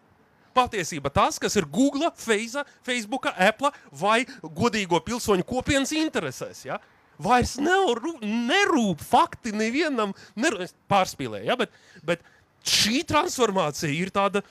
Patiesība 0.57 1.13
tas, 1.15 1.39
kas 1.41 1.55
ir 1.57 1.67
Google, 1.71 2.11
Face, 2.19 2.65
Facebook, 2.87 3.29
Apple 3.37 3.71
vai 3.93 4.25
godīgo 4.43 5.01
pilsoņu 5.05 5.47
kopienas 5.47 5.93
interesēs. 5.97 6.65
Ja? 6.67 6.81
Vairs 7.21 7.55
nerūp, 7.61 8.25
nerūp 8.25 9.05
fakti 9.05 9.55
nevienam, 9.57 10.13
nerūp, 10.37 10.75
pārspīlē. 10.91 11.45
Ja? 11.47 11.57
Bet, 11.61 11.73
bet 12.05 12.25
šī 12.67 13.05
transformācija 13.09 13.93
ir 13.95 14.13
tāda 14.13 14.43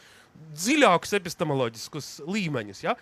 dziļākus 0.56 1.16
epistemoloģiskus 1.20 2.12
līmeņus. 2.28 2.84
Ja? 2.86 2.98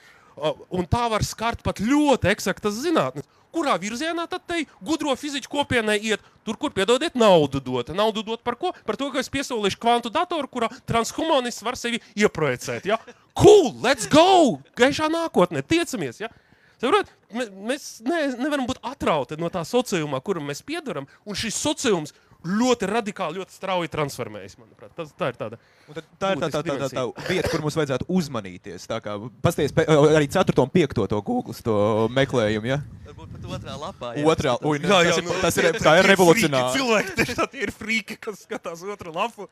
Un 0.70 0.86
tā 0.90 1.08
var 1.10 1.26
skart 1.26 1.64
pat 1.66 1.82
ļoti 1.82 2.30
eksaktas 2.34 2.78
zinātnes 2.84 3.26
kurā 3.58 3.76
virzienā 3.82 4.28
tad 4.30 4.44
te 4.48 4.64
gudro 4.86 5.14
fiziķu 5.18 5.50
kopienai 5.52 5.98
iet? 6.12 6.24
Tur, 6.46 6.58
kur 6.60 6.74
piedodiet, 6.76 7.18
naudu 7.18 7.62
dot. 7.64 7.90
Naudu 7.96 8.24
dot 8.24 8.44
par 8.46 8.58
ko? 8.60 8.74
Par 8.88 9.00
to, 9.00 9.10
ka 9.12 9.22
es 9.24 9.32
piesolīšu 9.34 9.80
kvantu 9.82 10.12
datoru, 10.14 10.50
kurā 10.52 10.70
transhumanists 10.88 11.66
var 11.66 11.80
sevi 11.80 12.00
ieprojicēt. 12.16 12.88
Ja? 12.88 13.00
Cool, 13.38 13.74
let's 13.84 14.08
go! 14.12 14.60
Gaišā 14.80 15.10
nākotnē, 15.14 15.64
tiecamies! 15.66 16.22
Ja? 16.24 16.32
Saprot, 16.78 17.10
mē- 17.34 17.50
mēs 17.72 17.90
ne, 18.06 18.22
nevaram 18.38 18.68
būt 18.70 18.80
atrauti 18.86 19.40
no 19.42 19.50
tā 19.54 19.64
sociālā, 19.66 20.22
kuram 20.24 20.46
mēs 20.52 20.62
piedaram, 20.66 21.08
un 21.26 21.38
šis 21.38 21.58
sociāls 21.58 22.14
ļoti 22.46 22.88
radikāli, 22.90 23.40
ļoti 23.42 23.56
strauji 23.56 23.90
transformējas. 23.92 24.56
Tas, 24.96 25.12
tā 25.18 25.32
ir 25.32 25.40
tāda. 25.40 25.60
Un 25.88 25.98
tad 25.98 26.08
Tā 26.20 26.32
ir 26.34 26.42
tā, 26.42 26.50
tā, 26.54 26.62
tā, 26.66 26.76
tā, 26.82 26.90
tā 26.92 27.28
vieta, 27.30 27.50
kur 27.52 27.64
mums 27.64 27.78
vajadzētu 27.78 28.08
uzmanīties. 28.14 28.86
Tā 28.90 29.00
kā 29.04 29.16
pasties, 29.44 29.74
arī 29.78 30.28
4. 30.32 30.56
un 30.64 30.72
5. 30.74 30.96
to 31.14 31.22
Google 31.26 31.56
to 31.66 31.78
meklējumu. 32.14 32.70
Ja? 32.70 32.80
Varbūt 33.08 33.34
pat 33.36 33.48
otrā 33.58 33.78
lapā. 33.82 34.12
Otrā, 34.34 34.56
ui, 34.68 34.82
Jā, 34.84 35.00
jā, 35.08 35.16
tas, 35.16 35.24
nu, 35.24 35.34
ir, 35.34 35.42
tas 35.46 35.60
ir, 35.60 35.70
tā 35.82 35.94
ir 36.00 36.10
revolucionāri. 36.12 36.78
Cilvēki 36.78 37.16
tieši 37.20 37.38
tā 37.40 37.48
tie 37.54 37.64
ir 37.68 37.74
frīki, 37.76 38.20
kas 38.28 38.44
skatās 38.46 38.84
otru 38.86 39.14
lapu. 39.16 39.48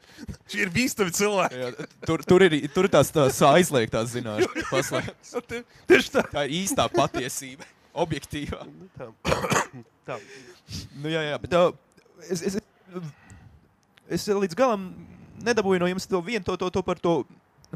Šie 0.52 0.66
ir 0.66 0.74
bīstami 0.76 1.16
cilvēki. 1.16 1.62
Jā, 1.62 1.88
tur, 2.06 2.26
tur 2.28 2.46
ir, 2.48 2.58
tur 2.76 2.90
ir 2.90 2.94
tās, 2.98 3.14
tās 3.16 3.40
aizliegtās 3.50 4.12
zināšanas. 4.14 4.92
tā. 6.14 6.26
Tā 6.32 6.46
ir 6.48 6.58
īstā 6.62 6.88
patiesība, 6.94 7.68
objektīvā. 8.06 8.66
tā. 9.00 9.10
tā. 10.10 10.20
Nu, 11.00 11.10
jā, 11.12 11.22
jā, 11.30 11.42
bet 11.42 11.54
tā, 11.54 11.66
es, 12.26 12.42
es, 12.42 12.58
es 14.10 14.28
līdz 14.30 14.58
galam 14.58 14.90
nedabūju 15.46 15.82
no 15.84 15.90
jums 15.90 16.08
to 16.10 16.22
vienu 16.24 16.46
to, 16.46 16.56
to, 16.60 16.70
to 16.72 16.84
par 16.86 17.02
to, 17.02 17.18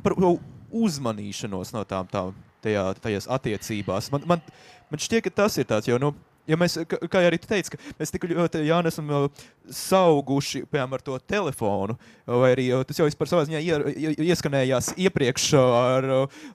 par 0.03 0.15
to 0.15 0.37
uzmanīšanos 0.69 1.73
no 1.75 1.83
tām, 1.87 2.07
tām 2.09 2.33
tajā, 2.63 2.85
tajās 3.01 3.29
attiecībās. 3.31 4.09
Man, 4.13 4.25
man, 4.29 4.43
man 4.91 5.01
šķiet, 5.01 5.25
ka 5.27 5.37
tas 5.43 5.57
ir 5.59 5.67
tāds, 5.69 5.89
jo, 5.89 5.97
nu, 6.01 6.11
ja 6.49 6.57
mēs, 6.59 6.77
kā 6.85 7.21
arī 7.25 7.39
tu 7.41 7.49
teici, 7.49 7.73
ka 7.73 7.93
mēs 7.99 8.13
tik 8.13 8.27
ļoti 8.31 8.61
jā, 8.67 8.79
esam 8.89 9.09
uh, 9.13 9.45
sauguši 9.73 10.63
piemēram, 10.69 10.95
ar 10.97 11.05
to 11.05 11.17
telefonu, 11.29 11.97
vai 12.29 12.51
arī 12.55 12.69
uh, 12.73 12.83
tas 12.87 13.01
jau 13.01 13.09
par 13.19 13.31
savā 13.31 13.45
ziņā 13.49 13.61
ie, 13.65 13.79
ie, 13.93 14.13
ieskanējās 14.29 14.93
iepriekš 14.97 15.49
uh, 15.57 15.77
ar 15.79 16.09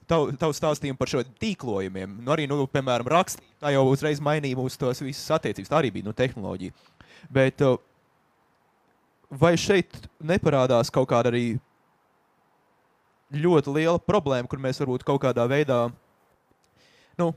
tavu, 0.09 0.31
tavu 0.41 0.57
stāstījumu 0.57 0.99
par 0.99 1.11
šo 1.11 1.25
tīklojumiem. 1.43 2.21
Nu, 2.21 2.35
arī, 2.35 2.47
nu, 2.51 2.63
piemēram, 2.71 3.11
rakstīt, 3.15 3.45
tā 3.63 3.75
jau 3.75 3.85
uzreiz 3.91 4.23
mainīja 4.23 4.59
mūsu 4.59 4.79
tos 4.81 5.03
visas 5.03 5.35
attiecības. 5.37 5.71
Tā 5.71 5.81
arī 5.81 5.93
bija 5.97 6.07
nu, 6.07 6.15
tehnoloģija. 6.15 6.75
Bet 7.33 7.63
uh, 7.65 7.79
vai 9.39 9.53
šeit 9.59 9.95
neparādās 10.23 10.91
kaut 10.93 11.09
kāda 11.11 11.31
arī 11.33 11.45
ļoti 13.35 13.73
liela 13.75 13.99
problēma, 13.99 14.47
kur 14.49 14.61
mēs 14.61 14.79
varbūt 14.81 15.03
kaut 15.07 15.23
kādā 15.25 15.45
veidā, 15.49 15.79
nu, 17.19 17.31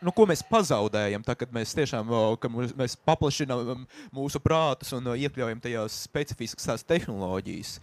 nu 0.00 0.14
ko 0.16 0.26
mēs 0.30 0.42
pazaudējam, 0.48 1.22
tā, 1.26 1.36
kad 1.38 1.52
mēs 1.54 1.74
tiešām 1.76 2.08
o, 2.10 2.22
ka 2.40 2.50
mūs- 2.50 2.74
mēs 2.78 2.96
paplašinām 3.06 3.84
mūsu 4.16 4.40
prātus 4.42 4.94
un 4.96 5.12
iekļaujam 5.12 5.60
tajās 5.62 6.00
specifiskas 6.08 6.72
tās 6.72 6.86
tehnoloģijas. 6.88 7.78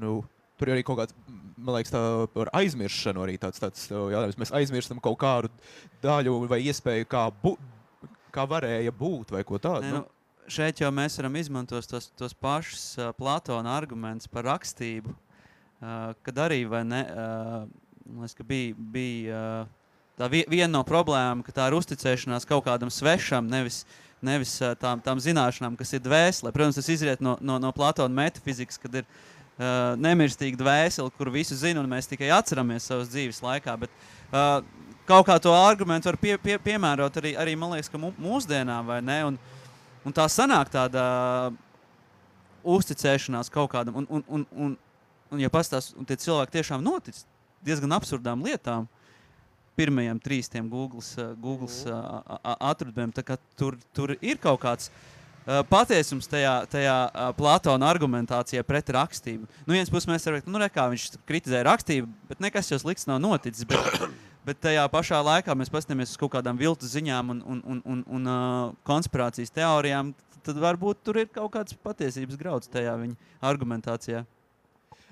Nu, 0.00 0.22
Tur 0.56 0.70
ir 0.70 0.78
arī 0.78 0.82
kaut 0.88 0.96
kāds, 1.02 1.12
m, 1.28 1.40
man 1.66 1.74
liekas, 1.76 1.90
tā 1.92 2.00
par 2.32 2.48
aizmiršanu 2.56 3.20
arī 3.20 3.34
tāds, 3.36 3.60
tāds 3.60 3.82
jautājums. 3.92 4.38
Mēs 4.40 4.52
aizmirstam 4.56 5.02
kaut 5.04 5.18
kādu 5.20 5.50
daļu 6.00 6.38
vai 6.48 6.62
iespēju, 6.64 7.04
kā, 7.12 7.26
bu, 7.42 7.58
kā 8.32 8.46
varēja 8.48 8.94
būt 8.96 9.34
vai 9.36 9.42
ko 9.44 9.60
tādu. 9.60 9.84
Nē, 9.84 9.98
nu, 9.98 10.15
šeit 10.52 10.80
jau 10.80 10.90
mēs 10.94 11.18
varam 11.20 11.36
izmantot 11.38 11.86
tos, 11.90 12.10
tos 12.18 12.34
pašus 12.34 12.84
uh, 12.98 13.10
Platona 13.16 13.74
argumentus 13.76 14.30
par 14.30 14.46
rakstību. 14.48 15.12
Uh, 15.76 16.14
kad 16.24 16.38
arī 16.46 16.62
ne, 16.88 17.02
uh, 17.12 17.66
liekas, 18.16 18.34
ka 18.38 18.46
bija, 18.46 18.74
bija 18.78 19.40
uh, 19.66 19.90
tā 20.16 20.30
vi, 20.32 20.44
viena 20.48 20.72
no 20.78 20.82
problēmām, 20.86 21.44
ka 21.44 21.52
tā 21.52 21.68
ir 21.68 21.76
uzticēšanās 21.76 22.48
kaut 22.48 22.64
kādam 22.64 22.90
svešam, 22.92 23.48
nevis, 23.50 23.84
nevis 24.24 24.56
uh, 24.62 24.72
tām, 24.80 25.02
tām 25.04 25.20
zināšanām, 25.20 25.76
kas 25.76 25.92
ir 25.92 26.04
dvēselē. 26.04 26.54
Protams, 26.54 26.80
tas 26.80 26.88
izriet 26.92 27.24
no, 27.24 27.36
no, 27.40 27.58
no 27.62 27.72
Platona 27.76 28.22
metafizikas, 28.22 28.80
kad 28.80 29.02
ir 29.02 29.04
uh, 29.04 29.92
nemirstīga 30.00 30.62
dvēsele, 30.62 31.12
kur 31.18 31.32
visu 31.34 31.58
zina, 31.58 31.82
un 31.82 31.92
mēs 31.92 32.08
tikai 32.08 32.32
atceramies 32.34 32.88
savas 32.88 33.12
dzīves 33.12 33.42
laikā. 33.44 33.76
Bet, 33.84 33.92
uh, 34.30 34.62
kaut 35.06 35.26
kā 35.28 35.36
to 35.42 35.52
argumentu 35.54 36.10
var 36.10 36.18
pie, 36.20 36.34
pie, 36.42 36.56
piemērot 36.62 37.20
arī, 37.20 37.34
arī 37.38 37.54
man 37.58 37.76
liekas, 37.76 37.90
ka 37.92 38.00
mūsdienām, 38.00 38.88
vai 38.88 39.00
ne? 39.04 39.20
Un, 39.30 39.38
Un 40.06 40.14
tā 40.14 40.26
sanāk 40.30 40.70
tāda 40.70 41.04
uzticēšanās 42.66 43.50
kaut 43.52 43.72
kādam, 43.72 44.02
un, 44.02 44.06
un, 44.10 44.22
un, 44.28 44.44
un, 44.54 44.76
un 45.34 45.42
ja 45.42 45.50
pastāstās, 45.50 45.94
un 45.98 46.06
tie 46.06 46.18
cilvēki 46.22 46.58
tiešām 46.58 46.84
notic 46.84 47.18
diezgan 47.66 47.94
absurdām 47.96 48.44
lietām. 48.46 48.86
Pirmajiem 49.76 50.18
trīs 50.24 50.48
tiem 50.48 50.70
Google, 50.72 51.02
Google 51.42 51.68
atradumiem, 52.54 53.10
tā 53.12 53.26
kā 53.26 53.36
tur, 53.60 53.76
tur 53.92 54.14
ir 54.16 54.38
kaut 54.40 54.62
kāds 54.62 54.88
uh, 54.88 55.60
patiesums 55.68 56.30
tajā, 56.32 56.54
tajā 56.72 56.94
Platona 57.36 57.90
argumentācijā 57.90 58.64
pret 58.64 58.94
rakstību. 58.96 59.44
Nu, 59.66 59.74
viens 59.76 59.92
puses 59.92 60.08
mēs 60.08 60.24
varam 60.24 60.40
teikt, 60.40 60.48
nu, 60.48 60.62
re, 60.62 60.70
kā 60.72 60.86
viņš 60.94 61.10
kritizē 61.28 61.60
rakstību, 61.66 62.08
bet 62.30 62.40
nekas 62.46 62.72
jau 62.72 62.80
slikts 62.80 63.04
nav 63.10 63.20
noticis. 63.20 63.68
Bet, 63.68 64.08
Bet 64.46 64.60
tajā 64.62 64.84
pašā 64.92 65.18
laikā 65.26 65.54
mēs 65.58 65.70
paskatāmies 65.74 66.12
uz 66.14 66.20
kaut 66.20 66.30
kādām 66.36 66.58
viltus 66.60 66.92
ziņām 66.94 67.32
un, 67.34 67.42
un, 67.50 67.62
un, 67.66 67.82
un, 67.82 68.02
un 68.18 68.30
uh, 68.30 68.74
konspirācijas 68.86 69.50
teorijām. 69.56 70.12
Tad 70.46 70.60
varbūt 70.62 71.00
tur 71.02 71.18
ir 71.18 71.26
kaut 71.34 71.50
kāds 71.56 71.74
patiesības 71.82 72.38
grauds 72.38 72.70
tajā 72.70 72.92
viņa 73.00 73.16
argumentācijā. 73.50 74.20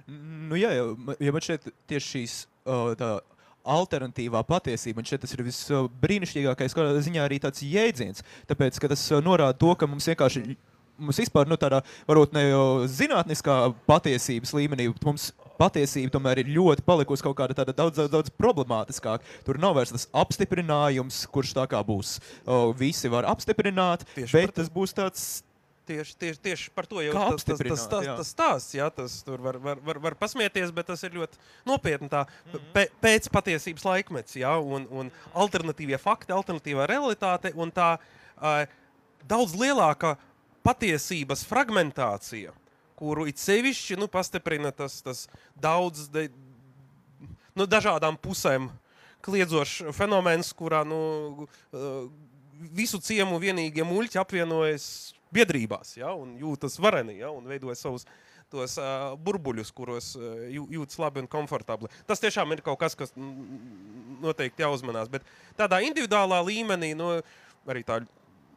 Nu, 0.06 0.54
jā, 0.60 0.70
ma- 0.94 1.16
ja 1.18 1.32
man 1.34 1.42
šeit 1.42 1.66
tieši 1.90 2.10
šīs 2.12 2.34
uh, 2.68 3.16
alternatīvā 3.64 4.44
patiesība, 4.46 5.00
man 5.00 5.08
šeit 5.08 5.24
tas 5.24 5.32
ir 5.34 5.42
visbrīnišķīgākais, 5.46 6.76
kādā 6.76 7.00
ziņā 7.02 7.24
arī 7.24 7.40
tāds 7.42 7.64
jēdziens. 7.64 8.22
Tāpēc, 8.50 8.78
ka 8.78 8.92
tas 8.92 9.02
uh, 9.10 9.22
norāda 9.24 9.56
to, 9.58 9.74
ka 9.80 9.88
mums 9.90 10.06
vienkārši. 10.12 10.54
Mums 10.94 11.18
vispār 11.18 11.48
nu, 11.50 11.56
tādā, 11.58 11.80
varbūt 12.06 12.36
ne 12.36 12.44
jau 12.52 12.66
zinātniskā 12.86 13.54
patiesības 13.88 14.52
līmenī, 14.54 14.84
bet 14.94 15.02
mums 15.08 15.32
patiesība 15.60 16.12
tomēr 16.16 16.42
ir 16.42 16.52
ļoti 16.56 16.84
palikusi 16.86 17.24
kaut 17.24 17.36
kāda 17.38 17.56
tāda 17.60 17.74
daudz, 17.76 17.96
daudz, 17.98 18.12
daudz 18.12 18.34
problemātiskāka. 18.34 19.24
Tur 19.46 19.58
nav 19.62 19.76
vairs 19.78 19.94
tas 19.94 20.08
apstiprinājums, 20.12 21.24
kurš 21.34 21.54
tā 21.56 21.66
kā 21.70 21.80
būs. 21.86 22.18
O, 22.44 22.72
visi 22.76 23.10
var 23.12 23.28
apstiprināt, 23.30 24.06
Tieši 24.14 24.38
bet 24.38 24.54
tas 24.58 24.70
būs 24.72 24.96
tāds 24.96 25.42
Tieši, 25.84 26.14
tieši, 26.16 26.40
tieši 26.40 26.70
par 26.72 26.86
to 26.88 27.02
jau 27.04 27.12
tas, 27.12 27.44
tas, 27.44 27.60
tas, 27.60 27.82
tas, 27.92 28.06
tas 28.08 28.28
stāsts. 28.32 28.72
Jā, 28.72 28.86
tas 28.88 29.18
tur 29.20 29.42
var, 29.44 29.58
var, 29.60 29.80
var, 29.84 29.98
var 30.00 30.14
pasmieties, 30.16 30.70
bet 30.72 30.88
tas 30.88 31.02
ir 31.04 31.12
ļoti 31.12 31.36
nopietni. 31.68 32.08
Tā 32.08 32.22
Mhm. 32.24 32.62
pē, 32.72 32.86
pēc 33.04 33.28
patiesības 33.28 33.84
laikmets, 33.84 34.38
jā, 34.40 34.54
un, 34.64 34.88
un 34.88 35.10
alternatīvie 35.34 35.98
fakti, 36.00 36.32
alternatīvā 36.32 36.88
realitāte 36.88 37.52
un 37.52 37.68
tā 37.68 37.98
uh, 38.00 38.64
daudz 39.28 39.52
lielāka 39.60 40.16
patiesības 40.64 41.44
fragmentācija, 41.44 42.56
kuru 42.98 43.26
it 43.30 43.40
sevišķi 43.42 43.98
nu, 44.00 44.08
pastiprina 44.10 44.72
tas, 44.74 45.00
tas 45.04 45.24
daudz 45.60 46.08
de, 46.14 46.28
nu, 47.54 47.66
dažādām 47.66 48.18
pusēm 48.20 48.70
kliedzošs 49.24 49.90
fenomens, 49.96 50.52
kurā 50.56 50.82
nu, 50.86 51.48
uh, 51.48 52.06
visu 52.74 53.00
ciemu 53.02 53.40
vienīgie 53.42 53.86
muļķi 53.86 54.20
apvienojas 54.20 54.86
biedrībās 55.34 55.96
ja, 55.98 56.12
un 56.14 56.36
jūtas 56.38 56.78
vareni 56.82 57.18
ja, 57.18 57.32
un 57.34 57.48
veidojas 57.50 57.82
savus 57.82 58.06
tos 58.52 58.76
uh, 58.78 59.14
burbuļus, 59.18 59.72
kuros 59.74 60.12
uh, 60.18 60.44
jū- 60.52 60.68
jūtas 60.76 61.00
labi 61.02 61.24
un 61.24 61.30
komfortabli. 61.30 61.90
Tas 62.06 62.22
tiešām 62.22 62.52
ir 62.54 62.62
kaut 62.62 62.78
kas, 62.78 62.94
kas 62.94 63.14
noteikti 63.16 64.62
jāuzmanās. 64.62 65.10
Bet 65.10 65.24
tādā 65.58 65.80
individuālā 65.82 66.38
līmenī, 66.46 66.92
nu, 66.98 67.16
arī 67.66 67.82
tā 67.86 68.02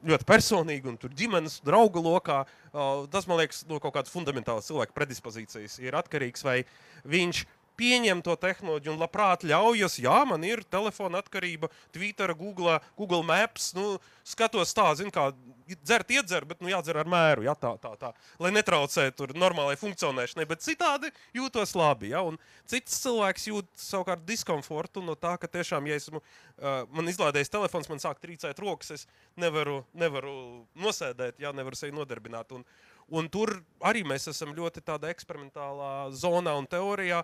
ļoti 0.06 0.28
personīgi, 0.28 0.90
un 0.92 0.98
tur 1.02 1.14
ģimenes, 1.18 1.60
draugu 1.66 2.04
lokā, 2.04 2.44
tas 3.14 3.28
man 3.30 3.42
liekas, 3.42 3.64
no 3.70 3.80
kaut 3.84 3.96
kādas 3.96 4.14
fundamentālas 4.14 4.70
cilvēka 4.70 4.96
predispozīcijas 4.98 5.80
ir 5.84 5.98
atkarīgs, 5.98 6.46
vai 6.46 6.60
viņš 7.08 7.44
pieņem 7.78 8.24
to 8.26 8.36
tehnoloģiju 8.40 8.96
un 8.96 9.02
labprāt 9.02 9.46
ļaujas. 9.48 10.00
Jā, 10.04 10.18
man 10.30 10.44
ir 10.48 10.64
telefona 10.68 11.22
atkarība, 11.24 11.70
Twitter, 11.96 12.34
Google, 12.38 12.80
Google 12.98 13.24
Maps. 13.28 13.72
Nu, 13.78 13.98
skatos 14.28 14.74
tā, 14.76 14.90
zin, 15.00 15.14
kā 15.14 15.30
dzert, 15.76 16.12
iedzer, 16.12 16.46
bet 16.48 16.62
nu, 16.64 16.70
jādzer 16.72 17.00
ar 17.02 17.10
mēru. 17.10 17.46
Jā, 17.48 17.54
tā, 17.60 17.74
tā, 17.82 17.94
tā, 18.00 18.12
lai 18.42 18.52
netraucētu 18.56 19.16
tur 19.18 19.34
normālai 19.38 19.78
funkcionēšanai, 19.80 20.48
bet 20.50 20.64
citādi 20.66 21.12
jūtos 21.36 21.76
labi. 21.78 22.12
Ja? 22.14 22.24
Un 22.28 22.40
cits 22.70 23.00
cilvēks 23.04 23.48
jūt 23.52 23.72
savukārt 23.82 24.26
diskomfortu 24.28 25.04
no 25.06 25.18
tā, 25.20 25.36
ka 25.42 25.50
tiešām, 25.52 25.88
ja 25.90 25.98
esmu, 26.00 26.22
uh, 26.22 26.84
man 26.94 27.12
izlādējis 27.12 27.54
telefons, 27.54 27.90
man 27.92 28.04
sāk 28.04 28.22
trīcēt 28.24 28.60
rokas, 28.64 28.94
es 28.96 29.08
nevaru, 29.40 29.82
nevaru 29.98 30.36
nosēdēt, 30.80 31.42
jā, 31.44 31.54
nevaru 31.56 31.80
sevi 31.80 31.96
nodarbināt. 31.96 32.54
Un, 32.56 32.64
un 33.08 33.28
tur 33.32 33.58
arī 33.88 34.04
mēs 34.08 34.30
esam 34.32 34.56
ļoti 34.56 34.84
tādā 34.88 35.12
eksperimentālā 35.14 36.10
zonā 36.16 36.56
un 36.60 36.68
teorijā, 36.70 37.24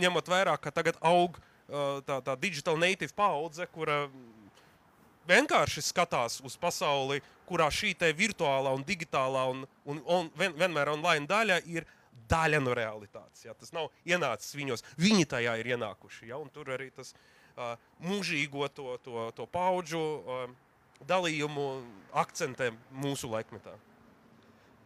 ņemot 0.00 0.30
vērā, 0.30 0.56
ka 0.60 0.72
tagad 0.74 0.98
aug 1.04 1.38
uh, 1.38 2.02
tā, 2.06 2.20
tā 2.24 2.36
digital 2.40 2.78
native 2.80 3.14
paudze, 3.16 3.66
kura 3.72 4.04
vienkārši 5.28 5.82
skatās 5.82 6.40
uz 6.46 6.56
pasauli, 6.60 7.20
kurā 7.46 7.68
šī 7.72 7.92
te 7.98 8.10
virtuālā 8.16 8.72
un 8.74 8.84
digitālā 8.86 9.46
un, 9.52 9.64
un, 9.86 10.02
un 10.02 10.30
vien, 10.38 10.54
vienmēr 10.58 10.92
online 10.94 11.28
daļa 11.30 11.60
ir 11.70 11.86
daļa 12.30 12.60
no 12.62 12.74
realitātes. 12.74 13.44
Ja? 13.46 13.54
Tas 13.54 13.72
nav 13.74 13.90
ienācis 14.06 14.56
viņos, 14.58 14.84
viņi 14.98 15.28
tajā 15.30 15.56
ir 15.60 15.72
ienākuši. 15.76 16.30
Ja? 16.30 16.40
Un 16.42 16.50
tur 16.54 16.70
arī 16.74 16.90
tas 16.94 17.12
uh, 17.12 17.74
mūžīgo 18.02 18.68
to, 18.74 18.96
to, 19.04 19.28
to 19.36 19.46
paudžu 19.50 20.00
uh, 20.00 20.46
dalījumu 21.06 21.68
akcentē 22.16 22.72
mūsu 22.94 23.30
laikmetā. 23.30 23.74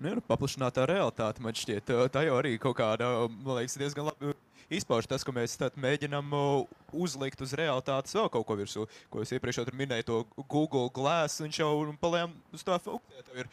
Nu, 0.00 0.14
nu, 0.16 0.22
paplašinātā 0.24 0.86
realitāte 0.88 1.42
man 1.44 1.52
šķiet, 1.52 1.90
tā- 2.08 2.22
jau 2.24 2.38
arī 2.40 2.54
kaut 2.60 2.78
kāda, 2.78 3.28
man 3.28 3.58
liekas, 3.58 3.76
diezgan 3.76 4.06
labi 4.08 4.32
izpauž 4.72 5.06
tas, 5.10 5.24
ka 5.26 5.32
mēs 5.34 5.58
mēģinām 5.76 6.30
uzlikt 6.96 7.42
uz 7.44 7.52
realitātes 7.58 8.16
vēl 8.16 8.30
kaut 8.32 8.46
ko 8.48 8.56
virsū. 8.56 8.86
Ko 9.12 9.20
es 9.20 9.32
iepriekš 9.34 9.68
minēju, 9.76 10.06
to 10.08 10.44
Google 10.48 10.88
Glass, 10.88 11.42
viņš 11.42 11.60
jau 11.60 11.72
palējām 12.00 12.32
uz 12.54 12.64
tā 12.64 12.78
funkcijā. 12.80 13.44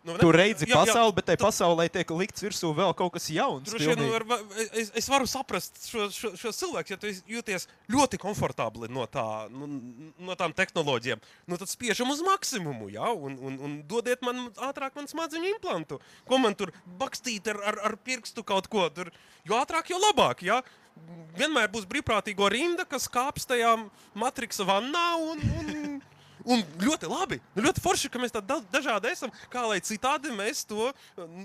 Nu, 0.00 0.14
Tu 0.16 0.30
redzi 0.32 0.64
jā, 0.64 0.72
jā, 0.72 0.78
pasauli, 0.80 1.12
bet 1.12 1.26
tai 1.28 1.34
pasaulē 1.36 1.84
tiek 1.92 2.08
likts 2.16 2.40
virsū 2.40 2.70
vēl 2.72 2.94
kaut 2.96 3.12
kas 3.12 3.26
jauns. 3.34 3.68
Vien 3.74 3.90
pilnīgi. 3.92 4.12
var, 4.14 4.24
va- 4.30 4.64
es, 4.72 4.88
es 4.96 5.08
varu 5.12 5.28
saprast 5.28 5.76
šos 5.90 6.16
šo, 6.16 6.30
šo 6.40 6.52
cilvēkus, 6.56 6.94
ja 6.94 6.96
tu 6.96 7.10
jūties 7.28 7.66
ļoti 7.92 8.16
komfortabli 8.22 8.88
no, 8.88 9.04
tā, 9.04 9.26
nu, 9.52 9.68
no 10.16 10.36
tām 10.40 10.56
tehnoloģijām. 10.56 11.20
Nu, 11.44 11.60
tad 11.60 11.68
spiežam 11.68 12.08
uz 12.14 12.24
maksimumu, 12.24 12.88
ja, 12.94 13.12
un, 13.12 13.36
un, 13.44 13.60
un 13.60 13.76
dodiet 13.84 14.24
man 14.24 14.46
ātrāk 14.70 14.96
man 14.96 15.10
smadzeņu 15.10 15.52
implantu. 15.52 16.00
Ko 16.24 16.40
man 16.40 16.56
tur 16.56 16.72
bakstīt 17.00 17.52
ar, 17.52 17.60
ar, 17.60 17.82
ar 17.90 18.00
pirkstu 18.00 18.40
kaut 18.40 18.72
ko. 18.72 18.88
Tur, 18.88 19.12
jo 19.44 19.60
ātrāk, 19.60 19.92
jo 19.92 20.00
labāk. 20.00 20.40
Ja. 20.48 20.62
Vienmēr 21.36 21.68
būs 21.72 21.84
brīvprātīgo 21.88 22.48
rinda, 22.52 22.84
kas 22.88 23.04
kāps 23.08 23.44
tajā 23.48 23.76
matriksa 24.16 24.64
vannā. 24.68 25.04
Un, 25.32 25.44
un, 25.60 26.00
Un 26.48 26.62
ļoti 26.80 27.08
labi, 27.10 27.40
nu, 27.56 27.64
ļoti 27.66 27.82
forši, 27.84 28.10
ka 28.12 28.20
mēs 28.22 28.32
tādi 28.32 28.48
da- 28.48 28.64
dažādi 28.72 29.10
esam. 29.12 29.32
Kā 29.52 29.66
lai 29.68 29.80
citādi 29.84 30.32
mēs 30.32 30.62
to 30.68 30.88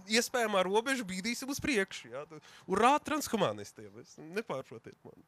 iespējamā 0.08 0.64
robežu 0.68 1.04
bīdīsim 1.08 1.52
uz 1.52 1.60
priekšu. 1.64 2.12
Ja? 2.14 2.24
Urā, 2.72 2.96
transhumanistiem! 3.04 3.92
Nepārprotiet 4.38 4.96
mani. 5.04 5.26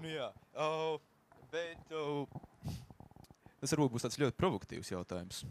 Nu, 0.00 0.10
jā, 0.10 0.28
uh, 0.54 0.98
bet 1.50 1.94
uh, 1.94 2.26
tas 3.60 3.74
varbūt 3.74 3.96
būs 3.96 4.06
tāds 4.06 4.18
ļoti 4.22 4.38
provokatīvs 4.38 4.92
jautājums. 4.94 5.42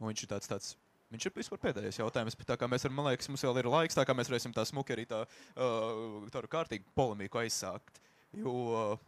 Un 0.00 0.10
viņš 0.10 0.24
ir 0.24 0.30
tāds, 0.34 0.50
tāds 0.50 0.72
viņš 1.14 1.28
ir 1.28 1.34
vispār 1.36 1.62
pēdējais 1.62 2.00
jautājums. 2.02 2.36
bet 2.38 2.50
Tā 2.50 2.56
kā 2.60 2.68
mēs 2.70 2.86
varam, 2.86 2.98
man 2.98 3.10
liekas, 3.10 3.30
mums 3.30 3.44
vēl 3.46 3.62
ir 3.62 3.70
laiks, 3.70 3.98
tā 3.98 4.04
kā 4.06 4.16
mēs 4.18 4.30
varēsim 4.30 4.54
tā 4.56 4.66
smuki 4.68 4.96
arī 4.96 5.06
tā, 5.10 5.22
uh, 5.56 6.26
tādu 6.34 6.50
kārtīgu 6.52 6.90
polemiku 6.98 7.42
aizsākt. 7.42 8.02
Jo, 8.36 8.54
uh, 8.74 9.04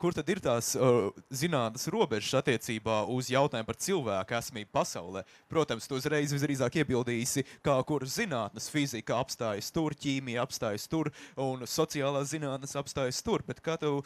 kur 0.00 0.16
tad 0.16 0.28
ir 0.32 0.40
tās 0.42 0.72
uh, 0.78 1.10
zinātnes 1.28 1.86
robežas 1.92 2.38
attiecībā 2.40 3.02
uz 3.12 3.28
jautājumu 3.32 3.68
par 3.68 3.78
cilvēku 3.84 4.36
esamību 4.38 4.72
pasaulē? 4.74 5.24
Protams, 5.52 5.88
tu 5.88 5.98
uzreiz 6.00 6.32
visdrīzāk 6.34 6.80
iebildīsi, 6.80 7.44
kā 7.66 7.76
kuras 7.88 8.16
zinātnes, 8.16 8.70
fizika 8.72 9.20
apstājas 9.20 9.70
tur, 9.74 9.96
ķīmija 10.00 10.46
apstājas 10.46 10.88
tur, 10.90 11.12
un 11.40 11.66
sociālās 11.68 12.32
zinātnes 12.32 12.76
apstājas 12.80 13.20
tur. 13.26 13.44
Bet 13.46 13.60
kā 13.64 13.76
tev, 13.80 14.00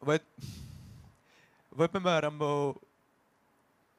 vai, 0.00 0.18
vai 1.76 1.90
piemēram, 1.92 2.40
uh, 2.40 2.85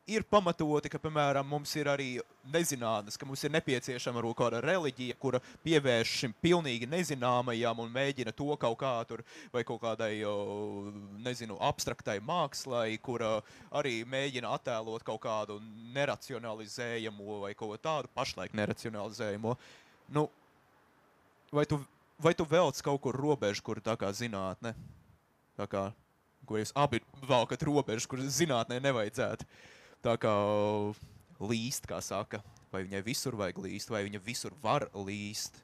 ir 0.08 0.24
pamatoti, 0.24 0.89
ka, 0.91 0.99
piemēram, 1.01 1.45
mums 1.47 1.74
ir 1.76 1.89
arī 1.91 2.08
nezinātnes, 2.53 3.18
ka 3.20 3.28
mums 3.28 3.43
ir 3.43 3.51
nepieciešama 3.51 4.22
varbūt 4.22 4.38
kāda 4.39 4.62
reliģija, 4.64 5.18
kura 5.20 5.41
pievērš 5.66 6.14
šim 6.22 6.36
pilnīgi 6.43 6.88
nezināmajam 6.89 7.84
un 7.84 7.91
mēģina 7.91 8.32
to 8.36 8.55
kaut 8.62 8.78
kā 8.80 8.93
tur, 9.10 9.24
vai 9.51 9.66
kaut 9.68 9.82
kādai, 9.84 10.14
nezinu, 11.26 11.60
abstraktai 11.70 12.18
mākslai, 12.24 12.95
kura 13.03 13.38
arī 13.76 13.99
mēģina 14.08 14.55
attēlot 14.55 15.03
kaut 15.08 15.22
kādu 15.28 15.60
neracionalizējumu 15.97 17.43
vai 17.43 17.53
kaut 17.53 17.76
ko 17.76 17.84
tādu 17.89 18.12
pašlaik 18.16 18.55
neracionalizējumu. 18.55 19.58
Nu, 20.16 20.28
vai 21.51 21.68
tu, 21.68 21.82
vai 22.24 22.36
tu 22.38 22.47
velc 22.47 22.80
kaut 22.84 23.03
kur 23.03 23.20
robežu, 23.28 23.66
kur 23.66 23.84
tā 23.84 23.99
kā 23.99 24.16
zinātne, 24.16 24.72
tā 25.60 25.68
kā, 25.68 25.89
ko 26.47 26.62
jūs 26.62 26.72
abi 26.80 27.03
valkat 27.28 27.68
robežu, 27.68 28.08
kur 28.08 28.24
zinātnē 28.24 28.80
nevajadzētu 28.80 29.76
tā 30.08 30.16
kā 30.22 30.34
līst, 31.43 31.88
kā 31.89 31.99
saka. 32.03 32.41
Vai 32.72 32.84
viņai 32.84 33.03
visur 33.05 33.38
vajag 33.39 33.62
līst, 33.64 33.91
vai 33.91 34.03
viņa 34.08 34.24
visur 34.26 34.55
var 34.64 34.88
līst. 34.95 35.62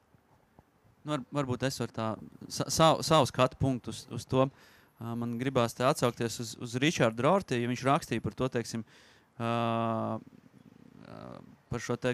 Nu, 1.04 1.16
var, 1.16 1.24
varbūt 1.36 1.66
es 1.68 1.80
varu 1.82 1.96
tā 1.96 2.10
sa, 2.48 2.70
savu, 2.72 3.04
savu 3.04 3.28
skatu 3.28 3.60
punktu 3.60 3.92
uz, 3.92 4.06
uz 4.14 4.28
to. 4.30 4.48
Uh, 4.48 5.12
man 5.20 5.36
gribās 5.40 5.76
te 5.76 5.84
atsaukties 5.84 6.40
uz, 6.40 6.54
uz 6.64 6.78
Richardu 6.80 7.26
Rorti, 7.26 7.60
ja 7.60 7.68
viņš 7.68 7.84
rakstīja 7.84 8.24
par 8.24 8.38
to, 8.40 8.48
teiksim, 8.54 8.86
uh, 9.36 10.16
uh, 11.04 11.42
par 11.68 11.84
šo 11.84 11.98
te 12.00 12.14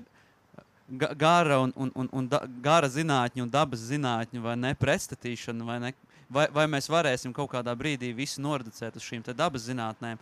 ga- 0.90 1.14
gara, 1.14 1.60
un, 1.60 1.74
un, 1.76 1.92
un, 1.94 2.10
un 2.12 2.30
da, 2.32 2.42
gara 2.64 2.90
zinātņu 2.90 3.46
un 3.46 3.54
dabas 3.54 3.86
zinātņu 3.92 4.42
vai 4.42 4.56
ne 4.58 4.74
pretstatīšanu, 4.80 5.68
vai, 5.70 5.78
ne, 5.84 5.94
vai, 6.32 6.48
vai 6.56 6.66
mēs 6.72 6.90
varēsim 6.90 7.36
kaut 7.36 7.52
kādā 7.54 7.76
brīdī 7.78 8.10
visu 8.16 8.42
noreducēt 8.42 8.98
uz 8.98 9.06
šīm 9.06 9.28
dabas 9.30 9.68
zinātnēm. 9.70 10.18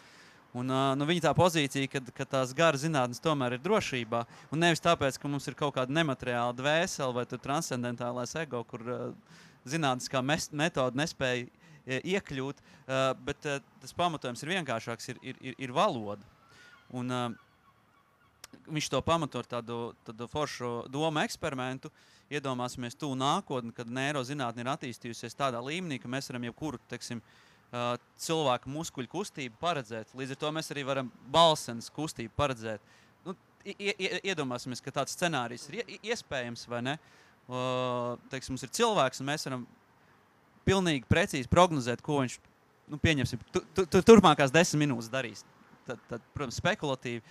Un, 0.58 0.72
uh, 0.72 0.94
nu, 0.98 1.06
viņa 1.06 1.28
tā 1.28 1.34
pozīcija, 1.38 1.90
ka, 1.92 2.02
ka 2.16 2.26
tās 2.26 2.54
garas 2.58 2.82
zinātnes 2.82 3.22
tomēr 3.22 3.58
ir 3.58 3.62
drošībā. 3.62 4.24
Un 4.54 4.64
nevis 4.64 4.82
tāpēc, 4.82 5.20
ka 5.22 5.30
mums 5.30 5.46
ir 5.50 5.58
kaut 5.60 5.76
kāda 5.76 5.94
nemateriāla 5.94 6.56
dvēsele 6.58 7.14
vai 7.14 7.26
transcendentālais 7.30 8.34
ego, 8.42 8.64
kur 8.70 8.86
uh, 8.88 9.36
zinātniskā 9.70 10.24
metode 10.26 10.98
nespēja 10.98 11.46
iekļūt. 12.00 12.64
Uh, 12.88 13.12
bet 13.28 13.46
uh, 13.46 13.60
tas 13.84 13.94
pamatojums 13.98 14.42
ir 14.44 14.56
vienkāršāks, 14.56 15.12
ir, 15.14 15.20
ir, 15.22 15.42
ir, 15.52 15.60
ir 15.68 15.76
valoda. 15.76 16.26
Un, 16.96 17.14
uh, 17.14 18.58
viņš 18.72 18.90
to 18.90 19.02
pamato 19.06 19.44
ar 19.44 19.50
tādu, 19.52 19.82
tādu 20.08 20.30
foršu 20.32 20.72
domu 20.90 21.22
eksperimentu. 21.22 21.92
Iedomāsimies 22.34 22.98
to 23.00 23.14
nākotni, 23.16 23.76
kad 23.76 23.92
neirozinātne 23.94 24.66
ir 24.66 24.72
attīstījusies 24.74 25.38
tādā 25.38 25.62
līmenī, 25.64 26.00
ka 26.02 26.10
mēs 26.12 26.32
varam 26.32 26.50
jebkuru 26.50 26.82
teiksim, 26.90 27.22
uh, 27.22 27.47
cilvēku 28.18 28.70
muskuļu 28.72 29.10
kustību 29.12 29.58
paredzēt. 29.62 30.14
Līdz 30.16 30.32
ar 30.32 30.40
to 30.40 30.52
mēs 30.56 30.72
arī 30.72 30.86
varam 30.88 31.12
balsens 31.32 31.90
kustību 31.92 32.32
paredzēt. 32.38 32.80
Nu, 33.26 33.36
i- 33.66 33.76
i- 33.98 34.22
iedomāsimies, 34.32 34.82
ka 34.82 34.92
tāds 34.92 35.16
scenārijs 35.18 35.68
ir 35.70 35.84
ie- 35.84 36.00
iespējams 36.14 36.68
vai 36.68 36.82
ne. 36.82 37.00
Uh, 37.48 38.18
teiksim, 38.30 38.50
mums 38.56 38.64
ir 38.64 38.70
cilvēks, 38.70 39.22
un 39.22 39.28
mēs 39.28 39.46
varam 39.48 39.68
pilnīgi 40.66 41.06
precīzi 41.08 41.48
prognozēt, 41.48 42.02
ko 42.02 42.20
viņš 42.20 42.38
nu, 42.90 42.98
pieņemsim, 42.98 43.40
tu, 43.52 43.62
tu, 43.74 43.86
tu, 43.86 44.02
turpmākās 44.02 44.52
desmit 44.52 44.88
minūtes 44.88 45.10
darīs. 45.10 45.44
Tad, 45.86 46.00
tad, 46.10 46.22
protams, 46.34 46.60
spekulatīvi. 46.60 47.22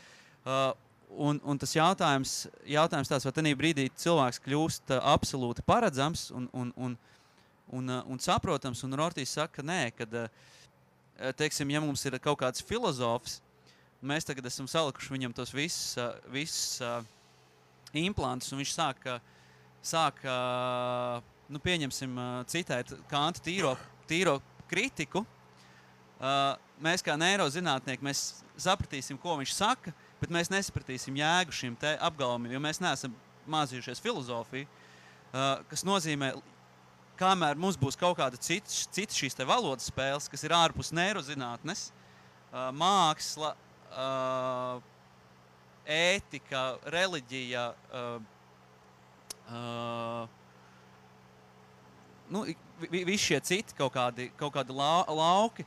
Uh, 0.47 0.73
un, 1.11 1.41
un 1.45 1.59
tas 1.59 1.73
jautājums, 1.77 2.47
jautājums 2.65 3.09
tāds, 3.09 3.25
vai 3.25 3.33
tajā 3.33 3.57
brīdī 3.57 3.91
cilvēks 3.93 4.41
kļūst 4.45 4.93
uh, 4.97 5.01
absolūti 5.17 5.65
paredzams 5.65 6.31
un, 6.33 6.49
un, 6.53 6.73
un, 6.77 6.93
uh, 6.97 7.16
un 7.75 8.23
saprotams. 8.23 8.85
Un 8.87 8.99
Rortīs 8.99 9.35
saka, 9.35 9.61
ka 9.61 9.67
nē, 9.67 9.81
kad, 9.97 10.15
uh, 10.15 10.55
teiksim, 11.37 11.71
ja 11.73 11.81
mums 11.81 12.05
ir 12.07 12.19
kaut 12.23 12.39
kāds 12.43 12.65
filozofs, 12.65 13.41
mēs 14.07 14.27
tagad 14.29 14.47
esam 14.49 14.69
salikuši 14.71 15.15
viņam 15.15 15.35
tos 15.37 15.53
visus, 15.55 15.97
visus 16.33 16.83
implantus, 17.97 18.53
un 18.53 18.61
viņš 18.61 18.75
sāk, 18.75 19.07
sāk 19.85 20.21
nu, 21.49 21.63
pieņemsim, 21.63 22.19
citēt 22.53 22.93
Kanta 23.11 23.43
tīro, 23.45 23.73
tīro 24.09 24.39
kritiku. 24.71 25.25
Mēs 26.83 27.05
kā 27.05 27.17
neirozinātnieki 27.17 28.05
mēs 28.05 28.27
sapratīsim, 28.61 29.19
ko 29.21 29.39
viņš 29.41 29.55
saka, 29.57 29.93
bet 30.21 30.33
mēs 30.33 30.53
nesapratīsim 30.53 31.17
jēgu 31.17 31.55
šim 31.55 31.77
apgalvojumam, 31.81 32.53
jo 32.53 32.61
mēs 32.61 32.83
neesam 32.85 33.17
mācījušies 33.49 34.03
filozofiju, 34.05 34.69
kas 35.71 35.85
nozīmē, 35.87 36.35
kamēr 37.19 37.57
mums 37.57 37.77
būs 37.81 37.97
kaut 37.99 38.17
kāda 38.19 38.37
cita, 38.41 38.69
cita 38.93 39.15
šīs 39.17 39.37
valodas 39.49 39.89
spēles, 39.91 40.29
kas 40.31 40.45
ir 40.45 40.51
ārpus 40.57 40.93
neirozinātnes, 40.93 41.91
māksla, 42.77 43.55
ētika, 45.87 46.63
reliģija. 46.93 47.67
Nu, 52.29 52.43
vi- 52.81 52.89
vi- 52.91 53.05
visi 53.05 53.25
šie 53.25 53.41
citi 53.41 53.75
kaut 53.79 53.93
kādi, 53.95 54.31
kaut 54.37 54.53
kādi 54.55 54.75
lau, 54.75 55.05
lauki, 55.15 55.65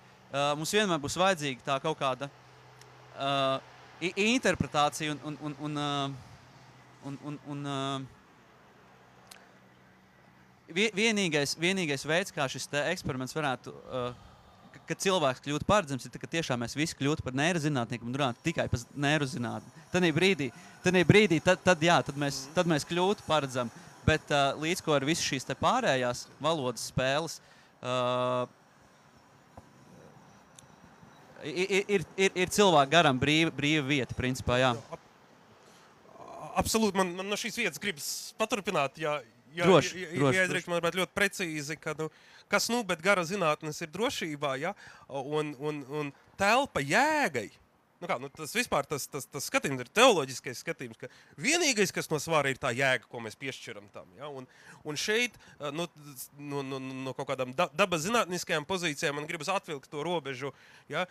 mums 0.58 0.72
vienmēr 0.76 1.00
būs 1.00 1.16
vajadzīga 1.18 1.64
tā 1.66 1.80
kaut 1.82 1.97
kāda 2.00 2.28
interpretācija 4.02 5.12
un, 5.16 5.20
un, 5.24 5.38
un, 5.41 5.56
un, 5.66 5.78
un, 7.06 7.18
un, 7.24 7.39
un 7.47 7.64
vie- 7.66 8.18
vienīgais, 10.74 11.55
vienīgais 11.59 12.05
veids, 12.07 12.34
kā 12.36 12.47
šis 12.51 12.70
eksperiments 12.86 13.36
varētu. 13.36 13.74
Uh, 13.89 14.28
ka- 14.89 14.97
cilvēks 15.05 15.43
kļūst 15.45 15.65
par 15.65 15.76
paredzams, 15.78 16.05
ir 16.05 16.13
tad, 16.13 16.22
kad 16.22 16.32
tiešām 16.34 16.61
mēs 16.63 16.76
visi 16.78 16.97
kļūtu 16.97 17.26
par 17.26 17.36
neirozinātnieku 17.38 18.07
un 18.07 18.15
runātu 18.17 18.45
tikai 18.45 18.67
par 18.72 18.82
neirozinātni. 18.95 19.86
Tad 19.93 20.05
brīdī, 20.15 20.49
tad 20.84 20.97
brīdī 21.09 21.41
tad, 21.45 21.61
tad, 21.65 21.82
jā, 21.84 21.99
tad, 22.05 22.17
mēs, 22.17 22.47
tad 22.55 22.70
mēs 22.70 22.88
kļūtu 22.89 23.26
paredzami. 23.28 23.86
Bet 24.07 24.32
uh, 24.34 24.55
līdz 24.57 24.82
ko 24.82 24.95
ar 24.95 25.05
visu 25.05 25.26
šīs 25.28 25.45
pārējās 25.59 26.26
valodas 26.41 26.88
spēles, 26.89 27.38
uh, 27.84 28.47
ir, 31.43 31.84
ir, 31.86 32.05
ir, 32.17 32.32
ir 32.34 32.53
cilvēkam 32.55 32.93
garam 32.93 33.20
brīva, 33.20 33.53
brīva 33.53 33.86
vieta, 33.86 34.17
principā. 34.17 34.57
Jā. 34.61 34.74
Absolūti, 36.59 36.97
man, 36.97 37.13
man 37.20 37.30
no 37.30 37.38
šīs 37.39 37.59
vietas 37.59 37.82
gribas 37.82 38.07
paturpināt. 38.39 38.97
Jā, 38.99 39.20
jā, 39.56 39.66
Droši, 39.66 40.04
jā, 40.04 40.12
droši, 40.16 40.38
jā, 40.38 40.47
droši. 40.52 40.72
Man 40.72 41.00
ļoti 41.02 41.16
precīzi, 41.18 41.78
ka, 41.80 41.95
nu, 42.00 42.10
kas 42.52 42.70
nu, 42.74 42.82
bet 42.88 43.02
gara 43.06 43.24
zinātnes 43.28 43.82
ir 43.86 43.91
drošībā, 43.93 44.56
ja? 44.62 44.76
un, 45.08 45.56
un, 45.60 45.82
un 45.89 46.14
telpa 46.39 46.84
jēgai 46.84 47.50
Nu 48.00 48.08
kā, 48.08 48.16
nu 48.22 48.30
tas 48.32 48.54
vispār 48.56 48.88
tas, 48.88 49.10
tas, 49.12 49.26
tas 49.28 49.47
skatījums 49.50 49.84
ir 49.84 49.89
teoloģiskais 49.91 50.62
skatījums, 50.64 51.00
ka 51.02 51.10
vienīgais, 51.41 51.91
kas 51.91 52.08
no 52.08 52.16
svāra 52.24 52.52
ir 52.52 52.60
tā 52.62 52.72
jēga, 52.72 53.04
ko 53.12 53.20
mēs 53.26 53.36
piešķiram 53.39 53.89
tam. 53.91 54.08
Ja? 54.16 54.30
Un, 54.32 54.47
un 54.88 55.00
šeit, 55.00 55.36
nu, 55.76 55.89
no, 56.39 56.64
no, 56.64 56.80
no 56.80 57.14
kaut 57.18 57.28
kādām 57.34 57.52
dabas 57.58 58.06
zinātniskajām 58.06 58.68
pozīcijām, 58.70 59.18
man 59.20 59.28
gribas 59.28 59.52
atvilkt 59.52 59.91
to 59.91 60.06
robežu. 60.08 60.54
Ja? 60.91 61.04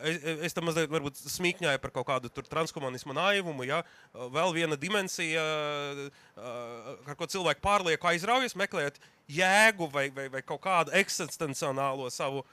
Es, 0.00 0.24
es 0.48 0.56
tam 0.56 0.70
mazliet 0.70 1.20
smīkņāju 1.20 1.82
par 1.82 1.92
kaut 1.98 2.08
kādu 2.08 2.32
transhumanismu 2.40 3.16
naivumu. 3.20 3.68
Ja? 3.68 3.82
Vēl 4.32 4.56
viena 4.56 4.80
dimensija, 4.80 5.44
ar 6.40 7.20
ko 7.20 7.28
cilvēki 7.28 7.60
pārlieku 7.68 8.14
aizraujas, 8.14 8.56
meklējot 8.56 8.96
jēgu 9.30 9.92
vai, 9.92 10.08
vai, 10.14 10.30
vai 10.32 10.40
kaut 10.40 10.64
kādu 10.64 10.96
eksistenciālo 10.96 12.08
savu 12.08 12.46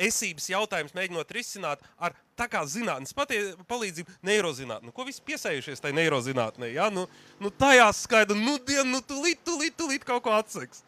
esības 0.00 0.48
jautājumus 0.50 0.94
mēģinot 0.96 1.30
risināt 1.34 1.82
ar 2.02 2.14
tā 2.38 2.48
kā 2.50 2.64
zinātnīs 2.66 3.14
palīdzību, 3.14 4.16
neirozinātnē. 4.26 4.90
Nu, 4.90 4.94
ko 4.94 5.06
visi 5.06 5.22
piesējušies 5.26 5.82
tajā 5.84 5.96
neirozinātnē? 5.98 6.72
Ja? 6.74 6.90
Nu, 6.92 7.06
nu, 7.42 7.52
tajā 7.54 7.86
skaidra, 7.96 8.36
nu, 8.38 8.56
dienu, 8.66 8.88
nu, 8.96 9.02
tūlīt, 9.06 9.44
tūlīt, 9.46 9.76
tūlīt 9.78 10.06
kaut 10.08 10.24
ko 10.26 10.34
atseks. 10.34 10.82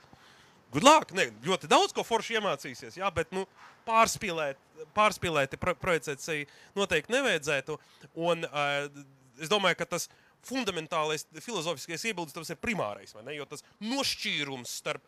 Gudlāk, 0.74 1.14
ne, 1.16 1.28
ļoti 1.46 1.70
daudz 1.70 1.94
ko 1.94 2.02
forši 2.04 2.40
iemācīsies, 2.40 2.98
ja? 2.98 3.10
bet 3.14 3.30
nu, 3.34 3.46
pārspīlēt, 3.86 4.58
pārspīlēt 4.96 5.54
pro, 5.62 5.76
projicēt 5.78 6.22
sevi 6.24 6.48
noteikti 6.76 7.14
nevajadzētu. 7.14 7.78
Un, 8.18 8.42
uh, 8.50 9.04
es 9.40 9.52
domāju, 9.52 9.78
ka 9.80 9.88
tas 9.94 10.10
fundamentālais 10.46 11.26
filozofiskais 11.42 12.04
iebildes 12.10 12.50
ir 12.52 12.58
primārais, 12.62 13.14
jo 13.34 13.46
tas 13.50 13.64
nošķīrums 13.82 14.74
starp 14.82 15.02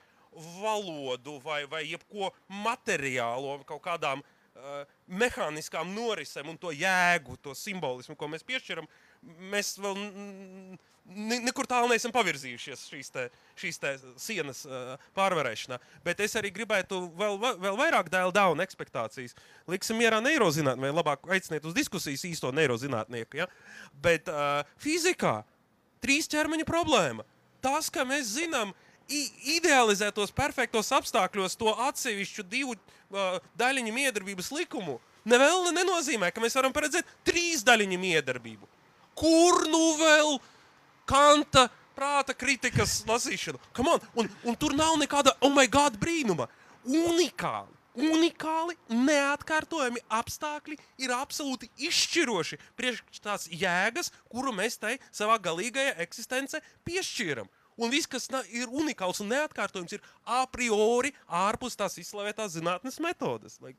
valodu 0.59 1.39
vai, 1.45 1.63
vai 1.71 1.85
jebko 1.89 2.33
materiālo, 2.65 3.59
kaut 3.69 3.83
kādām 3.85 4.23
uh, 4.23 4.83
mehāniskām 5.09 5.91
norisēm 5.95 6.53
un 6.53 6.59
to 6.61 6.73
jēgu, 6.75 7.39
to 7.43 7.55
simbolismu, 7.57 8.17
ko 8.19 8.29
mēs 8.31 8.47
piešķiram, 8.47 8.89
mēs 9.53 9.77
vēl 9.83 9.99
ne, 11.09 11.39
nekur 11.47 11.69
tālu 11.69 11.91
neesam 11.93 12.13
pavirzījušies 12.15 12.85
šīs, 12.91 13.13
te, 13.15 13.27
šīs 13.59 13.81
te 13.83 13.95
sienas 14.21 14.65
uh, 14.69 14.95
pārvarēšanā. 15.17 15.79
Bet 16.05 16.21
es 16.25 16.37
arī 16.39 16.53
gribētu 16.55 17.01
vēl, 17.19 17.39
vēl 17.63 17.79
vairāk 17.81 18.11
dēlu 18.13 18.35
down 18.35 18.65
ekspektācijas. 18.65 19.37
Liksim 19.71 20.01
mierā 20.01 20.21
neirozinātnē, 20.25 20.93
labāk 20.95 21.29
aiciniet 21.33 21.67
uz 21.69 21.77
diskusijas 21.77 22.27
īsto 22.29 22.53
neirozinātnieku. 22.55 23.43
Ja? 23.43 23.49
Bet 24.03 24.31
uh, 24.33 24.61
fizikā 24.83 25.41
trīs 26.05 26.31
ķermeņa 26.31 26.69
problēma. 26.69 27.27
Tas, 27.65 27.89
ka 27.91 28.05
mēs 28.07 28.37
zinām, 28.37 28.71
uh, 28.71 28.88
idealizētos 29.09 30.35
perfektos 30.37 30.93
apstākļos 30.93 31.57
to 31.59 31.73
atsevišķu 31.89 32.45
divu 32.49 32.75
uh, 32.77 33.39
daļiņu 33.61 33.95
miedarbības 33.97 34.53
likumu 34.57 34.99
nevēl 35.29 35.73
nenozīmē, 35.77 36.31
ka 36.33 36.43
mēs 36.43 36.57
varam 36.59 36.75
paredzēt 36.75 37.09
trīs 37.27 37.65
daļiņu 37.67 37.99
miedarbību. 38.01 38.69
Kur 39.19 39.65
nu 39.71 39.83
vēl 39.99 40.39
kanta 41.09 41.67
prāta 41.99 42.37
kritikas 42.37 43.01
lasīšana? 43.09 43.59
Un, 44.15 44.31
un 44.45 44.57
tur 44.61 44.77
nav 44.79 44.95
nekāda, 45.01 45.35
oh, 45.43 45.53
my 45.55 45.67
God, 45.71 45.99
brīnuma. 46.01 46.47
Unikāli, 46.89 47.75
unikāli, 47.99 48.77
neatkārtojami 48.95 50.05
apstākļi 50.21 50.79
ir 51.03 51.13
absolūti 51.17 51.69
izšķiroši 51.89 52.61
priekš 52.79 53.21
tās 53.25 53.49
jēgas, 53.51 54.13
kuru 54.31 54.55
mēs 54.57 54.79
tai 54.81 54.97
savā 55.11 55.41
galīgajā 55.43 55.99
eksistencē 56.07 56.63
piešķīram. 56.87 57.51
Un 57.79 57.93
viss, 57.93 58.11
kas 58.11 58.27
ir 58.51 58.71
unikāls 58.75 59.23
un 59.23 59.31
neatkārtojams, 59.31 59.95
ir 59.95 60.03
a 60.27 60.43
priori 60.51 61.13
ārpus 61.27 61.79
tās 61.79 61.99
izslavētās 62.03 62.57
zinātnes 62.57 62.99
metodes. 63.03 63.61
Like, 63.63 63.79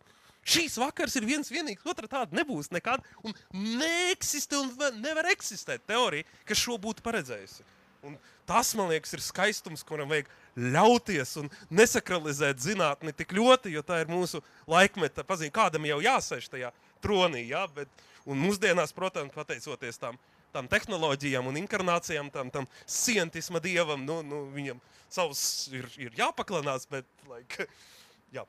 Šīs 0.49 0.77
vakars 0.79 1.17
ir 1.19 1.27
viens 1.27 1.51
vienīgs, 1.51 1.83
otra 1.89 2.07
tāda 2.09 2.37
nebūs 2.39 2.71
nekad. 2.73 3.03
Un 3.27 3.35
neeksistē 3.53 4.57
un 4.57 4.71
nevar 5.03 5.27
eksistēt 5.33 5.83
teorija, 5.89 6.25
kas 6.47 6.61
šo 6.61 6.79
būtu 6.81 7.03
paredzējusi. 7.05 7.65
Un 8.07 8.15
tas, 8.47 8.71
man 8.79 8.87
liekas, 8.89 9.11
ir 9.13 9.21
skaistums, 9.21 9.83
kuram 9.85 10.09
vajag 10.09 10.29
ļauties 10.73 11.35
un 11.41 11.49
nesakralizēt 11.75 12.61
zinātni 12.63 13.13
tik 13.15 13.35
ļoti, 13.35 13.73
jo 13.75 13.83
tā 13.85 13.99
ir 14.01 14.11
mūsu 14.11 14.41
laikmeta 14.71 15.25
pazīme. 15.27 15.53
Kādam 15.53 15.85
jau 15.89 15.99
jāsēž 16.03 16.47
tajā 16.55 16.71
tronī, 17.03 17.43
jā, 17.51 17.65
bet 17.75 17.91
mūsdienās, 18.25 18.95
protams, 18.95 19.35
pateicoties 19.35 19.99
tam 19.99 20.17
tam 20.55 20.69
tehnoloģijām 20.71 21.47
un 21.49 21.59
inkarnācijām, 21.61 22.31
tam, 22.33 22.51
tam 22.53 22.67
scientisma 22.85 23.61
dievam, 23.63 24.03
nu, 24.05 24.19
nu, 24.25 24.43
viņam 24.55 24.81
savs 25.11 25.43
ir, 25.73 25.87
ir 26.01 26.17
jāpaklanās, 26.17 26.87
bet 26.89 27.07
like, 27.29 27.67
jā, 28.35 28.45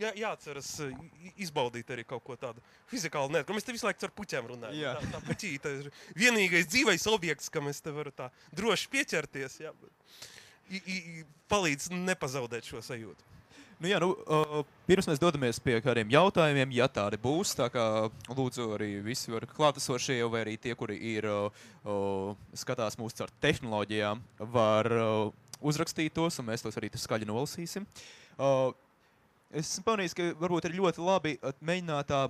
jā, 0.00 0.12
jāatceras 0.22 0.70
izbaudīt 1.34 1.90
arī 1.94 2.06
kaut 2.08 2.24
ko 2.26 2.38
tādu 2.40 2.62
fizikālu 2.90 3.32
neatkarību. 3.34 3.60
Mēs 3.60 3.68
te 3.68 3.76
visu 3.76 3.88
laiku 3.88 4.08
ar 4.08 4.14
puķiem 4.16 4.50
runājam. 4.54 4.80
Jā. 4.80 4.96
Tā, 4.98 5.12
tā 5.16 5.22
puķīte 5.28 5.76
ir 5.82 5.92
vienīgais 6.18 6.68
dzīvais 6.72 7.06
objekts, 7.12 7.52
kam 7.52 7.70
es 7.72 7.82
te 7.84 7.94
varu 7.94 8.14
tā 8.14 8.30
droši 8.56 8.90
pieķerties. 8.94 9.60
Jā, 9.66 9.72
bet, 9.82 10.20
i, 10.70 10.82
i, 10.82 11.24
palīdz 11.50 11.90
nepazaudēt 11.94 12.66
šo 12.68 12.82
sajūtu. 12.84 13.35
Nu, 13.76 13.90
jā, 13.90 13.98
nu, 14.00 14.14
uh, 14.24 14.62
pirms 14.88 15.04
mēs 15.04 15.18
dodamies 15.20 15.58
pie 15.60 15.74
kādiem 15.84 16.08
jautājumiem, 16.08 16.70
ja 16.78 16.86
tādi 16.88 17.18
būs, 17.20 17.50
tā 17.58 17.66
kā 17.68 17.82
lūdzu 18.32 18.70
arī 18.72 18.88
visi 19.04 19.28
var 19.28 19.44
klātesošie, 19.50 20.16
vai 20.32 20.46
arī 20.46 20.54
tie, 20.56 20.72
kuri 20.72 20.96
ir 21.10 21.28
uh, 21.28 22.30
skatās 22.56 22.96
mūsu 22.96 23.18
caur 23.18 23.34
tehnoloģijām, 23.44 24.22
var 24.54 24.88
uh, 24.96 25.28
uzrakstīt 25.60 26.16
tos, 26.16 26.40
un 26.40 26.48
mēs 26.48 26.64
tos 26.64 26.80
arī 26.80 26.88
skaļi 26.88 27.28
nolasīsim. 27.28 27.84
Uh, 28.40 28.72
es 29.52 29.74
esmu 29.74 29.84
pamanījis, 29.90 30.16
ka 30.16 30.30
varbūt 30.40 30.70
ir 30.70 30.78
ļoti 30.80 31.04
labi 31.04 31.36
mēģināt 31.60 32.08
tā, 32.08 32.22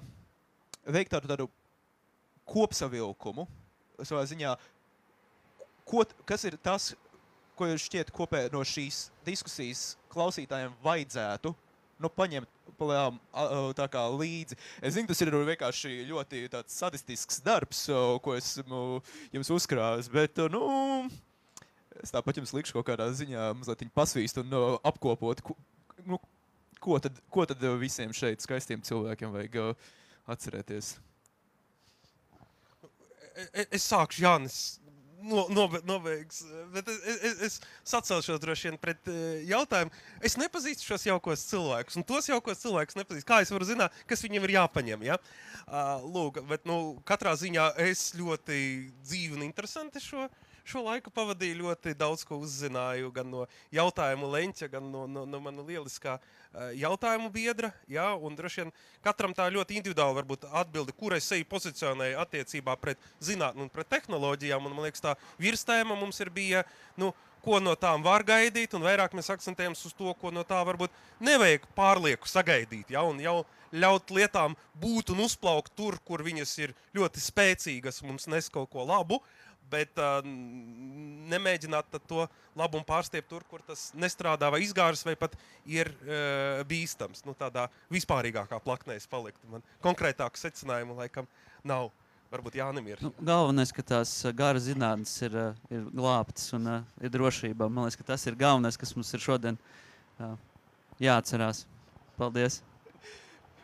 veikt 0.98 1.14
tādu, 1.14 1.30
tādu 1.30 1.48
kopsavilkumu 2.50 3.46
savā 4.02 4.26
ziņā, 4.26 4.58
ko, 5.86 6.02
kas 6.26 6.50
ir 6.50 6.58
tas, 6.58 6.90
ko 7.56 7.68
šķiet 7.80 8.12
kopē 8.14 8.46
no 8.52 8.62
šīs 8.66 9.06
diskusijas 9.26 9.94
klausītājiem 10.12 10.74
vajadzētu 10.84 11.54
nu, 12.02 12.10
paņemt 12.12 12.50
plējām, 12.76 13.18
tā 13.78 13.86
kā 13.92 14.02
līdzi. 14.12 14.58
Es 14.84 14.96
zinu, 14.96 15.08
tas 15.08 15.22
ir 15.24 15.32
vienkārši 15.32 16.02
ļoti 16.10 16.42
sadistisks 16.72 17.40
darbs, 17.44 17.86
ko 18.22 18.36
esmu 18.36 18.82
jums 19.34 19.52
uzkrājis, 19.56 20.10
bet, 20.12 20.42
nu, 20.52 20.62
es 22.02 22.12
tāpat 22.12 22.40
jums 22.40 22.52
likšu 22.56 22.76
kaut 22.76 22.90
kādā 22.90 23.08
ziņā 23.16 23.48
mazliet 23.56 23.86
pasvīst 23.96 24.42
un 24.42 24.52
apkopot, 24.84 25.40
nu, 26.04 26.20
ko, 26.82 27.00
tad, 27.02 27.16
ko 27.32 27.48
tad 27.48 27.64
visiem 27.80 28.12
šeit 28.16 28.44
skaistiem 28.44 28.84
cilvēkiem 28.84 29.32
vajag 29.32 29.60
atcerēties. 30.28 30.96
Es 33.68 33.84
sākšu, 33.84 34.22
Jānis, 34.24 34.60
no, 35.22 35.46
no, 35.52 35.66
nobeigs. 35.86 36.42
Bet 36.74 36.88
es, 36.92 37.00
es, 37.16 37.36
es 37.48 37.58
sacelšos 37.86 38.40
droši 38.42 38.70
vien 38.70 38.80
pret 38.80 39.10
uh, 39.12 39.18
jautājumu. 39.48 39.92
Es 40.24 40.38
nepazīstu 40.40 40.86
šos 40.86 41.06
jaukos 41.08 41.44
cilvēkus, 41.50 41.98
un 42.00 42.06
tos 42.06 42.28
jaukos 42.30 42.62
cilvēkus 42.62 42.98
nepazīstu. 42.98 43.28
Kā 43.28 43.40
es 43.44 43.52
varu 43.54 43.68
zināt, 43.68 43.94
kas 44.10 44.24
viņiem 44.26 44.48
ir 44.48 44.56
jāpaņem? 44.58 45.06
Ja? 45.08 45.20
Uh, 45.66 46.04
lūk, 46.04 46.42
bet 46.50 46.66
nu, 46.68 46.98
katrā 47.08 47.36
ziņā 47.38 47.72
es 47.86 48.10
ļoti 48.18 48.60
dzīvi 49.06 49.38
un 49.38 49.46
interesanti 49.48 50.02
šo 50.02 50.28
šo 50.66 50.82
laiku 50.86 51.12
pavadīju 51.14 51.60
ļoti 51.60 51.94
daudz 51.98 52.24
ko 52.26 52.40
uzzināju 52.42 53.12
gan 53.14 53.30
no 53.30 53.44
jautājumu 53.74 54.30
leņķa, 54.32 54.70
gan 54.72 54.88
no, 54.92 55.04
no, 55.10 55.22
no 55.28 55.40
mana 55.42 55.64
lieliskā 55.66 56.16
uh, 56.18 56.72
jautājumu 56.76 57.30
biedra. 57.34 57.70
Jā, 57.90 58.08
un 58.14 58.38
droši 58.38 58.64
vien 58.64 58.74
katram 59.04 59.34
tā 59.36 59.46
ļoti 59.54 59.78
individuāli 59.78 60.18
varbūt 60.20 60.48
atbildi, 60.50 60.96
kur 60.98 61.16
es 61.16 61.28
sevi 61.30 61.46
pozicionēju 61.48 62.18
attiecībā 62.24 62.76
pret 62.82 63.00
zinātnē 63.22 63.66
un 63.66 63.72
pret 63.72 63.90
tehnoloģijām. 63.94 64.66
Un, 64.66 64.76
man 64.76 64.88
liekas, 64.88 65.04
tā 65.04 65.16
virstēma 65.42 65.98
mums 65.98 66.20
ir 66.24 66.32
bija. 66.34 66.66
Nu, 66.98 67.12
ko 67.46 67.60
no 67.62 67.76
tām 67.78 68.02
var 68.02 68.24
gaidīt, 68.26 68.74
un 68.74 68.82
vairāk 68.82 69.12
mēs 69.14 69.30
akcentējamies 69.30 69.84
uz 69.86 69.94
to, 69.94 70.10
ko 70.18 70.32
no 70.34 70.42
tā 70.42 70.58
varbūt 70.66 70.94
nevajag 71.22 71.68
pārlieku 71.78 72.26
sagaidīt. 72.26 72.90
Ja, 72.90 73.04
un 73.06 73.20
jau 73.22 73.44
ļaut 73.70 74.10
lietām 74.14 74.56
būt 74.82 75.12
un 75.14 75.22
uzplaukt 75.22 75.74
tur, 75.78 75.98
kur 76.06 76.24
viņas 76.26 76.56
ir 76.64 76.74
ļoti 76.96 77.22
spēcīgas, 77.22 78.02
mums 78.06 78.26
nes 78.32 78.50
kaut 78.50 78.72
ko 78.72 78.86
labu, 78.88 79.20
bet 79.70 79.98
uh, 80.00 80.20
nemēģināt 81.32 81.98
to 82.08 82.24
labumu 82.56 82.86
pārstiept 82.86 83.28
tur, 83.30 83.44
kur 83.50 83.62
tas 83.66 83.88
nestrādā 83.98 84.50
vai 84.52 84.62
izgāras, 84.64 85.04
vai 85.06 85.16
pat 85.18 85.36
ir 85.68 85.90
uh, 85.92 86.62
bīstams. 86.68 87.24
Nu, 87.26 87.36
tādā 87.38 87.66
vispārīgākā 87.92 88.60
plaknē 88.64 88.98
es 89.00 89.08
paliktu. 89.10 89.50
Man 89.52 89.64
konkrētāku 89.84 90.40
secinājumu 90.40 90.98
laikam 91.02 91.30
nav. 91.64 91.92
Varbūt 92.26 92.56
Jānis 92.58 92.88
ir. 92.90 93.00
Nu, 93.06 93.12
galvenais, 93.22 93.70
ka 93.70 93.84
tās 93.86 94.10
gara 94.34 94.58
zinātnes 94.58 95.12
ir, 95.22 95.36
ir 95.70 95.84
glābtas 95.94 96.50
un 96.58 96.66
uh, 96.66 96.96
ir 96.98 97.12
drošībā. 97.14 97.68
Man 97.70 97.86
liekas, 97.86 98.00
ka 98.00 98.10
tas 98.10 98.26
ir 98.26 98.38
galvenais, 98.40 98.78
kas 98.80 98.96
mums 98.98 99.14
ir 99.14 99.22
šodien 99.22 99.60
uh, 100.18 100.34
jāatcerās. 100.98 101.62
Paldies! 102.18 102.64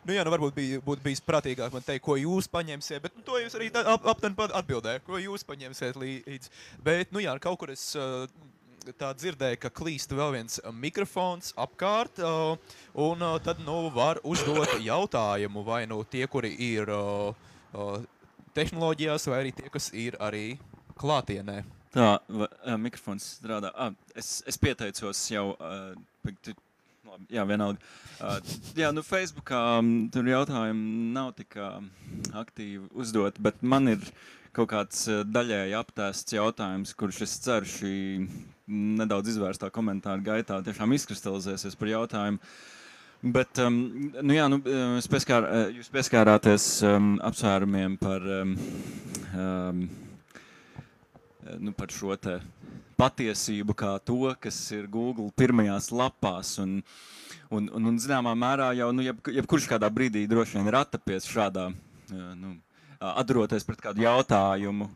Nu, 0.03 0.11
jā, 0.11 0.23
nu, 0.27 0.31
varbūt 0.33 0.55
bija, 0.57 0.79
būtu 0.83 1.05
bijis 1.05 1.21
prātīgāk 1.23 1.71
man 1.71 1.83
teikt, 1.85 2.03
ko 2.03 2.17
jūs 2.19 2.49
paņemsiet, 2.51 2.99
bet 3.05 3.13
nu, 3.15 3.23
to 3.23 3.37
jūs 3.39 3.53
arī 3.55 3.69
ap, 3.79 4.03
aptuveni 4.11 4.49
atbildējāt, 4.59 5.05
ko 5.07 5.19
jūs 5.21 5.45
paņemsiet 5.47 5.99
līdzi. 5.99 6.51
Bet, 6.83 7.13
nu, 7.15 7.21
jā, 7.23 7.35
kaut 7.43 7.61
kur 7.61 7.71
es 7.71 7.85
uh, 7.95 8.25
tā 8.99 9.13
dzirdēju, 9.15 9.61
ka 9.63 9.71
klīst 9.71 10.11
vēl 10.11 10.33
viens 10.35 10.59
mikrofons 10.75 11.53
apkārt, 11.59 12.19
un 12.99 13.23
tad 13.45 13.61
nu, 13.63 13.77
var 13.95 14.19
uzdot 14.27 14.75
jautājumu 14.83 15.63
vai 15.63 15.85
nu 15.87 16.01
tie, 16.03 16.27
kuri 16.27 16.51
ir. 16.73 16.91
Tehnoloģijās, 18.53 19.23
vai 19.31 19.37
arī 19.39 19.51
tie, 19.57 19.65
kas 19.73 19.87
ir 19.97 20.13
arī 20.21 20.59
klātienē. 21.01 21.63
Tā, 21.93 22.09
mikrofons 22.77 23.39
strādā. 23.39 23.71
À, 23.73 23.87
es, 24.13 24.43
es 24.45 24.59
pieteicos 24.61 25.23
jau. 25.31 25.55
Uh, 25.57 25.95
labi, 27.13 27.27
jā, 27.33 27.43
vienalga. 27.47 27.91
Uh, 28.19 28.37
jā, 28.77 28.89
nu, 28.95 29.03
Facebookā 29.05 29.61
tur 30.13 30.29
jautājumi 30.29 31.11
nav 31.13 31.33
tik 31.37 31.57
uh, 31.59 31.81
aktīvi 32.39 32.89
uzdot, 32.97 33.39
bet 33.43 33.61
man 33.61 33.91
ir 33.91 34.03
kaut 34.55 34.71
kāds 34.73 35.05
uh, 35.11 35.21
daļēji 35.27 35.77
aptēsts 35.77 36.37
jautājums, 36.37 36.93
kurš 36.97 37.23
es 37.27 37.35
ceru 37.43 37.69
šī 37.69 37.95
nedaudz 38.73 39.33
izvērstā 39.33 39.69
komentāra 39.73 40.23
gaitā 40.23 40.61
tiešām 40.63 40.95
izkristalizēsies 40.97 41.77
par 41.77 41.91
jautājumu. 41.91 42.55
Bet, 43.23 43.55
um, 43.63 43.77
nu 44.19 44.35
jā, 44.35 44.49
nu, 44.51 44.57
es 44.99 45.05
pieskār, 45.07 45.45
jūs 45.71 45.87
pieskārāties 45.93 46.65
um, 46.89 47.13
apsvērumiem 47.23 47.95
par 48.01 48.25
um, 48.41 48.57
um, 49.31 49.85
nu, 51.63 51.71
par 51.77 51.93
šo 51.95 52.17
patiesību, 53.03 53.75
kā 53.75 53.97
to, 54.07 54.31
kas 54.39 54.57
ir 54.75 54.87
Google 54.91 55.27
pirmajās 55.35 55.91
lapās. 55.91 56.55
Un, 56.63 56.79
un, 57.51 57.67
un, 57.67 57.91
un 57.91 57.99
zināmā 57.99 58.31
mērā 58.39 58.71
jau 58.79 58.91
nu, 58.95 59.03
jeb, 59.03 59.19
jebkurš 59.41 59.67
kādā 59.73 59.89
brīdī 59.91 60.23
droši 60.29 60.59
vien 60.59 60.69
ir 60.71 60.79
attapies 60.79 61.27
šādā, 61.27 61.69
nu, 62.39 62.57
atdaroties 63.13 63.67
pret 63.67 63.81
kādu 63.83 64.05
jautājumu. 64.05 64.89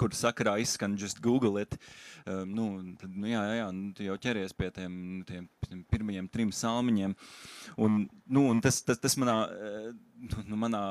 Kur 0.00 0.14
sakarā 0.16 0.54
izskan 0.62 0.94
just 0.96 1.18
Google 1.20 1.60
it. 1.60 1.76
Um, 2.24 2.54
nu, 2.56 2.66
tad, 2.96 3.10
nu, 3.12 3.26
jā, 3.28 3.40
jā, 3.44 3.56
jā, 3.58 3.66
nu, 3.76 3.90
tu 3.92 4.06
jau 4.06 4.14
ķeries 4.24 4.54
pie 4.56 4.70
tiem, 4.72 4.94
tiem, 5.28 5.48
tiem 5.66 5.82
pirmajiem 5.92 6.28
trim 6.32 6.52
salmiņiem. 6.56 7.12
Un, 7.76 8.06
nu, 8.32 8.46
un 8.48 8.62
tas, 8.64 8.78
tas, 8.86 9.00
tas 9.02 9.18
manā, 9.20 9.36
nu, 10.46 10.56
manā 10.56 10.82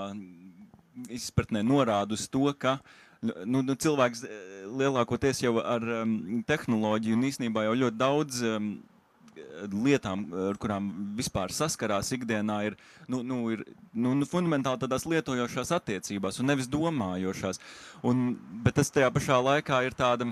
izpratnē 1.10 1.64
norāda 1.66 2.14
uz 2.14 2.28
to, 2.30 2.44
ka 2.54 2.78
nu, 3.22 3.62
nu, 3.62 3.76
cilvēks 3.78 4.24
eh, 4.26 4.40
lielākoties 4.82 5.44
jau 5.44 5.58
ar 5.62 5.84
um, 6.02 6.16
tehnoloģiju 6.48 7.18
un 7.18 7.28
īstenībā 7.30 7.68
jau 7.68 7.76
ļoti 7.84 8.00
daudz 8.00 8.42
um, 8.48 8.72
lietām, 9.72 10.26
ar 10.50 10.58
kurām 10.62 10.90
vispār 11.18 11.54
saskarās 11.54 12.12
ikdienā, 12.16 12.58
ir, 12.70 12.78
nu, 13.12 13.22
nu, 13.26 13.42
ir 13.54 13.64
nu, 13.94 14.14
nu, 14.18 14.28
fundamentāli 14.28 14.82
tādās 14.82 15.06
lietojošās 15.10 15.74
attiecībās 15.78 16.40
un 16.42 16.50
nevis 16.52 16.70
domājošās. 16.72 17.62
Un, 18.08 18.32
bet 18.66 18.80
tas 18.80 18.92
tajā 18.94 19.12
pašā 19.14 19.38
laikā 19.42 19.84
ir 19.88 19.98
tāda 19.98 20.28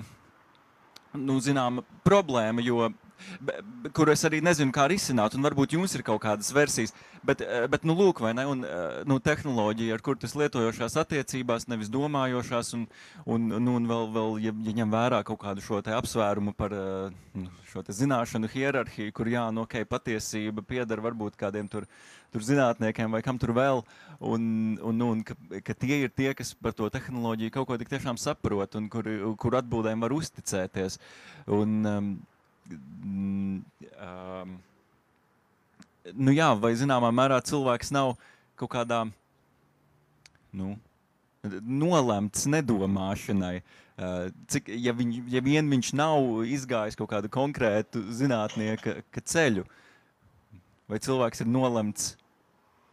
nu, 1.14 1.38
zināma 1.42 1.84
problēma, 2.06 2.62
jo 2.64 2.90
kuru 3.96 4.12
es 4.12 4.24
arī 4.28 4.40
nezinu, 4.44 4.72
kā 4.74 4.86
risināt. 4.90 5.36
Varbūt 5.40 5.76
jums 5.76 5.94
ir 5.96 6.04
kaut 6.06 6.22
kādas 6.24 6.50
versijas, 6.54 6.92
bet, 7.24 7.40
eh, 7.40 7.66
bet 7.70 7.84
nu, 7.84 7.94
lūk, 7.96 8.20
vai 8.20 8.32
ne? 8.34 8.46
Un, 8.46 8.64
eh, 8.64 9.02
nu, 9.06 9.18
tehnoloģija, 9.18 9.94
ar 9.94 10.00
kur 10.04 10.16
tas 10.16 10.34
lietojošās 10.34 10.96
attiecībās, 11.00 11.68
nevis 11.68 11.90
domājošās, 11.92 12.74
un, 12.74 12.86
un, 13.26 13.48
nu, 13.48 13.76
un 13.76 13.86
vēl, 13.86 14.06
vēl 14.12 14.38
ja, 14.44 14.52
ja 14.52 14.76
ņem 14.80 14.90
vērā 14.90 15.24
kaut 15.24 15.40
kādu 15.40 15.64
šo 15.64 15.80
apsvērumu 15.80 16.54
par 16.56 16.72
eh, 16.72 17.10
nu, 17.34 17.50
šo 17.70 17.84
zināšanu 17.86 18.50
hierarhiju, 18.50 19.12
kur 19.12 19.28
jā, 19.30 19.46
nu, 19.52 19.64
okay, 19.66 19.84
patiesība 19.84 20.62
pieder 20.66 21.00
varbūt 21.00 21.36
kādiem 21.40 21.68
tur, 21.70 21.86
tur 22.32 22.44
zinātniekiem 22.46 23.10
vai 23.10 23.22
kam 23.22 23.38
tur 23.38 23.52
vēl, 23.56 23.84
un, 24.20 24.78
un, 24.78 24.98
nu, 24.98 25.10
un 25.14 25.22
ka, 25.26 25.34
ka 25.64 25.74
tie 25.74 26.04
ir 26.04 26.10
tie, 26.14 26.32
kas 26.34 26.54
par 26.54 26.74
to 26.76 26.88
tehnoloģiju 26.92 27.54
kaut 27.54 27.70
ko 27.70 27.78
tik 27.80 27.90
tiešām 27.92 28.18
saprot 28.20 28.76
un 28.78 28.90
kur, 28.92 29.06
kur 29.40 29.58
atbildēm 29.58 30.02
var 30.02 30.14
uzticēties. 30.14 30.98
Un, 31.50 31.80
um, 31.86 32.12
um, 32.76 34.54
nu 36.14 36.34
jā, 36.34 36.50
vai 36.58 36.72
zināmā 36.78 37.10
mērā 37.14 37.40
cilvēks 37.44 37.92
nav 37.94 38.14
kaut 38.60 38.72
kādā 38.74 39.04
nu, 40.56 40.74
nolemts 41.60 42.46
nedomāšanai. 42.50 43.60
Cik, 44.50 44.70
ja, 44.80 44.94
viņ, 44.96 45.12
ja 45.28 45.42
vien 45.44 45.66
viņš 45.68 45.92
nav 45.98 46.44
izgājis 46.48 46.96
kaut 46.96 47.10
kādu 47.12 47.28
konkrētu 47.32 48.02
zinātnieka 48.16 49.02
ceļu, 49.20 49.66
vai 50.88 51.00
cilvēks 51.04 51.44
ir 51.44 51.50
nolemts 51.52 52.14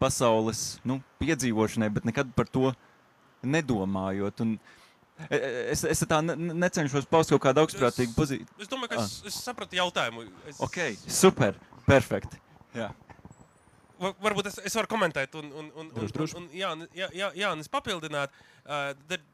pasaules 0.02 0.78
nu, 0.88 1.00
piedzīvošanai, 1.22 1.90
bet 1.96 2.08
nekad 2.08 2.36
par 2.36 2.52
to 2.52 2.74
nedomājot. 3.48 4.44
Un, 4.44 4.58
uh, 4.58 4.77
Es, 5.26 5.82
es 5.84 6.04
tā 6.06 6.20
ne, 6.22 6.36
necenšos 6.62 7.08
paust 7.10 7.32
kaut 7.34 7.42
kādu 7.48 7.64
augstprātīgu 7.64 8.14
pozīciju. 8.18 8.48
Es 8.62 8.70
domāju, 8.70 8.92
ka 8.94 9.00
es, 9.02 9.16
ah. 9.24 9.30
es 9.32 9.40
sapratu 9.48 9.80
jautājumu. 9.80 10.28
Es... 10.46 10.60
Ok, 10.64 10.78
super, 11.10 11.58
perfekti. 11.88 12.40
Jā. 12.78 12.92
Varbūt 13.98 14.52
es, 14.52 14.60
es 14.70 14.78
varu 14.78 14.92
komentēt, 14.92 15.34
un, 15.40 15.50
un, 15.58 15.72
un, 15.74 15.90
druž. 16.14 16.36
un, 16.38 16.46
un 16.46 16.54
jā, 16.54 16.70
jā, 16.94 17.10
jā, 17.18 17.32
Jānis 17.42 17.72
papildināt. 17.74 18.36
Uh, 18.62 18.92
tad, 19.10 19.26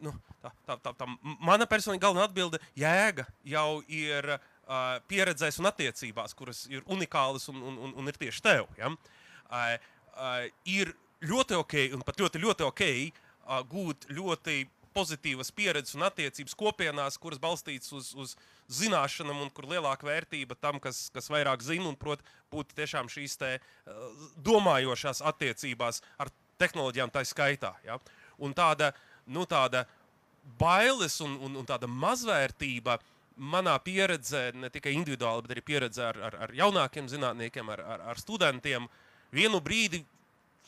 nu, 0.00 0.14
tā, 0.40 0.52
tā, 0.64 0.78
tā, 0.80 0.94
tā 1.02 1.08
mana 1.44 1.68
personīga 1.68 2.06
galvenā 2.06 2.24
atbilde- 2.24 2.62
jēga 2.80 3.26
jau 3.44 3.82
ir 3.92 4.32
uh, 4.38 4.96
pieredzēs 5.10 5.60
un 5.60 5.68
attiecībās, 5.68 6.32
kuras 6.38 6.64
ir 6.72 6.80
unikālas 6.88 7.50
un, 7.52 7.60
un, 7.60 7.76
un, 7.88 7.94
un 8.00 8.08
ir 8.08 8.16
tieši 8.20 8.44
tev. 8.48 8.72
Ja? 8.80 8.88
Uh, 8.88 9.76
uh, 10.16 10.42
ir 10.64 10.94
ļoti 11.20 11.60
ok, 11.60 11.80
un 11.98 12.04
pat 12.06 12.24
ļoti, 12.24 12.40
ļoti 12.40 12.68
ok 12.70 12.84
uh, 12.88 13.60
gūt 13.68 14.08
ļoti 14.16 14.62
pozitīvas 14.96 15.52
pieredzes 15.54 15.96
un 15.98 16.06
attiecības 16.08 16.56
kopienās, 16.58 17.18
kuras 17.20 17.40
balstītas 17.42 17.92
uz, 17.96 18.10
uz 18.14 18.34
zināšanām 18.80 19.44
un 19.44 19.52
kur 19.54 19.68
lielāka 19.70 20.06
vērtība 20.08 20.56
tam, 20.60 20.80
kas, 20.82 21.08
kas 21.14 21.30
vairāk 21.32 21.62
zina 21.64 21.88
un 21.90 21.98
prot 21.98 22.24
būt 22.52 22.74
tiešām 22.78 23.10
šīs 23.12 23.38
te, 23.40 23.52
uh, 23.60 24.26
domājošās 24.46 25.22
attiecībās 25.32 26.02
ar 26.18 26.32
tehnoloģijām 26.60 27.12
tā 27.14 27.24
skaitā. 27.26 27.74
Ja? 27.86 27.98
Un 28.40 28.54
tāda, 28.56 28.92
nu, 29.26 29.46
tāda 29.48 29.86
bailes 30.60 31.20
un, 31.24 31.36
un, 31.40 31.56
un 31.60 31.68
tāda 31.68 31.88
mazvērtība 31.90 32.98
manā 33.40 33.76
pieredzē, 33.80 34.50
ne 34.58 34.68
tikai 34.72 34.92
individuāli, 34.96 35.46
bet 35.46 35.54
arī 35.54 35.64
pieredzē 35.64 36.10
ar, 36.10 36.22
ar, 36.28 36.38
ar 36.46 36.54
jaunākiem 36.56 37.08
zinātniekiem, 37.08 37.70
ar, 37.72 37.82
ar, 37.94 38.06
ar 38.12 38.20
studentiem, 38.20 38.88
vienu 39.32 39.62
brīdi 39.64 40.02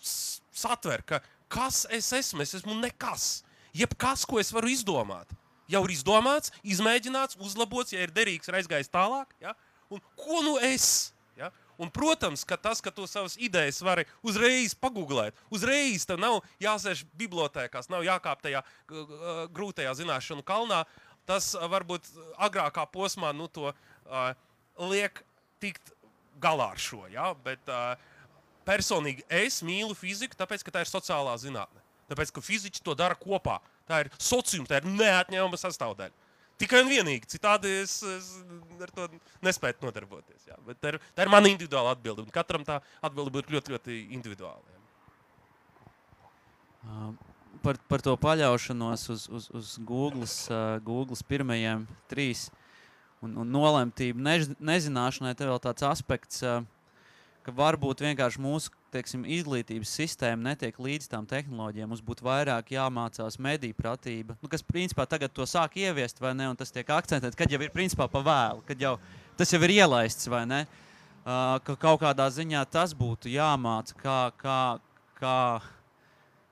satver, 0.02 1.04
ka 1.04 1.20
kas 1.52 1.84
es 1.92 2.08
esmu, 2.16 2.42
es 2.44 2.54
esmu 2.60 2.76
nekas 2.80 3.42
jebkas, 3.76 4.26
ko 4.28 4.40
es 4.42 4.52
varu 4.54 4.70
izdomāt, 4.72 5.32
jau 5.70 5.82
ir 5.86 5.94
izdomāts, 5.94 6.52
izmēģināts, 6.64 7.38
uzlabots, 7.40 7.94
ja 7.94 8.04
ir 8.04 8.12
derīgs, 8.14 8.48
ir 8.48 8.58
aizgājis 8.60 8.92
tālāk. 8.92 9.32
Ja? 9.42 9.54
Un 9.92 10.02
ko 10.18 10.42
nu 10.44 10.56
es? 10.62 11.12
Ja? 11.38 11.50
Un, 11.80 11.90
protams, 11.92 12.44
ka 12.48 12.58
tas, 12.60 12.82
ka 12.84 12.92
tu 12.94 13.06
savas 13.08 13.34
idejas 13.40 13.80
vari 13.84 14.04
uzreiz 14.24 14.76
pagūglēt, 14.78 15.38
uzreiz 15.52 16.06
tam 16.08 16.20
nav 16.22 16.40
jāsēž 16.62 17.06
bibliotekās, 17.18 17.90
nav 17.92 18.04
jākāp 18.06 18.44
tajā 18.44 18.62
grūtajā 19.56 19.96
zināšanu 20.02 20.44
kalnā. 20.46 20.84
Tas 21.26 21.52
varbūt 21.54 22.08
agrākā 22.42 22.84
posmā 22.90 23.30
nu, 23.36 23.46
to 23.46 23.70
uh, 23.70 24.32
liek 24.90 25.20
tikt 25.62 25.92
galā 26.42 26.72
ar 26.74 26.82
šo. 26.82 27.04
Ja? 27.12 27.30
Bet 27.44 27.62
uh, 27.70 27.94
personīgi 28.66 29.24
es 29.30 29.60
mīlu 29.64 29.94
fiziku, 29.98 30.38
tāpēc 30.38 30.66
ka 30.66 30.74
tā 30.74 30.82
ir 30.84 30.90
sociālā 30.90 31.36
zinātne. 31.40 31.81
Tāpēc, 32.12 32.32
ka 32.36 32.44
fiziķi 32.44 32.84
to 32.84 32.94
dara 32.98 33.16
kopā. 33.18 33.58
Tā 33.88 34.04
ir 34.04 34.12
sociuma, 34.20 34.68
tā 34.68 34.82
ir 34.82 34.88
neatņemama 34.90 35.60
sastāvdaļa. 35.60 36.14
Tikai 36.60 36.82
un 36.84 36.90
vienīgi. 36.92 37.26
Citādi 37.32 37.70
es, 37.80 37.96
es 38.06 38.28
ar 38.84 38.92
to 38.94 39.08
nespēju 39.42 39.82
nodarboties. 39.82 40.44
Jā. 40.46 40.58
Bet 40.66 40.78
tā 40.82 40.92
ir, 40.94 41.00
tā 41.16 41.24
ir 41.24 41.32
mana 41.32 41.50
individuāla 41.50 41.96
atbilde. 41.96 42.26
Katram 42.34 42.66
tā 42.66 42.78
atbilde 43.02 43.34
būtu 43.34 43.56
ļoti, 43.56 43.74
ļoti 43.74 43.98
individuāla. 44.14 44.78
Uh, 46.82 47.10
par, 47.64 47.78
par 47.90 48.02
to 48.04 48.14
paļaušanos 48.18 49.08
uz, 49.14 49.26
uz, 49.30 49.48
uz 49.54 49.74
Google, 49.86 50.26
uh, 50.26 50.76
Google 50.82 51.18
pirmajiem 51.28 51.86
trīs 52.10 52.48
un, 53.22 53.36
un 53.38 53.52
nolemtību 53.54 54.22
než, 54.22 54.48
nezināšanai, 54.58 55.34
te 55.38 55.46
vēl 55.46 55.62
tāds 55.62 55.86
aspekts. 55.86 56.42
Uh, 56.42 56.66
ka 57.46 57.54
varbūt 57.54 58.02
vienkārši 58.04 58.42
mūsu 58.42 58.70
teiksim, 58.92 59.24
izglītības 59.38 59.90
sistēma 59.96 60.50
netiek 60.50 60.76
līdz 60.80 61.08
tām 61.12 61.26
tehnoloģijām. 61.28 61.90
Mums 61.92 62.04
būtu 62.04 62.26
vairāk 62.26 62.72
jāmācās 62.74 63.38
mediju 63.42 63.76
pratība, 63.78 64.36
nu, 64.42 64.50
kas 64.52 64.64
principā 64.66 65.06
tagad 65.08 65.32
to 65.34 65.46
sāk 65.48 65.78
ieviest, 65.80 66.20
vai 66.22 66.34
ne? 66.36 66.50
Un 66.52 66.58
tas 66.58 66.72
tiek 66.74 66.88
akcentēts, 66.88 67.38
kad 67.38 67.50
jau 67.50 67.60
ir 67.62 67.72
principā 67.74 68.08
pa 68.12 68.22
vēlu, 68.24 68.64
kad 68.68 68.80
jau 68.80 68.96
tas 69.40 69.52
jau 69.52 69.60
ir 69.64 69.76
ielaists, 69.78 70.28
vai 70.30 70.44
ne? 70.48 70.62
Uh, 71.22 71.58
ka 71.62 71.76
kaut 71.78 72.00
kādā 72.02 72.26
ziņā 72.34 72.64
tas 72.70 72.94
būtu 72.98 73.30
jāmāca, 73.30 73.94
kā, 74.02 74.20
kā, 74.40 74.60
kā, 75.20 75.36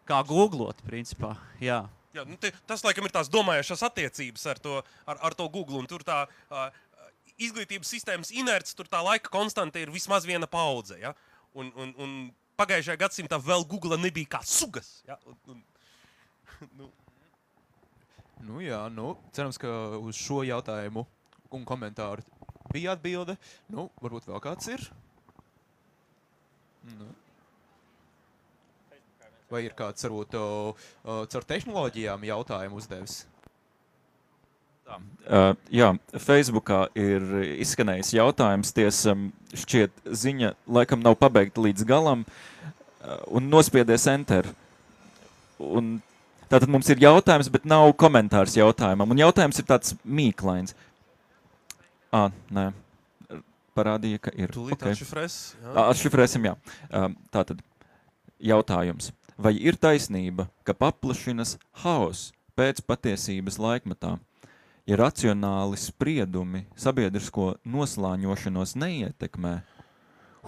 kā 0.06 0.20
googlot, 0.28 0.78
principā. 0.86 1.34
Jā. 1.58 1.82
Jā, 2.14 2.24
nu 2.26 2.38
te, 2.38 2.52
tas, 2.66 2.82
laikam, 2.86 3.06
ir 3.06 3.14
tās 3.14 3.30
domājošās 3.30 3.82
attiecības 3.86 4.46
ar 4.50 4.60
to, 4.62 4.78
ar, 5.06 5.18
ar 5.28 5.34
to 5.38 5.46
Google. 5.50 5.82
Tur 5.90 6.02
tā 6.06 6.24
uh, 6.26 6.70
izglītības 7.40 7.90
sistēmas 7.94 8.32
inerts, 8.34 8.74
tur 8.76 8.88
tā 8.90 9.02
laika 9.04 9.30
konstante 9.32 9.82
ir 9.82 9.92
vismaz 9.94 10.26
viena 10.28 10.48
paudze. 10.50 10.98
Ja? 11.02 11.14
Un, 11.58 11.72
un, 11.74 11.94
un 11.98 12.16
pagājušajā 12.60 13.00
gadsimtā 13.00 13.38
vēl 13.42 13.64
Google 13.68 13.98
nebija 13.98 14.36
kā 14.36 14.42
sugas. 14.46 15.00
Ja? 15.08 15.18
Un, 15.26 15.38
un, 15.50 15.62
nu. 16.80 16.90
Nu, 18.40 18.60
jā, 18.64 18.80
nu, 18.92 19.14
cerams, 19.36 19.58
ka 19.60 19.70
uz 20.00 20.16
šo 20.16 20.40
jautājumu 20.48 21.04
un 21.52 21.64
komentāru 21.68 22.24
bija 22.72 22.94
atbilde. 22.94 23.36
Nu, 23.68 23.90
varbūt 24.00 24.30
vēl 24.30 24.40
kāds 24.44 24.70
ir. 24.72 24.86
Nu. 26.94 27.10
Vai 29.50 29.64
ir 29.66 29.74
kāds, 29.76 30.06
varbūt, 30.06 30.36
o, 30.38 30.72
o, 31.02 31.18
caur 31.26 31.46
tehnoloģijām 31.52 32.24
jautājumu 32.28 32.78
uzdevis? 32.78 33.24
Uh, 35.30 35.52
jā, 35.70 35.92
Facebookā 36.18 36.88
ir 36.98 37.22
izskanējis 37.62 38.14
jautājums, 38.16 38.72
tiesam 38.74 39.28
šķiet 39.54 39.92
ziņa 40.10 40.54
laikam 40.66 41.04
nav 41.04 41.14
pabeigta 41.20 41.62
līdz 41.62 41.84
galam, 41.86 42.24
uh, 42.26 43.20
un 43.30 43.46
nospiedies 43.52 44.08
enter. 44.10 44.48
Un 45.60 46.00
tātad 46.50 46.66
mums 46.72 46.88
ir 46.90 47.02
jautājums, 47.04 47.50
bet 47.52 47.68
nav 47.68 47.92
komentārs 48.00 48.56
jautājumam, 48.58 49.12
un 49.14 49.22
jautājums 49.22 49.60
ir 49.62 49.68
tāds 49.68 49.94
mīklains. 50.02 50.74
Ā, 52.10 52.24
nē, 52.50 52.70
parādīja, 53.78 54.18
ka 54.26 54.32
ir. 54.34 54.50
Tūlīt 54.50 54.80
Okay. 54.80 54.96
atšifrēs. 54.96 55.36
jā. 55.62 55.74
Atšifrēsim, 55.84 56.48
jā. 56.50 56.56
Um, 56.90 57.14
Tātad 57.30 57.60
jautājums. 58.42 59.12
Vai 59.40 59.54
ir 59.56 59.78
taisnība, 59.80 60.48
ka 60.66 60.74
paplašinas 60.74 61.54
haoss 61.84 62.32
pēc 62.58 62.82
patiesības 62.84 63.60
laikmetā? 63.62 64.18
Racionāli 64.90 65.78
spriedumi 65.78 66.64
sabiedrisko 66.74 67.52
noslāņošanos 67.62 68.72
neietekmē, 68.74 69.52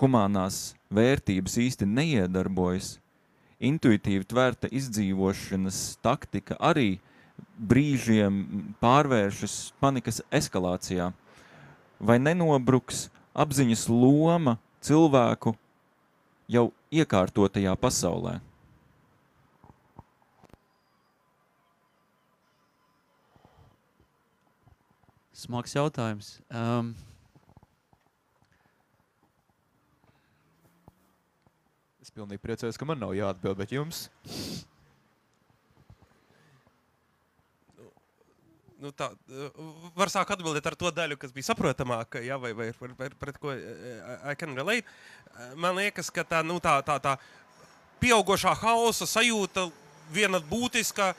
humanās 0.01 0.72
vērtības 0.90 1.55
īsti 1.62 1.86
neiedarbojas, 1.86 2.97
intuitīvi 3.62 4.26
tvērta 4.26 4.66
izdzīvošanas 4.74 5.78
taktika 6.03 6.59
arī 6.59 6.97
brīžiem 7.55 8.43
pārvēršas 8.82 9.57
panikas 9.78 10.18
eskalācijā, 10.34 11.12
vai 12.03 12.18
nenobruks 12.18 13.07
apziņas 13.38 13.86
loma 13.95 14.57
cilvēku 14.82 15.55
jau 16.51 16.72
iekārtotajā 16.90 17.76
pasaulē? 17.78 18.40
Smags 25.43 25.74
jautājums. 25.74 26.36
Um, 26.51 26.93
Es 32.03 32.11
pilnīgi 32.11 32.43
priecājos, 32.43 32.74
ka 32.78 32.86
man 32.86 32.99
nav 32.99 33.12
jāatbild, 33.14 33.55
bet 33.61 33.70
jums? 33.70 34.09
Nu, 38.82 38.90
tā, 38.90 39.12
uh, 39.30 39.62
var 39.95 40.11
sākt 40.11 40.34
atbildēt 40.34 40.66
ar 40.66 40.74
to 40.74 40.90
daļu, 40.90 41.14
kas 41.22 41.30
bija 41.30 41.47
saprotamāka, 41.53 42.18
ja, 42.26 42.40
vai, 42.43 42.51
vai, 42.59 42.72
vai, 42.80 42.90
vai 42.99 43.09
pret 43.14 43.38
ko 43.38 43.55
uh, 43.55 44.26
I 44.26 44.34
can 44.34 44.59
relate. 44.59 44.82
Uh, 45.30 45.55
Man 45.55 45.78
liekas, 45.78 46.11
ka 46.11 46.26
tā, 46.26 46.43
nu, 46.43 46.59
tā, 46.59 46.74
tā, 46.82 46.99
tā 46.99 47.14
pieaugušā 48.03 48.57
hausa 48.64 49.07
sajūta, 49.07 49.68
viena 50.11 50.43
būtiska, 50.43 51.12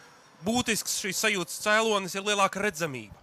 būtisks 0.44 1.00
šīs 1.06 1.24
sajūtas 1.24 1.64
cēlonis 1.64 2.20
ir 2.20 2.28
lielāka 2.28 2.60
redzamība. 2.68 3.23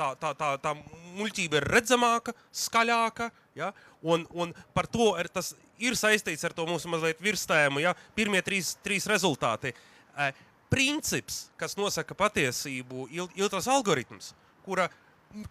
Tā, 0.00 0.14
tā, 0.16 0.30
tā, 0.32 0.54
tā 0.62 0.70
muļķība 1.18 1.58
ir 1.60 1.66
redzamāka, 1.68 2.32
skaļāka, 2.56 3.26
ja? 3.58 3.74
un, 4.00 4.24
un 4.32 4.54
par 4.72 4.88
to 4.88 5.10
ir, 5.20 5.28
tas 5.28 5.52
ir 5.76 5.96
saistīts 5.98 6.46
ar 6.48 6.54
to 6.56 6.64
mūsu 6.68 6.88
mazliet 6.88 7.20
virstēmu. 7.20 7.82
Ja? 7.84 7.92
Pirmie 8.16 8.40
trīs, 8.46 8.78
trīs 8.84 9.04
rezultāti. 9.10 9.74
Eh, 10.16 10.30
princips, 10.72 11.48
kas 11.60 11.76
nosaka 11.76 12.16
patiesību, 12.16 13.10
ir 13.12 13.26
il, 13.36 13.50
tas 13.52 13.68
algoritms, 13.68 14.32
kura, 14.64 14.86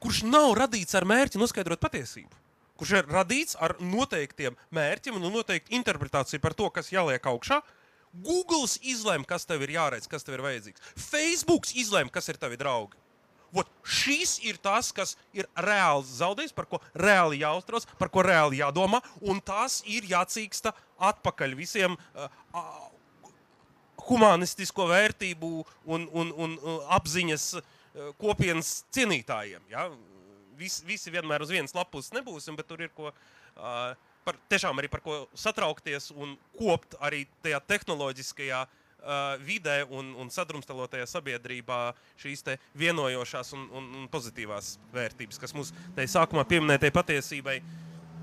kurš 0.02 0.24
nav 0.26 0.56
radīts 0.58 0.98
ar 0.98 1.06
mērķi 1.10 1.42
noskaidrot 1.42 1.82
patiesību. 1.84 2.42
Kurš 2.80 2.96
ir 2.96 3.12
radīts 3.12 3.58
ar 3.60 3.76
noteiktiem 3.84 4.56
mērķiem 4.74 5.20
un 5.20 5.28
noteikti 5.34 5.76
interpretāciju 5.78 6.42
par 6.42 6.56
to, 6.56 6.72
kas 6.74 6.90
jāliek 6.96 7.28
augšā. 7.28 7.60
Google 8.26 8.66
izlēma, 8.82 9.28
kas 9.30 9.46
tev 9.46 9.62
ir 9.68 9.76
jāredz, 9.76 10.08
kas 10.10 10.26
tev 10.26 10.40
ir 10.40 10.46
vajadzīgs. 10.48 10.82
Facebook 10.98 11.70
izlēma, 11.78 12.10
kas 12.10 12.32
ir 12.32 12.40
tavi 12.42 12.58
draugi. 12.58 12.98
Vot, 13.56 13.70
šis 13.82 14.38
ir 14.46 14.60
tas, 14.62 14.92
kas 14.94 15.16
ir 15.34 15.48
reāli 15.58 16.06
zaudējis, 16.06 16.54
par 16.54 16.68
ko 16.70 16.80
reāli 16.98 17.42
jāuztrauc, 17.42 17.88
par 18.02 18.12
ko 18.14 18.24
reāli 18.26 18.62
jādomā, 18.62 19.02
un 19.26 19.42
tas 19.42 19.80
ir 19.90 20.06
jācīksta 20.10 20.74
atpakaļ 21.10 21.56
visiem 21.58 21.96
uh, 21.98 22.30
humanistisko 24.10 24.86
vērtību 24.92 25.50
un, 25.90 26.06
un, 26.14 26.34
un 26.36 26.58
uh, 26.60 26.84
apziņas 27.00 27.48
uh, 27.58 27.72
kopienas 28.22 28.84
cienītājiem. 28.94 29.66
Ja? 29.72 29.88
Vis, 30.60 30.82
visi 30.86 31.14
vienmēr 31.14 31.46
uz 31.46 31.54
vienas 31.54 31.74
lapus 31.78 32.12
nebūsim, 32.14 32.60
bet 32.60 32.70
tur 32.70 32.86
ir 32.86 32.94
ko. 32.96 33.14
Uh, 33.56 33.96
Par, 34.20 34.36
tiešām 34.52 34.78
arī 34.78 34.90
par 34.92 35.00
ko 35.02 35.14
satraukties 35.34 36.10
un 36.12 36.34
kopt 36.54 36.92
arī 37.08 37.22
tajā 37.42 37.62
tehnoloģiskajā 37.72 38.60
uh, 38.66 38.79
vidē 39.46 39.82
un, 39.90 40.14
un 40.20 40.32
sadrumstalotajā 40.34 41.06
sabiedrībā 41.10 41.80
šīs 42.20 42.44
vienojošās 42.78 43.54
un, 43.58 43.68
un, 43.74 43.92
un 44.02 44.10
pozitīvās 44.12 44.78
vērtības, 44.94 45.40
kas 45.40 45.56
mums 45.56 45.74
te 45.96 46.08
sākumā 46.08 46.46
pieminētajai 46.50 46.96
patiesībai 46.96 47.60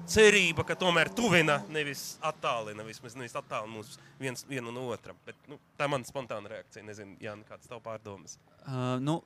cerība, 0.06 0.64
ka 0.66 0.76
tomēr 0.78 1.10
tuvina, 1.14 1.58
nevis 1.72 2.16
attālina, 2.24 2.84
vismaz 2.86 3.16
nevis 3.18 3.34
attālina 3.38 3.72
mūs 3.74 3.96
viens 4.20 4.46
vienu 4.48 4.74
no 4.74 4.86
otra. 4.94 5.14
Bet, 5.26 5.38
nu, 5.50 5.58
tā 5.78 5.88
ir 5.88 5.92
mana 5.96 6.06
spontāna 6.06 6.52
reakcija. 6.52 6.84
Nezinu, 6.86 7.16
Jānis, 7.22 7.48
kādas 7.48 7.70
tev 7.70 7.82
pārdomas. 7.84 8.38
Uh, 8.62 8.96
nu, 9.02 9.18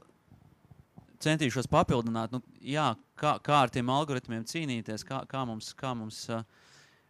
centīšos 1.21 1.69
papildināt, 1.71 2.33
nu, 2.33 2.41
jā, 2.65 2.93
kā, 3.21 3.37
kā 3.45 3.63
ar 3.67 3.73
tiem 3.73 3.93
algoritmiem 3.93 4.47
cīnīties, 4.49 5.05
kā, 5.09 5.23
kā 5.29 5.45
mums, 5.49 5.75
kā 5.77 5.93
mums 5.97 6.25
uh, 6.33 6.45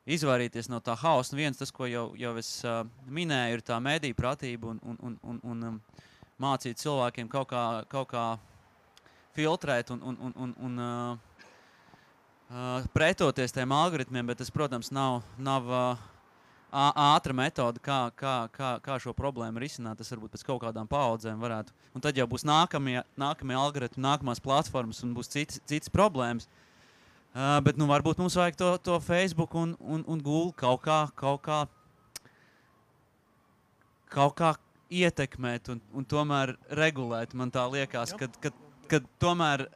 izvairīties 0.08 0.70
no 0.70 0.80
tā 0.84 0.94
hausa. 0.98 1.34
Nu, 1.34 1.40
viens, 1.40 1.58
tas, 1.58 1.72
ko 1.74 1.88
jau, 1.88 2.10
jau 2.18 2.34
es 2.40 2.52
uh, 2.64 2.82
minēju, 3.10 3.58
ir 3.58 3.64
tā 3.66 3.80
mediju 3.82 4.16
pratība 4.16 4.72
un, 4.72 4.80
un, 4.82 5.00
un, 5.02 5.16
un, 5.22 5.40
un 5.52 5.66
um, 5.68 5.80
mācīt 6.40 6.80
cilvēkiem 6.80 7.28
kaut 7.32 7.50
kā, 7.50 7.64
kaut 7.90 8.08
kā 8.12 8.24
filtrēt 9.36 9.92
un, 9.94 10.00
un, 10.02 10.16
un, 10.28 10.36
un, 10.46 10.54
un 10.66 10.78
uh, 10.84 11.42
uh, 12.50 12.88
pretoties 12.94 13.54
tiem 13.54 13.76
algoritmiem, 13.76 14.32
bet 14.32 14.40
tas, 14.42 14.52
protams, 14.54 14.92
nav. 14.94 15.20
nav 15.38 15.68
uh, 15.68 16.08
ātra 16.70 17.34
metode, 17.34 17.80
kā, 17.82 18.12
kā, 18.14 18.34
kā, 18.54 18.76
kā 18.78 18.96
šo 19.02 19.10
problēmu 19.10 19.58
risināt. 19.58 19.98
Tas 19.98 20.12
varbūt 20.12 20.36
pēc 20.36 20.44
kaut 20.46 20.60
kādām 20.62 20.86
paudzēm 20.86 21.40
varētu. 21.42 21.74
Un 21.98 22.04
tad 22.04 22.14
jau 22.14 22.28
būs 22.30 22.44
nākamie, 22.46 23.00
nākamie 23.18 23.56
algoritmi, 23.58 24.04
nākamās 24.04 24.38
platformas 24.38 25.02
un 25.02 25.10
būs 25.16 25.32
cits, 25.32 25.58
cits 25.66 25.90
problēmas. 25.90 26.46
Uh, 26.46 26.69
bet 27.62 27.76
nu, 27.78 27.86
varbūt 27.86 28.18
mums 28.18 28.34
vajag 28.34 28.56
to, 28.58 28.70
to 28.82 28.96
Facebook 29.04 29.54
un, 29.54 29.76
un, 29.78 30.02
un 30.06 30.18
Google 30.22 30.52
kaut 30.58 30.82
kā, 30.82 30.98
kaut 31.14 31.44
kā, 31.46 31.60
kaut 34.10 34.34
kā 34.40 34.54
ietekmēt 34.90 35.70
un, 35.70 35.78
un 35.94 36.04
tomēr 36.10 36.56
regulēt. 36.74 37.36
Man 37.38 37.52
tā 37.54 37.62
liekas, 37.70 38.16
ka 38.18 38.50
kad 38.90 39.06
tomēr 39.22 39.66
eh, 39.68 39.70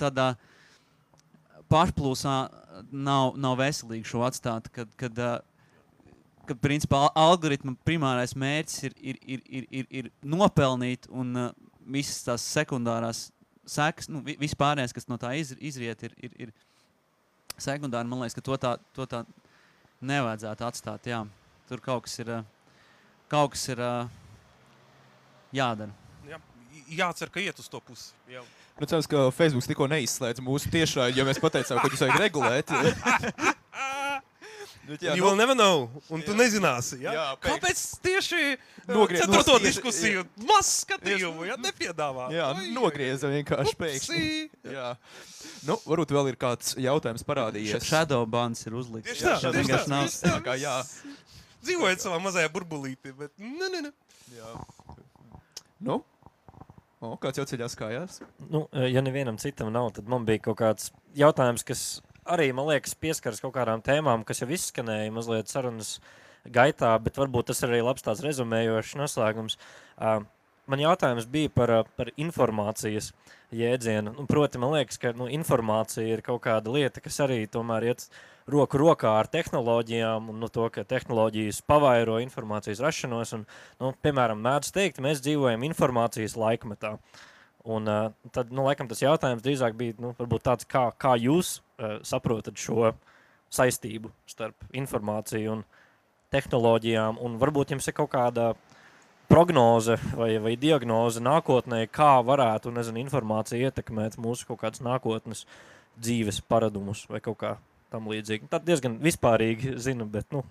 tādā 0.00 0.30
pašplūsmā 1.72 2.36
nav, 2.92 3.34
nav 3.36 3.58
veselīgi 3.60 4.08
šo 4.08 4.22
atstāt. 4.26 4.70
Kad, 4.72 4.92
kad, 5.00 5.18
uh, 5.18 6.14
kad 6.46 6.60
principā 6.62 7.02
al- 7.06 7.14
algoritma 7.32 7.74
primārais 7.84 8.36
mērķis 8.38 8.84
ir, 8.88 8.94
ir, 9.12 9.18
ir, 9.26 9.42
ir, 9.50 9.66
ir, 9.80 9.88
ir 9.90 10.10
nopelnīt, 10.22 11.08
un 11.10 11.34
uh, 11.36 11.50
visas 11.90 12.22
tās 12.28 12.44
sekundārās 12.54 13.26
sekas, 13.66 14.08
nu, 14.12 14.22
vi- 14.26 14.38
viss 14.40 14.56
pārējais, 14.58 14.94
kas 14.94 15.08
no 15.10 15.18
tā 15.20 15.34
iz, 15.40 15.52
izriet, 15.58 16.06
ir, 16.06 16.14
ir, 16.22 16.36
ir 16.46 16.54
sekundāri. 17.62 18.08
Man 18.08 18.22
liekas, 18.22 18.36
ka 18.36 18.44
to 18.44 18.58
tā, 18.60 18.74
to 18.96 19.06
tā 19.10 19.22
nevajadzētu 20.04 20.66
atstāt. 20.66 21.08
Jā. 21.10 21.24
Tur 21.66 21.82
kaut 21.82 22.06
kas 22.06 22.18
ir, 22.22 22.30
uh, 22.30 22.46
kaut 23.32 23.54
kas 23.56 23.66
ir 23.72 23.82
uh, 23.82 24.12
jādara. 25.56 25.92
Jā, 26.28 26.40
jācer, 27.02 27.32
ka 27.32 27.42
iet 27.42 27.58
uz 27.62 27.68
to 27.72 27.82
pusi. 27.82 28.12
Jā. 28.30 28.44
Nu, 28.76 28.84
cerams, 28.84 29.08
ka 29.08 29.28
Facebook 29.32 29.64
tikko 29.70 29.88
neizslēdz 29.88 30.42
mūsu 30.44 30.70
tiešā, 30.72 31.08
jo 31.16 31.24
mēs 31.24 31.40
pateicām, 31.40 31.80
ka 31.80 31.88
jūs 31.88 32.02
vajag 32.04 32.24
regulēt. 32.26 32.74
Bet, 34.86 35.00
Jā, 35.02 35.14
you 35.16 35.22
nu, 35.24 35.26
will 35.30 35.36
never 35.36 35.54
know, 35.58 35.88
un 36.14 36.22
tu 36.22 36.30
jā. 36.32 36.36
nezināsi. 36.38 37.00
Ja? 37.02 37.12
Jā, 37.12 37.24
pēk- 37.42 37.56
Kāpēc 37.58 37.80
tieši 38.04 38.42
Nogrie- 38.86 39.18
ceturto 39.20 39.56
nos- 39.58 39.62
diskusiju 39.64 40.22
maz 40.46 40.68
skatījumu 40.84 41.46
ja? 41.48 41.56
nepiedāvā? 41.56 42.28
jā, 42.30 42.46
Oi, 42.56 42.70
nogrieza 42.76 43.26
vienkārši 43.32 43.74
pēkšņi. 43.80 44.50
Jā. 44.70 44.96
Nu, 45.66 45.76
varbūt 45.86 46.14
vēl 46.14 46.28
ir 46.30 46.36
kāds 46.36 46.76
jautājums 46.78 47.24
parādījies. 47.26 47.82
Shadow 47.82 48.26
bands 48.26 48.62
ir 48.66 48.72
uzlikts. 48.78 49.10
Tieši 49.10 49.24
tā, 49.26 49.36
tieši 49.42 49.64
vienkārši 49.64 49.84
tā, 49.84 49.88
nav- 49.88 50.08
tā. 50.22 50.42
Kā 50.46 50.54
jā. 50.60 50.76
Dzīvojot 51.66 51.98
savā 52.06 52.20
mazajā 52.22 52.48
burbulītī, 52.54 53.10
bet 53.18 53.32
ne, 53.42 53.68
ne, 53.68 53.80
ne. 53.88 53.92
jā. 54.36 54.52
Nu? 55.80 56.04
O, 57.02 57.16
kāds 57.20 57.36
jau 57.36 57.44
ceļās 57.44 57.74
kājās? 57.76 58.20
Nu, 58.48 58.68
ja 58.72 59.02
nevienam 59.04 59.36
citam 59.36 59.68
nav, 59.74 59.90
tad 59.98 60.06
man 60.08 60.24
bija 60.24 60.40
kaut 60.46 60.56
kāds 60.62 60.90
jautājums, 61.14 61.62
kas 61.66 62.00
arī, 62.30 62.50
man 62.56 62.70
liekas, 62.70 62.96
pieskaras 62.98 63.42
kaut 63.42 63.54
kādām 63.56 63.82
tēmām, 63.84 64.24
kas 64.26 64.42
jau 64.42 64.48
izskanēja 64.52 65.12
mazliet 65.14 65.52
sarunas 65.52 65.96
gaitā, 66.52 66.92
bet 67.02 67.18
varbūt 67.18 67.50
tas 67.50 67.62
ir 67.62 67.72
arī 67.72 67.82
labs 67.84 68.06
tāds 68.06 68.22
rezumējošs 68.24 68.96
noslēgums. 69.00 69.58
Uh, 69.96 70.24
man 70.70 70.82
jautājums 70.82 71.26
bija 71.30 71.50
par, 71.54 71.72
par 71.98 72.10
informācijas 72.16 73.12
jēdzienu. 73.54 74.14
Nu, 74.16 74.26
proti, 74.30 74.60
man 74.62 74.74
liekas, 74.74 74.98
ka 75.02 75.12
nu, 75.16 75.28
informācija 75.32 76.06
ir 76.16 76.22
kaut 76.26 76.42
kāda 76.46 76.72
lieta, 76.74 77.02
kas 77.02 77.20
arī 77.24 77.44
tomēr 77.50 77.90
iet 77.92 78.08
roku 78.50 78.78
rokā 78.80 79.16
ar 79.20 79.30
tehnoloģijām, 79.30 80.30
un 80.32 80.42
nu, 80.42 80.50
to, 80.52 80.66
ka 80.74 80.86
tehnoloģijas 80.86 81.62
pavairo 81.66 82.18
informācijas 82.22 82.82
rašanos. 82.84 83.34
Un, 83.38 83.46
nu, 83.82 83.94
piemēram, 84.02 84.42
mēdz 84.42 84.74
teikt, 84.74 85.02
mēs 85.04 85.22
dzīvojam 85.24 85.66
informācijas 85.70 86.36
laikmetā. 86.38 86.96
Un, 87.66 87.88
uh, 87.90 88.12
tad, 88.30 88.52
nu, 88.54 88.62
laikam, 88.68 88.86
tas 88.86 89.02
jautājums 89.02 89.42
drīzāk 89.42 89.74
bija 89.78 89.96
nu, 89.98 90.12
tāds, 90.38 90.66
kā, 90.70 90.86
kā 91.02 91.16
jūs 91.18 91.58
uh, 91.58 91.98
saprotat 92.06 92.58
šo 92.62 92.92
saistību 93.52 94.12
starp 94.30 94.68
informāciju 94.76 95.56
un 95.56 95.64
tehnoloģijām, 96.34 97.18
un 97.22 97.36
varbūt 97.42 97.74
jums 97.74 97.86
ir 97.90 97.96
kaut 97.96 98.12
kāda 98.14 98.52
prognoze 99.30 99.96
vai, 100.14 100.36
vai 100.42 100.54
diagnoze 100.60 101.22
nākotnē, 101.22 101.84
kā 101.90 102.16
varētu 102.26 102.72
nezinu, 102.74 103.02
informācija 103.02 103.70
ietekmēt 103.70 104.18
mūsu 104.22 104.46
kaut 104.50 104.62
kādas 104.62 104.82
nākotnes 104.84 105.44
dzīves 105.98 106.42
paradumus 106.46 107.06
vai 107.10 107.22
kaut 107.24 107.40
kā 107.42 107.56
tam 107.90 108.10
līdzīgi. 108.10 108.50
Tā 108.50 108.60
diezgan 108.62 108.98
vispārīgi 109.02 109.76
zinu, 109.82 110.06
bet 110.10 110.30
nu, 110.34 110.44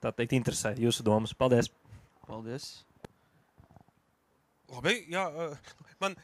tā 0.00 0.12
teikt, 0.12 0.36
interesē 0.38 0.74
jūsu 0.78 1.04
domas. 1.06 1.36
Paldies! 1.36 1.72
Paldies! 2.28 2.70
Labi, 4.70 4.94
jā, 5.10 5.24
eh, 5.28 5.72
man 6.02 6.14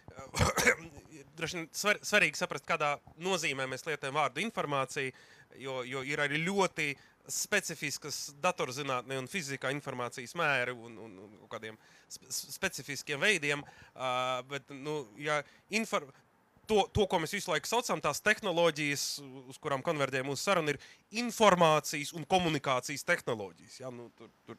ir 1.15 1.27
droši 1.39 1.61
vien 1.61 1.69
svar, 1.75 1.99
svarīgi 2.07 2.39
saprast, 2.39 2.67
kādā 2.69 2.95
nozīmē 3.23 3.67
mēs 3.71 3.87
lietojam 3.89 4.17
vārdu 4.17 4.43
informācija, 4.45 5.13
jo, 5.59 5.81
jo 5.87 6.03
ir 6.07 6.23
arī 6.23 6.41
ļoti 6.45 6.93
specifiskas 7.27 8.37
datorzinātnē 8.43 9.19
un 9.19 9.27
fizikā 9.31 9.73
informācijas 9.75 10.37
mēri 10.39 10.77
un, 10.77 10.95
un, 11.03 11.17
un 11.27 11.49
kādiem 11.51 11.79
spe 12.07 12.31
specifiskiem 12.31 13.19
veidiem. 13.19 13.65
Uh, 13.97 14.45
bet, 14.51 14.71
nu, 14.71 15.01
ja 15.19 15.41
infor, 15.75 16.07
to, 16.71 16.85
to, 16.95 17.07
ko 17.11 17.21
mēs 17.23 17.35
visu 17.35 17.51
laiku 17.51 17.71
saucam, 17.71 18.03
tās 18.03 18.23
tehnoloģijas, 18.23 19.07
uz 19.51 19.59
kurām 19.63 19.83
konverģē 19.87 20.23
mūsu 20.27 20.47
saruna, 20.47 20.75
ir 20.75 21.19
informācijas 21.25 22.15
un 22.17 22.27
komunikācijas 22.29 23.07
tehnoloģijas. 23.07 23.81
Ja? 23.83 23.91
Nu, 23.95 24.09
tur, 24.19 24.31
tur 24.47 24.59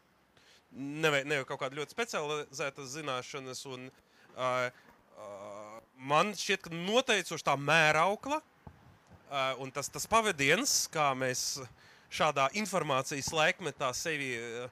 nevajag 0.77 1.29
neve 1.29 1.47
kaut 1.49 1.61
kāda 1.61 1.79
ļoti 1.79 1.95
specializēta 1.95 2.85
zināšanas. 2.91 3.63
Un, 3.73 3.87
uh, 4.37 4.67
uh, 5.17 5.79
man 5.97 6.33
šķiet, 6.37 6.67
ka 6.67 6.73
noteicoši 6.73 7.47
tā 7.47 7.57
mēraukla 7.59 8.41
uh, 8.41 9.53
un 9.63 9.73
tas, 9.73 9.89
tas 9.93 10.07
pavadiens, 10.09 10.85
kā 10.93 11.09
mēs 11.17 11.57
šādā 12.13 12.47
informācijas 12.59 13.33
laikmetā 13.35 13.91
sevi 13.97 14.35
uh, 14.37 14.69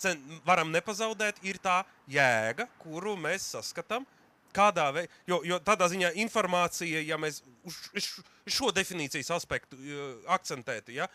cen, 0.00 0.20
varam 0.46 0.72
nepazaudēt, 0.74 1.40
ir 1.46 1.60
tā 1.62 1.82
jēga, 2.10 2.68
kuru 2.82 3.16
mēs 3.20 3.54
saskatām. 3.54 4.06
Kādā 4.54 4.86
veidā, 4.94 5.10
jo, 5.26 5.40
jo 5.42 5.56
tādā 5.66 5.88
ziņā 5.90 6.12
informācija, 6.22 7.00
ja 7.02 7.16
mēs 7.18 7.40
uz 7.66 8.10
šo 8.46 8.70
definīcijas 8.74 9.32
aspektu 9.34 9.78
akcentētu, 10.30 10.94
ja, 10.94 11.08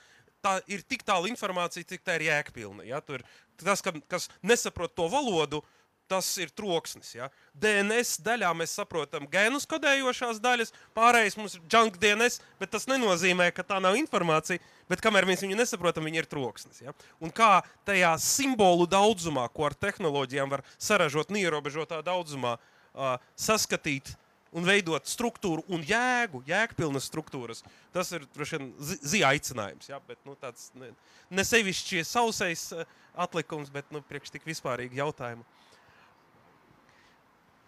tā 0.44 0.60
ir 0.72 0.84
tik 0.88 1.04
tālu 1.08 1.30
informācija, 1.32 1.88
cik 1.88 2.06
tā 2.06 2.20
ir 2.20 2.30
jēgpilna. 2.30 2.86
Ja? 2.88 3.02
Tur, 3.04 3.24
tas, 3.60 3.84
ka, 3.84 3.94
kas 4.12 4.30
nesaprot 4.46 4.96
to 4.96 5.08
valodu, 5.12 5.62
tas 6.10 6.26
ir 6.42 6.50
troksnis. 6.58 7.12
Ja? 7.14 7.28
DNS 7.54 8.18
daļā 8.26 8.50
mēs 8.58 8.74
saprotam 8.80 9.28
gēnus 9.30 9.68
kodējošās 9.70 10.40
daļas, 10.42 10.74
pārējais 10.98 11.38
mums 11.38 11.58
ir 11.58 11.66
junk 11.70 12.00
DNS, 12.02 12.40
bet 12.62 12.74
tas 12.74 12.88
nenozīmē, 12.90 13.52
ka 13.54 13.66
tā 13.68 13.78
nav 13.84 13.98
informācija. 14.00 14.62
Bet 14.90 15.04
kamēr 15.06 15.28
mēs 15.30 15.44
viņu 15.46 15.60
nesaprotam, 15.60 16.08
viņa 16.10 16.24
ir 16.24 16.30
troksnis. 16.32 16.82
Ja? 16.82 16.96
Un 17.22 17.34
kā 17.36 17.60
tajā 17.88 18.16
simbolu 18.24 18.90
daudzumā, 18.90 19.46
ko 19.54 19.70
ar 19.70 19.78
tehnoloģijām 19.78 20.50
var 20.56 20.66
saražot 20.82 21.30
neierobežotā 21.36 22.02
daudzumā, 22.06 22.58
uh, 22.58 23.20
saskatīt 23.38 24.16
un 24.56 24.66
veidot 24.66 25.06
struktūru 25.10 25.64
un 25.70 25.84
jēgu, 25.86 26.42
jēgpilnas 26.50 27.08
struktūras. 27.10 27.62
Tas 27.94 28.10
ir 28.16 28.26
zina 28.38 29.34
aicinājums. 29.34 29.92
Ja? 29.92 30.02
Bet, 30.08 30.20
nu, 30.26 30.36
tāds, 30.40 30.70
ne, 30.80 30.92
ne 31.30 31.46
sevišķi 31.46 32.04
sausais 32.08 32.70
uh, 32.74 32.88
atlikums, 33.20 33.70
bet 33.74 33.90
nu, 33.94 34.02
priekš 34.10 34.34
tik 34.34 34.48
vispārīgi 34.50 35.02
jautājumu. 35.02 35.46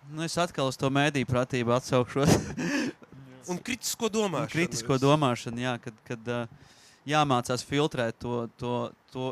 Nu, 0.10 0.26
es 0.26 0.34
atkal 0.42 0.72
uz 0.72 0.80
to 0.82 0.90
mēdīju 0.90 1.30
pratību 1.30 1.76
atsaukšos. 1.78 2.34
un 3.52 3.62
kritisko 3.62 4.10
domāšanu. 4.10 4.48
Un 4.50 4.54
kritisko 4.56 4.98
domāšanu, 5.02 5.62
jā, 5.62 5.76
kad, 5.84 6.02
kad 6.08 6.34
uh, 6.34 6.74
jāmācās 7.08 7.66
filtrēt 7.66 8.18
to, 8.22 8.48
to, 8.58 8.76
to, 9.14 9.32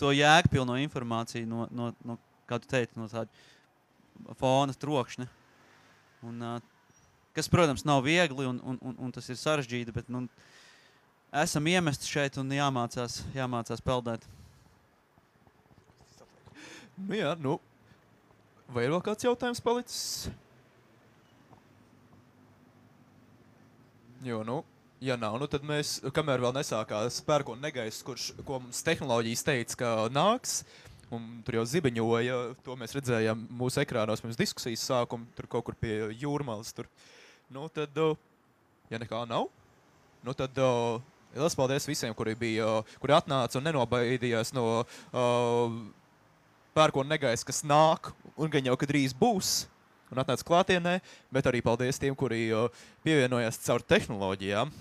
to 0.00 0.12
jēgpilno 0.16 0.78
informāciju 0.86 1.48
no, 1.48 1.68
no, 1.72 1.92
no 2.06 2.18
kā 2.48 2.58
tu 2.62 2.72
teici, 2.72 2.96
no 2.96 3.08
tāda 3.12 3.28
fona 4.40 4.74
trokšņa. 4.76 5.28
Un, 6.26 6.42
uh, 6.42 6.58
kas, 7.36 7.48
protams, 7.50 7.84
nav 7.88 8.04
viegli 8.06 8.46
un, 8.46 8.60
un, 8.62 8.78
un, 8.80 8.98
un 8.98 9.14
tas 9.14 9.28
ir 9.32 9.38
sarežģīti, 9.40 9.94
bet 9.94 10.10
nu, 10.12 10.26
esam 11.42 11.66
iemesti 11.66 12.10
šeit 12.10 12.38
un 12.40 12.52
jāmācās, 12.52 13.22
jāmācās 13.36 13.82
peldēt. 13.84 14.24
Nu, 16.98 17.16
jā, 17.16 17.32
nu, 17.40 17.56
vai 18.70 18.86
ir 18.86 18.92
vēl 18.94 19.02
kāds 19.04 19.26
jautājums 19.26 19.62
palicis? 19.64 20.28
Jo, 24.22 24.44
nu, 24.46 24.60
ja 25.02 25.16
nav, 25.18 25.34
nu, 25.42 25.48
tad 25.50 25.64
mēs, 25.66 25.96
kamēr 26.14 26.44
vēl 26.44 26.54
nesākās 26.54 27.18
pērkona 27.26 27.66
negaiss, 27.66 28.04
kurš, 28.06 28.28
ko 28.46 28.60
mums 28.62 28.84
tehnoloģijas 28.86 29.46
teica, 29.48 29.78
ka 29.80 29.94
nāks, 30.14 30.60
un 31.12 31.28
tur 31.46 31.58
jau 31.58 31.64
zibeņoja, 31.68 32.36
to 32.64 32.76
mēs 32.80 32.94
redzējām 32.96 33.46
mūsu 33.58 33.82
ekrānos 33.82 34.22
pirms 34.24 34.38
diskusijas 34.40 34.84
sākuma, 34.88 35.28
tur 35.36 35.48
kaut 35.50 35.66
kur 35.66 35.76
pie 35.78 35.94
jūrmalas. 36.20 36.72
Tur. 36.76 36.88
Nu, 37.52 37.66
tad, 37.72 37.96
ja 38.90 39.00
nekā 39.00 39.24
nav, 39.28 39.50
nu, 40.24 40.34
tad 40.36 40.56
liels 41.36 41.56
paldies 41.56 41.88
visiem, 41.88 42.14
kuri, 42.16 42.34
bija, 42.38 42.68
kuri 43.02 43.16
atnāca 43.16 43.58
un 43.58 43.68
nenobaidījās 43.68 44.52
no 44.56 44.66
uh, 44.82 45.76
pērkona 46.76 47.14
negaisa, 47.14 47.46
kas 47.48 47.62
nāk, 47.66 48.12
un 48.36 48.52
gan 48.52 48.72
jau, 48.72 48.78
drīz 48.88 49.16
būs. 49.16 49.52
Un 50.12 50.20
atnāca 50.20 50.44
klātienē, 50.44 50.98
bet 51.32 51.46
arī 51.48 51.62
paldies 51.64 51.96
tiem, 52.00 52.12
kuri 52.18 52.50
uh, 52.52 52.68
pievienojās 53.04 53.62
caur 53.64 53.84
tehnoloģijām. 53.94 54.72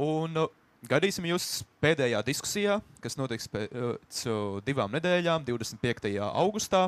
Un 0.00 0.40
uh, 0.40 0.59
gaidīsim 0.88 1.26
jūs 1.28 1.46
pēdējā 1.82 2.20
diskusijā, 2.24 2.78
kas 3.04 3.16
notiks 3.20 3.48
pēc 3.52 4.24
uh, 4.30 4.58
divām 4.64 4.92
nedēļām, 4.96 5.44
25. 5.48 6.12
augustā, 6.30 6.86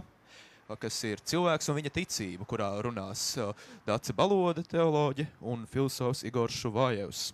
kas 0.80 1.00
ir 1.04 1.20
cilvēks 1.28 1.68
un 1.68 1.78
viņa 1.80 1.92
ticība, 1.92 2.46
kurā 2.48 2.70
runās 2.84 3.26
uh, 3.40 3.52
Dāca 3.88 4.14
Baloda, 4.16 4.64
teoloģe 4.64 5.26
un 5.52 5.66
filozofs 5.68 6.24
Igors 6.28 6.56
Šuvājevs. 6.62 7.32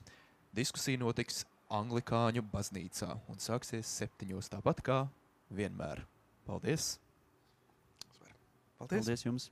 Diskusija 0.57 0.99
notiks 0.99 1.45
Anglikāņu 1.69 2.43
baznīcā 2.49 3.13
un 3.29 3.43
sāksies 3.43 3.91
septiņos 4.01 4.51
tāpat 4.55 4.83
kā 4.83 5.03
vienmēr. 5.53 6.03
Paldies! 6.49 6.97
Paldies! 8.81 9.05
Paldies 9.05 9.27
jums! 9.29 9.51